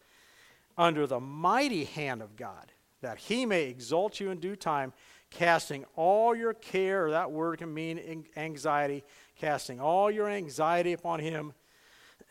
under 0.78 1.06
the 1.06 1.20
mighty 1.20 1.84
hand 1.84 2.22
of 2.22 2.38
God, 2.38 2.72
that 3.02 3.18
he 3.18 3.46
may 3.46 3.64
exalt 3.64 4.22
you 4.22 4.30
in 4.30 4.40
due 4.40 4.56
time, 4.56 4.94
casting 5.30 5.86
all 5.96 6.36
your 6.36 6.54
care, 6.54 7.12
that 7.12 7.32
word 7.32 7.60
can 7.60 7.74
mean 7.74 8.26
anxiety, 8.36 9.04
casting 9.40 9.80
all 9.80 10.10
your 10.10 10.30
anxiety 10.30 10.94
upon 10.94 11.20
him. 11.20 11.54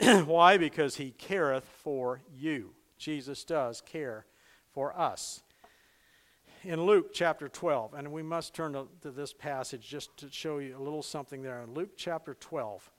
Why? 0.25 0.57
Because 0.57 0.97
he 0.97 1.11
careth 1.13 1.65
for 1.83 2.21
you. 2.35 2.75
Jesus 2.99 3.45
does 3.45 3.81
care 3.81 4.25
for 4.73 4.99
us 4.99 5.43
in 6.65 6.83
Luke 6.83 7.13
chapter 7.13 7.49
12, 7.49 7.95
and 7.95 8.11
we 8.11 8.23
must 8.23 8.55
turn 8.55 8.73
to, 8.73 8.89
to, 9.03 9.11
this 9.11 9.33
passage 9.33 9.87
just 9.87 10.17
to 10.17 10.31
show 10.31 10.59
you 10.59 10.77
a 10.77 10.83
little 10.83 11.03
something 11.03 11.43
there. 11.43 11.61
In 11.63 11.75
Luke 11.75 11.91
chapter 11.97 12.35
12, 12.35 12.91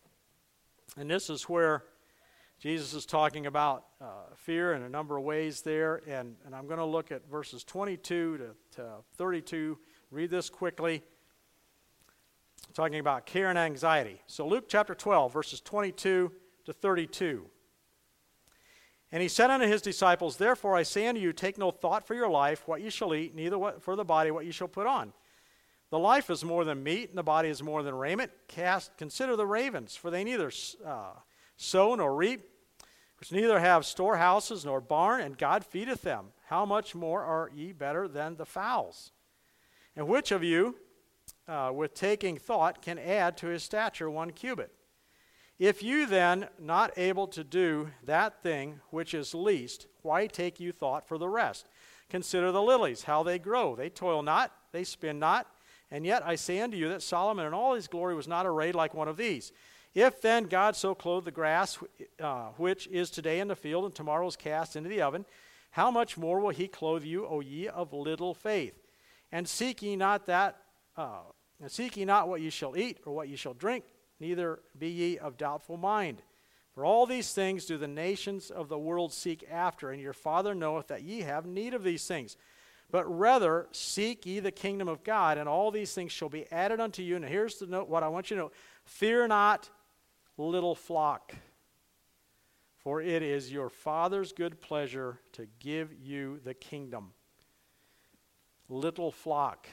and 0.97 1.09
this 1.09 1.29
is 1.29 1.43
where 1.49 1.83
Jesus 2.59 2.93
is 2.93 3.05
talking 3.05 3.45
about 3.45 3.85
uh, 4.01 4.05
fear 4.35 4.73
in 4.73 4.83
a 4.83 4.89
number 4.89 5.17
of 5.17 5.23
ways 5.23 5.61
there, 5.61 6.01
and, 6.07 6.35
and 6.45 6.55
I'm 6.55 6.67
going 6.67 6.79
to 6.79 6.85
look 6.85 7.11
at 7.11 7.29
verses 7.29 7.63
22 7.63 8.37
to, 8.37 8.43
to 8.77 8.89
32. 9.17 9.77
Read 10.09 10.31
this 10.31 10.49
quickly. 10.49 11.03
Talking 12.73 12.99
about 12.99 13.25
care 13.25 13.49
and 13.49 13.59
anxiety. 13.59 14.21
So, 14.27 14.47
Luke 14.47 14.65
chapter 14.67 14.95
12, 14.95 15.31
verses 15.31 15.61
22 15.61 16.31
to 16.65 16.73
32. 16.73 17.45
And 19.11 19.21
he 19.21 19.27
said 19.27 19.49
unto 19.49 19.67
his 19.67 19.81
disciples, 19.81 20.37
Therefore 20.37 20.75
I 20.75 20.83
say 20.83 21.07
unto 21.07 21.21
you, 21.21 21.31
take 21.31 21.57
no 21.57 21.71
thought 21.71 22.07
for 22.07 22.15
your 22.15 22.29
life, 22.29 22.67
what 22.67 22.81
you 22.81 22.89
shall 22.89 23.13
eat, 23.13 23.35
neither 23.35 23.57
for 23.79 23.95
the 23.95 24.03
body, 24.03 24.31
what 24.31 24.45
you 24.45 24.51
shall 24.51 24.67
put 24.67 24.87
on. 24.87 25.13
The 25.91 25.99
life 25.99 26.29
is 26.29 26.43
more 26.43 26.65
than 26.65 26.83
meat, 26.83 27.09
and 27.09 27.17
the 27.17 27.23
body 27.23 27.49
is 27.49 27.61
more 27.61 27.83
than 27.83 27.93
raiment. 27.95 28.31
Cast, 28.47 28.97
consider 28.97 29.35
the 29.35 29.45
ravens, 29.45 29.95
for 29.95 30.09
they 30.09 30.23
neither 30.23 30.51
uh, 30.85 31.11
sow 31.57 31.95
nor 31.95 32.15
reap, 32.15 32.43
which 33.19 33.31
neither 33.31 33.59
have 33.59 33.85
storehouses 33.85 34.65
nor 34.65 34.81
barn, 34.81 35.21
and 35.21 35.37
God 35.37 35.65
feedeth 35.65 36.01
them. 36.01 36.27
How 36.47 36.65
much 36.65 36.93
more 36.93 37.23
are 37.23 37.49
ye 37.53 37.71
better 37.71 38.07
than 38.07 38.35
the 38.35 38.45
fowls? 38.45 39.11
And 39.95 40.07
which 40.07 40.31
of 40.31 40.43
you, 40.43 40.75
uh, 41.47 41.71
with 41.73 41.93
taking 41.93 42.37
thought, 42.37 42.81
can 42.81 42.99
add 42.99 43.37
to 43.37 43.47
his 43.47 43.63
stature 43.63 44.09
one 44.09 44.31
cubit? 44.31 44.71
If 45.57 45.81
you 45.81 46.05
then, 46.05 46.49
not 46.59 46.97
able 46.97 47.27
to 47.27 47.43
do 47.43 47.89
that 48.03 48.43
thing 48.43 48.81
which 48.89 49.13
is 49.13 49.33
least, 49.33 49.87
why 50.01 50.27
take 50.27 50.59
you 50.59 50.73
thought 50.73 51.07
for 51.07 51.17
the 51.17 51.29
rest? 51.29 51.65
Consider 52.09 52.51
the 52.51 52.61
lilies, 52.61 53.03
how 53.03 53.23
they 53.23 53.39
grow. 53.39 53.75
They 53.75 53.89
toil 53.89 54.21
not, 54.21 54.51
they 54.73 54.83
spin 54.83 55.17
not. 55.17 55.47
And 55.89 56.05
yet 56.05 56.23
I 56.25 56.35
say 56.35 56.59
unto 56.59 56.75
you 56.77 56.89
that 56.89 57.01
Solomon 57.01 57.45
in 57.45 57.53
all 57.53 57.73
his 57.73 57.87
glory 57.87 58.15
was 58.15 58.27
not 58.27 58.45
arrayed 58.45 58.75
like 58.75 58.93
one 58.93 59.07
of 59.07 59.17
these. 59.17 59.53
If 59.95 60.21
then 60.21 60.43
God 60.43 60.75
so 60.75 60.93
clothe 60.93 61.23
the 61.23 61.31
grass, 61.31 61.79
uh, 62.19 62.49
which 62.57 62.85
is 62.87 63.09
today 63.09 63.39
in 63.39 63.47
the 63.47 63.55
field 63.55 63.85
and 63.85 63.95
tomorrow 63.95 64.27
is 64.27 64.35
cast 64.35 64.75
into 64.75 64.89
the 64.89 65.01
oven, 65.01 65.25
how 65.71 65.89
much 65.89 66.17
more 66.17 66.41
will 66.41 66.49
he 66.49 66.67
clothe 66.67 67.05
you, 67.05 67.25
O 67.25 67.39
ye 67.39 67.69
of 67.69 67.93
little 67.93 68.33
faith? 68.33 68.77
And 69.31 69.47
seek 69.47 69.81
ye 69.81 69.95
not 69.95 70.27
that, 70.27 70.57
uh, 70.97 71.21
and 71.61 71.71
seek 71.71 71.95
ye 71.95 72.03
not 72.03 72.27
what 72.27 72.41
ye 72.41 72.49
shall 72.49 72.77
eat 72.77 72.99
or 73.05 73.13
what 73.13 73.29
ye 73.29 73.37
shall 73.37 73.53
drink 73.53 73.85
neither 74.19 74.59
be 74.77 74.89
ye 74.89 75.17
of 75.17 75.37
doubtful 75.37 75.77
mind. 75.77 76.21
For 76.73 76.83
all 76.83 77.05
these 77.05 77.31
things 77.33 77.65
do 77.65 77.77
the 77.77 77.87
nations 77.87 78.51
of 78.51 78.67
the 78.67 78.77
world 78.77 79.13
seek 79.13 79.45
after, 79.49 79.91
and 79.91 80.01
your 80.01 80.13
Father 80.13 80.53
knoweth 80.53 80.87
that 80.87 81.03
ye 81.03 81.21
have 81.21 81.45
need 81.45 81.73
of 81.73 81.83
these 81.83 82.05
things. 82.05 82.35
But 82.91 83.05
rather 83.05 83.67
seek 83.71 84.25
ye 84.25 84.39
the 84.39 84.51
kingdom 84.51 84.87
of 84.87 85.03
God, 85.03 85.37
and 85.37 85.47
all 85.47 85.71
these 85.71 85.93
things 85.93 86.11
shall 86.11 86.29
be 86.29 86.51
added 86.51 86.79
unto 86.81 87.01
you. 87.01 87.15
And 87.15 87.25
here's 87.25 87.57
the 87.59 87.65
note 87.65 87.87
what 87.87 88.03
I 88.03 88.09
want 88.09 88.29
you 88.29 88.35
to 88.35 88.43
know 88.43 88.51
Fear 88.83 89.29
not, 89.29 89.69
little 90.37 90.75
flock, 90.75 91.33
for 92.77 93.01
it 93.01 93.21
is 93.21 93.51
your 93.51 93.69
Father's 93.69 94.31
good 94.31 94.61
pleasure 94.61 95.19
to 95.33 95.47
give 95.59 95.93
you 95.93 96.39
the 96.43 96.53
kingdom. 96.53 97.13
Little 98.69 99.11
flock, 99.11 99.67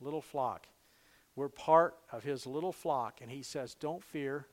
little 0.00 0.22
flock. 0.22 0.66
We're 1.34 1.48
part 1.48 1.96
of 2.10 2.24
his 2.24 2.46
little 2.46 2.72
flock, 2.72 3.20
and 3.20 3.30
he 3.30 3.42
says, 3.42 3.74
Don't 3.74 4.02
fear. 4.02 4.46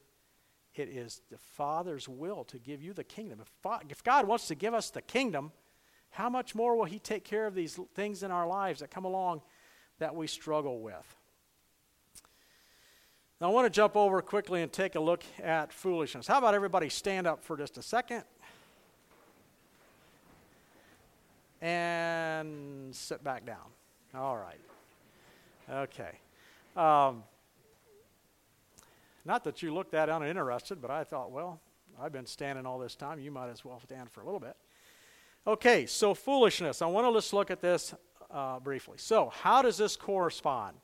It 0.76 0.90
is 0.90 1.22
the 1.30 1.38
Father's 1.38 2.10
will 2.10 2.44
to 2.46 2.58
give 2.58 2.82
you 2.82 2.94
the 2.94 3.04
kingdom. 3.04 3.40
If, 3.90 4.04
God 4.04 4.28
wants 4.28 4.48
to 4.48 4.56
give 4.56 4.74
us 4.74 4.90
the 4.90 5.04
kingdom, 5.04 5.52
how 6.10 6.30
much 6.30 6.56
more 6.56 6.76
will 6.76 6.86
he 6.86 7.00
take 7.00 7.24
care 7.24 7.46
of 7.46 7.54
these 7.54 7.80
things 7.94 8.24
in 8.24 8.32
our 8.32 8.48
lives 8.48 8.80
that 8.80 8.90
come 8.90 9.06
along 9.06 9.42
that 10.00 10.16
we 10.16 10.26
struggle 10.26 10.82
with? 10.82 11.16
Now, 13.44 13.50
I 13.50 13.52
want 13.52 13.66
to 13.66 13.70
jump 13.70 13.98
over 13.98 14.22
quickly 14.22 14.62
and 14.62 14.72
take 14.72 14.96
a 14.96 15.02
look 15.02 15.22
at 15.44 15.74
foolishness. 15.74 16.26
How 16.26 16.38
about 16.38 16.54
everybody 16.54 16.88
stand 16.88 17.28
up 17.28 17.44
for 17.44 17.58
just 17.58 17.78
a 17.78 17.82
second? 17.82 18.24
And 21.62 22.96
sit 22.96 23.22
back 23.22 23.46
down. 23.46 23.66
All 24.16 24.38
right. 24.38 24.62
Okay. 25.70 26.20
Um, 26.78 27.26
not 29.26 29.44
that 29.44 29.62
you 29.62 29.74
look 29.74 29.92
that 29.92 30.08
uninterested, 30.08 30.82
but 30.82 30.90
I 30.90 31.04
thought, 31.04 31.30
well, 31.30 31.60
I've 32.02 32.14
been 32.14 32.26
standing 32.26 32.66
all 32.66 32.80
this 32.80 32.96
time. 32.96 33.20
You 33.20 33.30
might 33.30 33.50
as 33.50 33.66
well 33.66 33.82
stand 33.84 34.10
for 34.10 34.22
a 34.22 34.26
little 34.26 34.40
bit. 34.40 34.56
Okay, 35.46 35.86
so 35.86 36.14
foolishness. 36.14 36.82
I 36.82 36.86
want 36.86 37.06
to 37.08 37.14
just 37.18 37.34
look 37.34 37.52
at 37.52 37.60
this 37.60 37.94
uh, 38.32 38.62
briefly. 38.62 38.96
So, 39.00 39.34
how 39.36 39.62
does 39.62 39.76
this 39.76 39.98
correspond? 39.98 40.78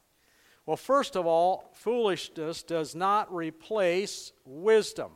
Well, 0.69 0.77
first 0.77 1.15
of 1.15 1.25
all, 1.25 1.71
foolishness 1.73 2.61
does 2.61 2.93
not 2.93 3.33
replace 3.33 4.33
wisdom. 4.45 5.13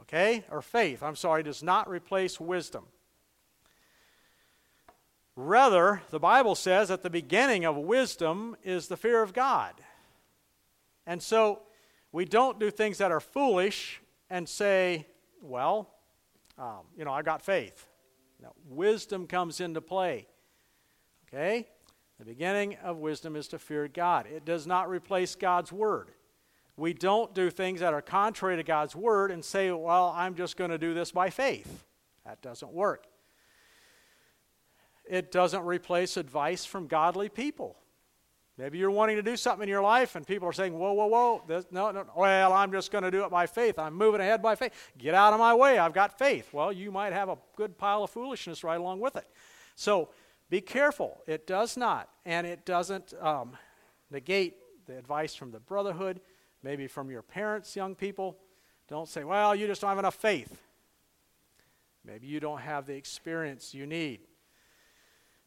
Okay? 0.00 0.42
Or 0.50 0.62
faith, 0.62 1.02
I'm 1.02 1.16
sorry, 1.16 1.42
does 1.42 1.62
not 1.62 1.86
replace 1.86 2.40
wisdom. 2.40 2.86
Rather, 5.36 6.00
the 6.08 6.18
Bible 6.18 6.54
says 6.54 6.88
that 6.88 7.02
the 7.02 7.10
beginning 7.10 7.66
of 7.66 7.76
wisdom 7.76 8.56
is 8.64 8.88
the 8.88 8.96
fear 8.96 9.22
of 9.22 9.34
God. 9.34 9.74
And 11.06 11.22
so 11.22 11.60
we 12.10 12.24
don't 12.24 12.58
do 12.58 12.70
things 12.70 12.96
that 12.96 13.12
are 13.12 13.20
foolish 13.20 14.00
and 14.30 14.48
say, 14.48 15.06
well, 15.42 15.90
um, 16.56 16.86
you 16.96 17.04
know, 17.04 17.12
I 17.12 17.20
got 17.20 17.42
faith. 17.42 17.86
Now, 18.42 18.54
wisdom 18.66 19.26
comes 19.26 19.60
into 19.60 19.82
play. 19.82 20.26
Okay? 21.28 21.68
The 22.24 22.30
beginning 22.30 22.76
of 22.82 22.96
wisdom 22.96 23.36
is 23.36 23.48
to 23.48 23.58
fear 23.58 23.86
God. 23.86 24.26
It 24.26 24.46
does 24.46 24.66
not 24.66 24.88
replace 24.88 25.34
God's 25.34 25.70
word. 25.70 26.10
We 26.74 26.94
don't 26.94 27.34
do 27.34 27.50
things 27.50 27.80
that 27.80 27.92
are 27.92 28.00
contrary 28.00 28.56
to 28.56 28.62
God's 28.62 28.96
word 28.96 29.30
and 29.30 29.44
say, 29.44 29.70
well, 29.70 30.10
I'm 30.16 30.34
just 30.34 30.56
going 30.56 30.70
to 30.70 30.78
do 30.78 30.94
this 30.94 31.12
by 31.12 31.28
faith. 31.28 31.84
That 32.24 32.40
doesn't 32.40 32.72
work. 32.72 33.06
It 35.04 35.30
doesn't 35.30 35.64
replace 35.64 36.16
advice 36.16 36.64
from 36.64 36.86
godly 36.86 37.28
people. 37.28 37.76
Maybe 38.56 38.78
you're 38.78 38.90
wanting 38.90 39.16
to 39.16 39.22
do 39.22 39.36
something 39.36 39.64
in 39.64 39.68
your 39.68 39.82
life 39.82 40.16
and 40.16 40.26
people 40.26 40.48
are 40.48 40.52
saying, 40.54 40.72
whoa, 40.72 40.94
whoa, 40.94 41.06
whoa, 41.06 41.44
this, 41.46 41.66
no, 41.70 41.90
no, 41.90 42.06
well, 42.16 42.54
I'm 42.54 42.72
just 42.72 42.90
going 42.90 43.04
to 43.04 43.10
do 43.10 43.24
it 43.24 43.30
by 43.30 43.44
faith. 43.44 43.78
I'm 43.78 43.94
moving 43.94 44.22
ahead 44.22 44.40
by 44.40 44.54
faith. 44.54 44.72
Get 44.96 45.14
out 45.14 45.34
of 45.34 45.40
my 45.40 45.52
way. 45.52 45.78
I've 45.78 45.92
got 45.92 46.18
faith. 46.18 46.54
Well, 46.54 46.72
you 46.72 46.90
might 46.90 47.12
have 47.12 47.28
a 47.28 47.36
good 47.54 47.76
pile 47.76 48.02
of 48.02 48.08
foolishness 48.08 48.64
right 48.64 48.80
along 48.80 49.00
with 49.00 49.16
it. 49.16 49.28
So 49.76 50.08
be 50.50 50.60
careful. 50.60 51.22
It 51.26 51.46
does 51.46 51.76
not, 51.76 52.08
and 52.24 52.46
it 52.46 52.64
doesn't 52.64 53.14
um, 53.20 53.56
negate 54.10 54.56
the 54.86 54.98
advice 54.98 55.34
from 55.34 55.50
the 55.50 55.60
brotherhood, 55.60 56.20
maybe 56.62 56.86
from 56.86 57.10
your 57.10 57.22
parents, 57.22 57.74
young 57.74 57.94
people. 57.94 58.38
Don't 58.88 59.08
say, 59.08 59.24
well, 59.24 59.54
you 59.54 59.66
just 59.66 59.80
don't 59.80 59.88
have 59.88 59.98
enough 59.98 60.16
faith. 60.16 60.60
Maybe 62.04 62.26
you 62.26 62.38
don't 62.38 62.60
have 62.60 62.86
the 62.86 62.94
experience 62.94 63.72
you 63.72 63.86
need. 63.86 64.20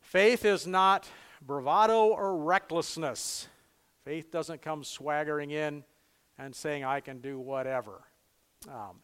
Faith 0.02 0.44
is 0.44 0.66
not 0.66 1.08
bravado 1.42 2.08
or 2.08 2.36
recklessness. 2.38 3.48
Faith 4.04 4.32
doesn't 4.32 4.62
come 4.62 4.84
swaggering 4.84 5.52
in 5.52 5.84
and 6.38 6.56
saying, 6.56 6.84
I 6.84 7.00
can 7.00 7.20
do 7.20 7.40
whatever. 7.40 8.02
Um, 8.68 9.02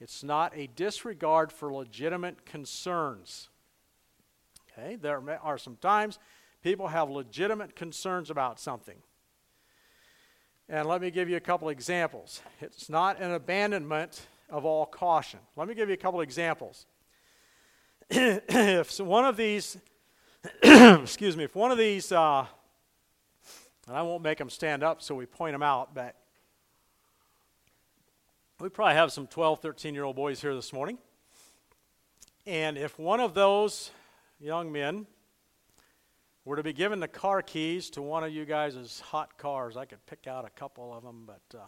it's 0.00 0.22
not 0.22 0.52
a 0.56 0.66
disregard 0.66 1.50
for 1.50 1.72
legitimate 1.72 2.44
concerns. 2.44 3.48
Okay, 4.76 4.96
there 4.96 5.22
are 5.42 5.58
some 5.58 5.76
times 5.76 6.18
People 6.64 6.88
have 6.88 7.10
legitimate 7.10 7.76
concerns 7.76 8.30
about 8.30 8.58
something. 8.58 8.96
And 10.66 10.88
let 10.88 11.02
me 11.02 11.10
give 11.10 11.28
you 11.28 11.36
a 11.36 11.40
couple 11.40 11.68
examples. 11.68 12.40
It's 12.58 12.88
not 12.88 13.20
an 13.20 13.32
abandonment 13.32 14.22
of 14.48 14.64
all 14.64 14.86
caution. 14.86 15.40
Let 15.56 15.68
me 15.68 15.74
give 15.74 15.90
you 15.90 15.94
a 15.94 15.98
couple 15.98 16.22
examples. 16.22 16.86
if 18.10 18.98
one 18.98 19.26
of 19.26 19.36
these, 19.36 19.76
excuse 20.62 21.36
me, 21.36 21.44
if 21.44 21.54
one 21.54 21.70
of 21.70 21.76
these, 21.76 22.10
uh, 22.10 22.46
and 23.86 23.94
I 23.94 24.00
won't 24.00 24.22
make 24.22 24.38
them 24.38 24.48
stand 24.48 24.82
up 24.82 25.02
so 25.02 25.14
we 25.14 25.26
point 25.26 25.52
them 25.52 25.62
out, 25.62 25.94
but 25.94 26.16
we 28.58 28.70
probably 28.70 28.94
have 28.94 29.12
some 29.12 29.26
12, 29.26 29.60
13 29.60 29.92
year 29.92 30.04
old 30.04 30.16
boys 30.16 30.40
here 30.40 30.54
this 30.54 30.72
morning. 30.72 30.96
And 32.46 32.78
if 32.78 32.98
one 32.98 33.20
of 33.20 33.34
those 33.34 33.90
young 34.40 34.70
men 34.72 35.06
were 36.44 36.56
to 36.56 36.62
be 36.62 36.72
given 36.72 37.00
the 37.00 37.08
car 37.08 37.40
keys 37.42 37.90
to 37.90 38.02
one 38.02 38.22
of 38.22 38.32
you 38.32 38.44
guys' 38.44 39.00
hot 39.00 39.38
cars, 39.38 39.76
I 39.76 39.86
could 39.86 40.04
pick 40.06 40.26
out 40.26 40.44
a 40.44 40.50
couple 40.50 40.92
of 40.92 41.02
them, 41.02 41.26
but. 41.26 41.58
Uh, 41.58 41.66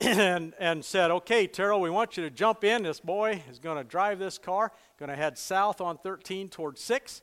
and, 0.06 0.54
and 0.58 0.82
said, 0.82 1.10
Okay, 1.10 1.46
Terrell, 1.46 1.80
we 1.80 1.90
want 1.90 2.16
you 2.16 2.22
to 2.22 2.30
jump 2.30 2.64
in. 2.64 2.82
This 2.82 3.00
boy 3.00 3.42
is 3.50 3.58
going 3.58 3.76
to 3.76 3.84
drive 3.84 4.18
this 4.18 4.38
car, 4.38 4.72
going 4.98 5.10
to 5.10 5.16
head 5.16 5.36
south 5.36 5.82
on 5.82 5.98
13 5.98 6.48
towards 6.48 6.80
6. 6.80 7.20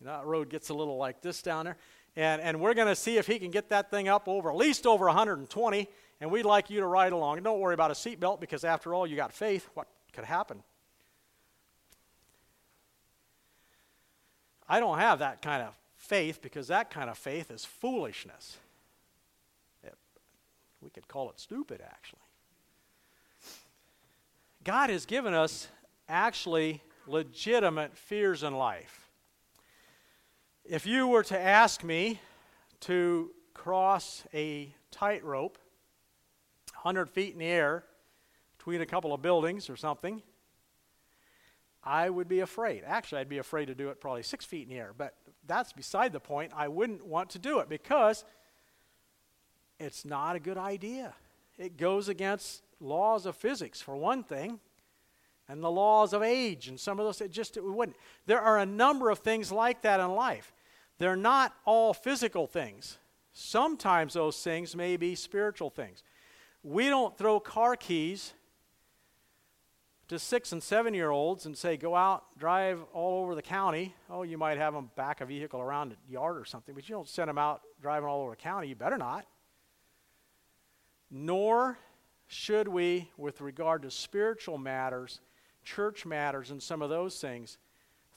You 0.00 0.06
know, 0.06 0.12
that 0.12 0.24
road 0.24 0.48
gets 0.48 0.70
a 0.70 0.74
little 0.74 0.96
like 0.96 1.20
this 1.20 1.42
down 1.42 1.66
there. 1.66 1.76
And, 2.16 2.40
and 2.40 2.60
we're 2.60 2.72
going 2.72 2.88
to 2.88 2.96
see 2.96 3.18
if 3.18 3.26
he 3.26 3.38
can 3.38 3.50
get 3.50 3.68
that 3.70 3.90
thing 3.90 4.08
up 4.08 4.26
over, 4.26 4.50
at 4.50 4.56
least 4.56 4.86
over 4.86 5.04
120. 5.06 5.88
And 6.20 6.30
we'd 6.30 6.46
like 6.46 6.70
you 6.70 6.80
to 6.80 6.86
ride 6.86 7.12
along. 7.12 7.36
And 7.36 7.44
don't 7.44 7.60
worry 7.60 7.74
about 7.74 7.90
a 7.90 7.94
seatbelt 7.94 8.40
because, 8.40 8.64
after 8.64 8.94
all, 8.94 9.06
you 9.06 9.16
got 9.16 9.32
faith. 9.32 9.68
What 9.74 9.88
could 10.12 10.24
happen? 10.24 10.62
I 14.68 14.80
don't 14.80 14.98
have 14.98 15.18
that 15.18 15.42
kind 15.42 15.62
of 15.62 15.74
faith 15.96 16.40
because 16.42 16.68
that 16.68 16.90
kind 16.90 17.10
of 17.10 17.18
faith 17.18 17.50
is 17.50 17.64
foolishness. 17.64 18.58
We 20.84 20.90
could 20.90 21.08
call 21.08 21.30
it 21.30 21.40
stupid, 21.40 21.80
actually. 21.82 22.20
God 24.64 24.90
has 24.90 25.06
given 25.06 25.32
us 25.32 25.68
actually 26.08 26.82
legitimate 27.06 27.96
fears 27.96 28.42
in 28.42 28.54
life. 28.54 29.08
If 30.64 30.86
you 30.86 31.08
were 31.08 31.22
to 31.24 31.38
ask 31.38 31.82
me 31.82 32.20
to 32.80 33.30
cross 33.54 34.24
a 34.34 34.74
tightrope 34.90 35.58
100 36.74 37.08
feet 37.08 37.32
in 37.32 37.38
the 37.38 37.46
air 37.46 37.84
between 38.58 38.82
a 38.82 38.86
couple 38.86 39.14
of 39.14 39.22
buildings 39.22 39.70
or 39.70 39.76
something, 39.76 40.22
I 41.84 42.08
would 42.08 42.28
be 42.28 42.40
afraid. 42.40 42.82
Actually, 42.86 43.20
I'd 43.20 43.28
be 43.28 43.38
afraid 43.38 43.66
to 43.66 43.74
do 43.74 43.90
it 43.90 44.00
probably 44.00 44.22
six 44.22 44.44
feet 44.44 44.62
in 44.62 44.70
the 44.70 44.80
air, 44.80 44.92
but 44.96 45.14
that's 45.46 45.72
beside 45.72 46.12
the 46.12 46.20
point. 46.20 46.52
I 46.56 46.68
wouldn't 46.68 47.04
want 47.04 47.30
to 47.30 47.38
do 47.38 47.58
it 47.58 47.68
because 47.68 48.24
it's 49.78 50.04
not 50.04 50.34
a 50.34 50.40
good 50.40 50.56
idea. 50.56 51.14
It 51.58 51.76
goes 51.76 52.08
against 52.08 52.62
laws 52.80 53.26
of 53.26 53.36
physics, 53.36 53.80
for 53.80 53.96
one 53.96 54.24
thing, 54.24 54.60
and 55.48 55.62
the 55.62 55.70
laws 55.70 56.12
of 56.14 56.22
age, 56.22 56.68
and 56.68 56.80
some 56.80 56.98
of 56.98 57.04
those. 57.04 57.20
It 57.20 57.30
just 57.30 57.56
it 57.56 57.64
wouldn't. 57.64 57.96
There 58.26 58.40
are 58.40 58.58
a 58.58 58.66
number 58.66 59.10
of 59.10 59.18
things 59.18 59.52
like 59.52 59.82
that 59.82 60.00
in 60.00 60.14
life. 60.14 60.52
They're 60.98 61.16
not 61.16 61.54
all 61.64 61.92
physical 61.92 62.46
things. 62.46 62.98
Sometimes 63.32 64.14
those 64.14 64.40
things 64.42 64.74
may 64.74 64.96
be 64.96 65.14
spiritual 65.14 65.68
things. 65.68 66.02
We 66.62 66.88
don't 66.88 67.16
throw 67.18 67.40
car 67.40 67.76
keys 67.76 68.32
to 70.08 70.18
six 70.18 70.52
and 70.52 70.62
seven 70.62 70.94
year 70.94 71.10
olds 71.10 71.46
and 71.46 71.56
say, 71.56 71.76
go 71.76 71.94
out, 71.94 72.24
drive 72.38 72.82
all 72.92 73.22
over 73.22 73.34
the 73.34 73.42
county. 73.42 73.94
Oh, 74.10 74.22
you 74.22 74.38
might 74.38 74.58
have 74.58 74.74
them 74.74 74.90
back 74.96 75.20
a 75.20 75.26
vehicle 75.26 75.60
around 75.60 75.92
a 75.92 76.12
yard 76.12 76.36
or 76.36 76.44
something, 76.44 76.74
but 76.74 76.88
you 76.88 76.94
don't 76.94 77.08
send 77.08 77.28
them 77.28 77.38
out 77.38 77.62
driving 77.80 78.08
all 78.08 78.22
over 78.22 78.30
the 78.30 78.36
county. 78.36 78.68
You 78.68 78.74
better 78.74 78.98
not 78.98 79.26
nor 81.16 81.78
should 82.26 82.66
we, 82.66 83.08
with 83.16 83.40
regard 83.40 83.82
to 83.82 83.90
spiritual 83.90 84.58
matters, 84.58 85.20
church 85.62 86.04
matters, 86.04 86.50
and 86.50 86.60
some 86.60 86.82
of 86.82 86.90
those 86.90 87.20
things, 87.20 87.56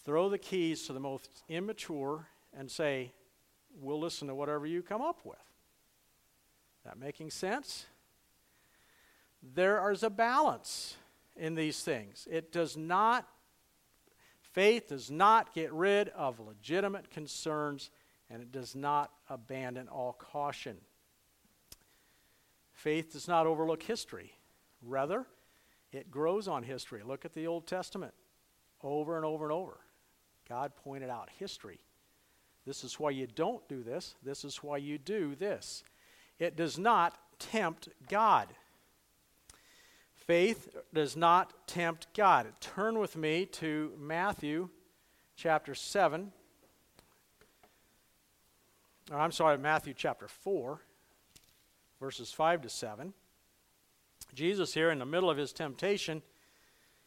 throw 0.03 0.29
the 0.29 0.37
keys 0.39 0.87
to 0.87 0.93
the 0.93 0.99
most 0.99 1.43
immature 1.47 2.27
and 2.57 2.69
say, 2.69 3.13
We'll 3.79 3.99
listen 3.99 4.27
to 4.29 4.33
whatever 4.33 4.65
you 4.65 4.81
come 4.81 5.03
up 5.03 5.19
with. 5.23 5.37
That 6.83 6.97
making 6.97 7.29
sense? 7.29 7.85
There 9.53 9.91
is 9.91 10.01
a 10.01 10.09
balance 10.09 10.95
in 11.37 11.55
these 11.55 11.81
things. 11.81 12.27
It 12.29 12.51
does 12.51 12.75
not, 12.77 13.27
faith 14.41 14.89
does 14.89 15.11
not 15.11 15.53
get 15.53 15.71
rid 15.71 16.09
of 16.09 16.39
legitimate 16.39 17.09
concerns, 17.09 17.89
and 18.29 18.41
it 18.41 18.51
does 18.51 18.75
not 18.75 19.11
abandon 19.29 19.87
all 19.87 20.13
caution. 20.13 20.77
Faith 22.73 23.13
does 23.13 23.27
not 23.27 23.47
overlook 23.47 23.83
history. 23.83 24.33
Rather, 24.81 25.25
it 25.91 26.11
grows 26.11 26.47
on 26.47 26.63
history. 26.63 27.01
Look 27.03 27.25
at 27.25 27.33
the 27.33 27.47
Old 27.47 27.65
Testament 27.65 28.13
over 28.83 29.15
and 29.15 29.25
over 29.25 29.45
and 29.45 29.51
over. 29.51 29.77
God 30.47 30.75
pointed 30.75 31.09
out 31.09 31.29
history. 31.39 31.79
This 32.65 32.83
is 32.83 32.99
why 32.99 33.11
you 33.11 33.27
don't 33.27 33.67
do 33.67 33.81
this. 33.81 34.15
This 34.23 34.43
is 34.43 34.57
why 34.57 34.77
you 34.77 34.97
do 34.97 35.35
this. 35.35 35.83
It 36.37 36.55
does 36.55 36.77
not 36.77 37.17
tempt 37.39 37.89
God. 38.09 38.47
Faith 40.27 40.75
does 40.93 41.15
not 41.15 41.67
tempt 41.67 42.07
God. 42.13 42.47
Turn 42.59 42.99
with 42.99 43.15
me 43.15 43.45
to 43.45 43.93
Matthew 43.97 44.67
chapter 45.37 45.73
7. 45.73 46.33
Or 49.09 49.17
I'm 49.17 49.31
sorry, 49.31 49.57
Matthew 49.57 49.93
chapter 49.95 50.27
4 50.27 50.81
verses 51.99 52.31
5 52.31 52.63
to 52.63 52.69
7. 52.69 53.13
Jesus, 54.33 54.73
here 54.73 54.91
in 54.91 54.99
the 54.99 55.05
middle 55.05 55.29
of 55.29 55.37
his 55.37 55.53
temptation, 55.53 56.21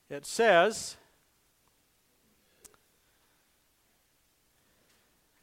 it 0.08 0.24
says 0.26 0.96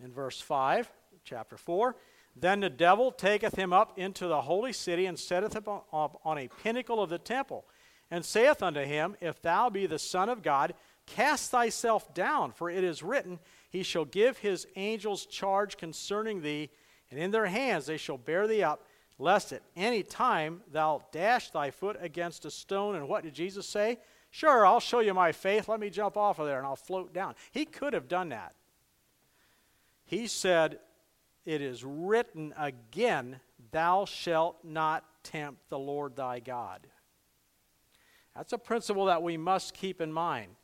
in 0.04 0.12
verse 0.12 0.42
5, 0.42 0.92
chapter 1.24 1.58
4 1.58 1.96
Then 2.40 2.60
the 2.60 2.70
devil 2.70 3.12
taketh 3.12 3.56
him 3.56 3.74
up 3.74 3.98
into 3.98 4.28
the 4.28 4.42
holy 4.42 4.74
city 4.74 5.06
and 5.06 5.18
setteth 5.18 5.56
him 5.56 5.64
up 5.92 6.22
on 6.24 6.38
a 6.38 6.50
pinnacle 6.64 7.02
of 7.02 7.10
the 7.10 7.18
temple, 7.18 7.66
and 8.12 8.24
saith 8.24 8.62
unto 8.62 8.82
him, 8.82 9.16
If 9.20 9.42
thou 9.42 9.70
be 9.70 9.86
the 9.86 10.00
Son 10.00 10.30
of 10.30 10.44
God, 10.44 10.74
cast 11.06 11.52
thyself 11.52 12.14
down, 12.14 12.52
for 12.52 12.70
it 12.70 12.84
is 12.84 13.04
written, 13.04 13.40
He 13.70 13.84
shall 13.84 14.06
give 14.06 14.38
his 14.38 14.68
angels 14.76 15.26
charge 15.26 15.78
concerning 15.78 16.42
thee, 16.42 16.70
and 17.10 17.20
in 17.20 17.32
their 17.32 17.48
hands 17.48 17.86
they 17.86 17.98
shall 17.98 18.18
bear 18.18 18.48
thee 18.48 18.64
up 18.64 18.84
lest 19.20 19.52
at 19.52 19.64
any 19.76 20.04
time 20.04 20.62
thou 20.72 21.04
dash 21.12 21.50
thy 21.50 21.72
foot 21.72 21.98
against 22.00 22.46
a 22.46 22.52
stone. 22.52 22.96
And 22.96 23.08
what 23.08 23.24
did 23.24 23.34
Jesus 23.34 23.68
say? 23.68 23.98
Sure, 24.30 24.66
I'll 24.66 24.80
show 24.80 25.00
you 25.00 25.14
my 25.14 25.32
faith. 25.32 25.68
Let 25.68 25.80
me 25.80 25.90
jump 25.90 26.18
off 26.18 26.40
of 26.40 26.46
there 26.46 26.58
and 26.58 26.68
I'll 26.68 26.76
float 26.76 27.14
down. 27.14 27.36
He 27.52 27.66
could 27.66 27.94
have 27.94 28.08
done 28.08 28.30
that. 28.30 28.54
He 30.06 30.28
said, 30.28 30.80
It 31.48 31.62
is 31.62 31.82
written 31.86 32.54
again, 32.58 33.40
Thou 33.72 34.04
shalt 34.04 34.58
not 34.66 35.06
tempt 35.24 35.70
the 35.70 35.80
Lord 35.80 36.18
thy 36.18 36.42
God. 36.42 36.86
That's 38.36 38.52
a 38.52 38.58
principle 38.58 39.06
that 39.06 39.24
we 39.24 39.38
must 39.38 39.74
keep 39.74 40.02
in 40.02 40.12
mind. 40.12 40.58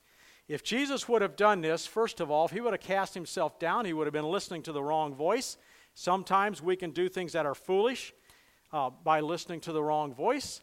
If 0.49 0.61
Jesus 0.61 1.07
would 1.07 1.21
have 1.21 1.37
done 1.37 1.61
this, 1.61 1.87
first 1.87 2.19
of 2.19 2.29
all, 2.29 2.43
if 2.43 2.51
he 2.51 2.59
would 2.59 2.73
have 2.73 2.81
cast 2.81 3.13
himself 3.13 3.59
down, 3.59 3.85
he 3.85 3.93
would 3.93 4.07
have 4.07 4.13
been 4.13 4.29
listening 4.29 4.61
to 4.63 4.73
the 4.73 4.83
wrong 4.83 5.15
voice. 5.15 5.57
Sometimes 5.93 6.61
we 6.61 6.75
can 6.75 6.91
do 6.91 7.07
things 7.07 7.31
that 7.31 7.45
are 7.45 7.55
foolish 7.55 8.13
uh, 8.73 8.89
by 8.89 9.21
listening 9.21 9.61
to 9.61 9.71
the 9.71 9.81
wrong 9.81 10.13
voice, 10.13 10.59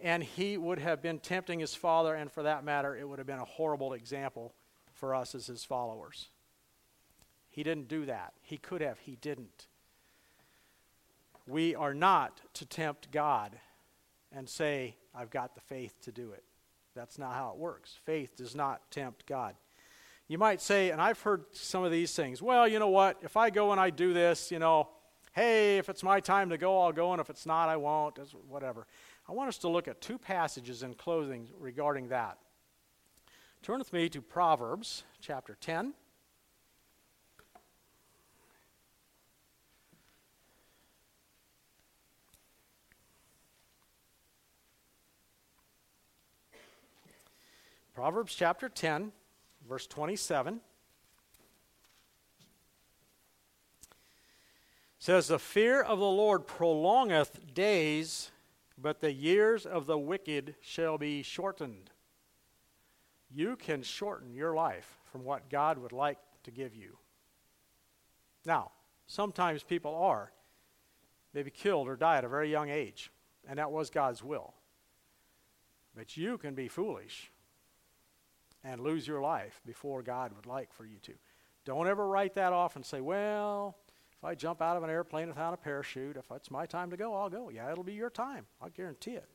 and 0.00 0.22
he 0.22 0.56
would 0.56 0.78
have 0.78 1.02
been 1.02 1.18
tempting 1.18 1.60
his 1.60 1.74
father, 1.74 2.14
and 2.14 2.32
for 2.32 2.44
that 2.44 2.64
matter, 2.64 2.96
it 2.96 3.06
would 3.06 3.18
have 3.18 3.26
been 3.26 3.38
a 3.38 3.44
horrible 3.44 3.92
example 3.92 4.54
for 4.94 5.14
us 5.14 5.34
as 5.34 5.46
his 5.46 5.64
followers. 5.64 6.30
He 7.50 7.62
didn't 7.62 7.88
do 7.88 8.06
that. 8.06 8.32
He 8.40 8.56
could 8.56 8.80
have, 8.80 8.98
he 9.00 9.16
didn't. 9.16 9.66
We 11.46 11.74
are 11.74 11.94
not 11.94 12.40
to 12.54 12.64
tempt 12.64 13.10
God 13.10 13.58
and 14.32 14.48
say, 14.48 14.96
I've 15.14 15.30
got 15.30 15.54
the 15.54 15.60
faith 15.60 16.00
to 16.02 16.12
do 16.12 16.30
it. 16.32 16.44
That's 16.94 17.18
not 17.18 17.34
how 17.34 17.50
it 17.50 17.56
works. 17.56 17.98
Faith 18.04 18.36
does 18.36 18.54
not 18.54 18.88
tempt 18.90 19.26
God. 19.26 19.54
You 20.28 20.38
might 20.38 20.60
say, 20.60 20.90
and 20.90 21.00
I've 21.00 21.20
heard 21.20 21.44
some 21.52 21.82
of 21.82 21.90
these 21.90 22.14
things, 22.14 22.40
well, 22.40 22.68
you 22.68 22.78
know 22.78 22.88
what? 22.88 23.18
If 23.22 23.36
I 23.36 23.50
go 23.50 23.72
and 23.72 23.80
I 23.80 23.90
do 23.90 24.12
this, 24.12 24.52
you 24.52 24.60
know, 24.60 24.88
hey, 25.32 25.78
if 25.78 25.88
it's 25.88 26.04
my 26.04 26.20
time 26.20 26.50
to 26.50 26.58
go, 26.58 26.80
I'll 26.80 26.92
go, 26.92 27.12
and 27.12 27.20
if 27.20 27.30
it's 27.30 27.46
not, 27.46 27.68
I 27.68 27.76
won't, 27.76 28.18
whatever. 28.48 28.86
I 29.28 29.32
want 29.32 29.48
us 29.48 29.58
to 29.58 29.68
look 29.68 29.88
at 29.88 30.00
two 30.00 30.18
passages 30.18 30.84
in 30.84 30.94
closing 30.94 31.48
regarding 31.58 32.08
that. 32.08 32.38
Turn 33.62 33.78
with 33.78 33.92
me 33.92 34.08
to 34.08 34.22
Proverbs 34.22 35.02
chapter 35.20 35.56
10. 35.60 35.94
Proverbs 48.00 48.34
chapter 48.34 48.70
10, 48.70 49.12
verse 49.68 49.86
27. 49.86 50.62
says, 54.98 55.28
The 55.28 55.38
fear 55.38 55.82
of 55.82 55.98
the 55.98 56.06
Lord 56.06 56.46
prolongeth 56.46 57.52
days, 57.52 58.30
but 58.78 59.02
the 59.02 59.12
years 59.12 59.66
of 59.66 59.84
the 59.84 59.98
wicked 59.98 60.54
shall 60.62 60.96
be 60.96 61.22
shortened. 61.22 61.90
You 63.30 63.54
can 63.56 63.82
shorten 63.82 64.32
your 64.32 64.54
life 64.54 64.96
from 65.12 65.22
what 65.22 65.50
God 65.50 65.76
would 65.76 65.92
like 65.92 66.16
to 66.44 66.50
give 66.50 66.74
you. 66.74 66.96
Now, 68.46 68.70
sometimes 69.08 69.62
people 69.62 69.94
are 69.94 70.32
maybe 71.34 71.50
killed 71.50 71.86
or 71.86 71.96
die 71.96 72.16
at 72.16 72.24
a 72.24 72.30
very 72.30 72.50
young 72.50 72.70
age, 72.70 73.10
and 73.46 73.58
that 73.58 73.70
was 73.70 73.90
God's 73.90 74.24
will. 74.24 74.54
But 75.94 76.16
you 76.16 76.38
can 76.38 76.54
be 76.54 76.66
foolish 76.66 77.30
and 78.64 78.80
lose 78.80 79.06
your 79.06 79.20
life 79.20 79.60
before 79.66 80.02
God 80.02 80.32
would 80.34 80.46
like 80.46 80.72
for 80.72 80.84
you 80.84 80.98
to. 81.02 81.12
Don't 81.64 81.88
ever 81.88 82.06
write 82.06 82.34
that 82.34 82.52
off 82.52 82.76
and 82.76 82.84
say, 82.84 83.00
well, 83.00 83.76
if 84.12 84.24
I 84.24 84.34
jump 84.34 84.60
out 84.60 84.76
of 84.76 84.82
an 84.82 84.90
airplane 84.90 85.28
without 85.28 85.54
a 85.54 85.56
parachute, 85.56 86.16
if 86.16 86.30
it's 86.30 86.50
my 86.50 86.66
time 86.66 86.90
to 86.90 86.96
go, 86.96 87.14
I'll 87.14 87.30
go. 87.30 87.50
Yeah, 87.50 87.70
it'll 87.70 87.84
be 87.84 87.94
your 87.94 88.10
time. 88.10 88.46
I 88.60 88.68
guarantee 88.68 89.12
it. 89.12 89.28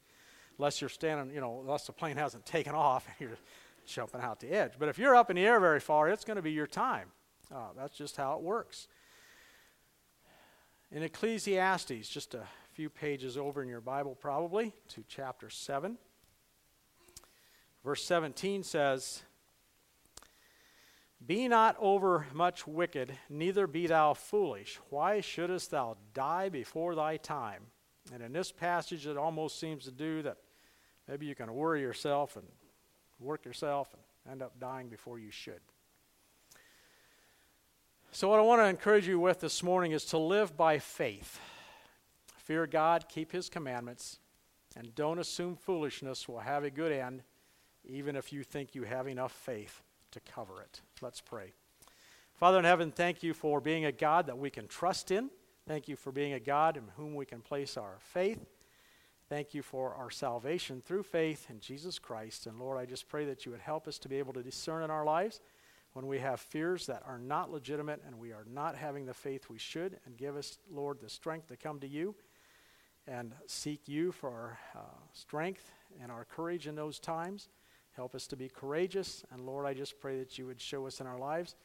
Unless 0.58 0.80
you're 0.80 0.90
standing, 0.90 1.34
you 1.34 1.42
know, 1.42 1.60
unless 1.62 1.86
the 1.88 1.94
plane 1.94 2.18
hasn't 2.18 2.46
taken 2.46 2.74
off 2.74 3.08
and 3.08 3.16
you're 3.20 3.38
jumping 3.86 4.22
out 4.22 4.40
the 4.40 4.52
edge. 4.52 4.74
But 4.78 4.90
if 4.90 4.98
you're 4.98 5.16
up 5.16 5.30
in 5.30 5.36
the 5.36 5.46
air 5.46 5.60
very 5.60 5.80
far, 5.80 6.10
it's 6.10 6.24
going 6.24 6.38
to 6.38 6.42
be 6.42 6.52
your 6.52 6.68
time. 6.68 7.10
Uh, 7.54 7.70
that's 7.76 7.98
just 7.98 8.18
how 8.18 8.36
it 8.36 8.42
works. 8.42 8.88
In 10.92 11.04
Ecclesiastes, 11.04 12.08
just 12.08 12.36
a 12.36 12.44
few 12.74 12.90
pages 12.90 13.38
over 13.38 13.62
in 13.62 13.68
your 13.68 13.82
Bible, 13.82 14.16
probably, 14.16 14.74
to 14.90 15.04
chapter 15.08 15.50
7. 15.50 15.98
Verse 17.86 18.04
17 18.04 18.64
says, 18.64 19.22
Be 21.24 21.48
not 21.48 21.76
over 21.80 22.26
much 22.34 22.66
wicked, 22.66 23.14
neither 23.30 23.68
be 23.68 23.86
thou 23.86 24.16
foolish. 24.16 24.80
Why 24.90 25.22
shouldest 25.22 25.70
thou 25.70 25.96
die 26.16 26.50
before 26.50 26.96
thy 26.96 27.18
time? 27.18 27.68
And 28.12 28.24
in 28.24 28.34
this 28.34 28.52
passage, 28.52 29.06
it 29.06 29.18
almost 29.18 29.60
seems 29.60 29.86
to 29.86 29.92
do 29.92 30.24
that 30.24 30.38
maybe 31.08 31.28
you 31.28 31.36
can 31.36 31.54
worry 31.54 31.82
yourself 31.82 32.36
and 32.36 32.48
work 33.20 33.46
yourself 33.46 33.94
and 33.94 34.32
end 34.32 34.42
up 34.42 34.60
dying 34.60 34.90
before 34.90 35.20
you 35.20 35.30
should. 35.30 35.62
So, 38.12 38.30
what 38.30 38.40
I 38.40 38.44
want 38.44 38.62
to 38.62 38.68
encourage 38.68 39.08
you 39.08 39.20
with 39.20 39.42
this 39.42 39.62
morning 39.62 39.92
is 39.92 40.06
to 40.06 40.18
live 40.18 40.58
by 40.58 40.80
faith. 40.80 41.40
Fear 42.38 42.66
God, 42.66 43.06
keep 43.10 43.32
His 43.32 43.48
commandments, 43.48 44.18
and 44.76 44.96
don't 44.96 45.20
assume 45.20 45.56
foolishness 45.56 46.28
will 46.28 46.40
have 46.40 46.64
a 46.64 46.72
good 46.72 46.92
end, 46.92 47.22
even 47.88 48.16
if 48.16 48.34
you 48.34 48.44
think 48.44 48.76
you 48.76 48.84
have 48.84 49.08
enough 49.08 49.32
faith 49.32 49.82
to 50.12 50.20
cover 50.20 50.62
it. 50.62 50.82
Let's 51.02 51.22
pray. 51.22 51.54
Father 52.36 52.60
in 52.60 52.66
heaven, 52.66 52.92
thank 52.92 53.24
you 53.24 53.34
for 53.34 53.62
being 53.62 53.86
a 53.86 53.92
God 53.92 54.28
that 54.28 54.38
we 54.38 54.50
can 54.50 54.68
trust 54.68 55.12
in. 55.12 55.30
Thank 55.68 55.88
you 55.88 55.96
for 55.96 56.12
being 56.12 56.34
a 56.34 56.40
God 56.40 56.78
in 56.78 56.84
whom 56.98 57.16
we 57.16 57.26
can 57.26 57.42
place 57.42 57.78
our 57.78 57.98
faith. 58.00 58.46
Thank 59.30 59.54
you 59.54 59.64
for 59.64 59.96
our 59.96 60.12
salvation 60.12 60.82
through 60.86 61.04
faith 61.04 61.48
in 61.50 61.60
Jesus 61.60 61.98
Christ. 61.98 62.46
And 62.46 62.60
Lord, 62.60 62.78
I 62.78 62.86
just 62.86 63.10
pray 63.10 63.26
that 63.26 63.46
you 63.46 63.52
would 63.52 63.62
help 63.62 63.88
us 63.88 63.98
to 64.00 64.10
be 64.10 64.20
able 64.20 64.34
to 64.34 64.44
discern 64.44 64.84
in 64.84 64.92
our 64.92 65.04
lives 65.04 65.40
when 65.94 66.08
we 66.08 66.20
have 66.20 66.40
fears 66.42 66.86
that 66.86 67.02
are 67.08 67.18
not 67.18 67.52
legitimate 67.52 68.04
and 68.06 68.20
we 68.20 68.34
are 68.34 68.46
not 68.52 68.76
having 68.76 69.06
the 69.06 69.14
faith 69.14 69.50
we 69.50 69.58
should, 69.58 69.98
and 70.06 70.18
give 70.18 70.36
us, 70.36 70.58
Lord, 70.70 71.00
the 71.00 71.10
strength 71.10 71.48
to 71.48 71.56
come 71.56 71.80
to 71.80 71.88
you 71.88 72.14
and 73.08 73.34
seek 73.48 73.88
you 73.88 74.12
for 74.12 74.30
our 74.30 74.60
uh, 74.76 74.80
strength 75.14 75.72
and 76.02 76.12
our 76.12 76.26
courage 76.26 76.68
in 76.68 76.76
those 76.76 77.00
times. 77.00 77.48
Help 77.96 78.14
us 78.14 78.28
to 78.28 78.36
be 78.36 78.50
courageous, 78.50 79.24
and 79.32 79.46
Lord, 79.46 79.66
I 79.66 79.74
just 79.74 80.00
pray 80.00 80.20
that 80.20 80.38
you 80.38 80.46
would 80.48 80.60
show 80.60 80.86
us 80.86 81.00
in 81.00 81.08
our 81.08 81.18
lives 81.18 81.56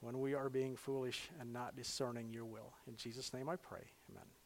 when 0.00 0.20
we 0.20 0.34
are 0.34 0.48
being 0.48 0.76
foolish 0.76 1.30
and 1.40 1.52
not 1.52 1.76
discerning 1.76 2.32
your 2.32 2.44
will. 2.44 2.72
In 2.88 2.96
Jesus' 2.96 3.32
name 3.32 3.48
I 3.48 3.56
pray. 3.56 3.84
Amen. 4.10 4.37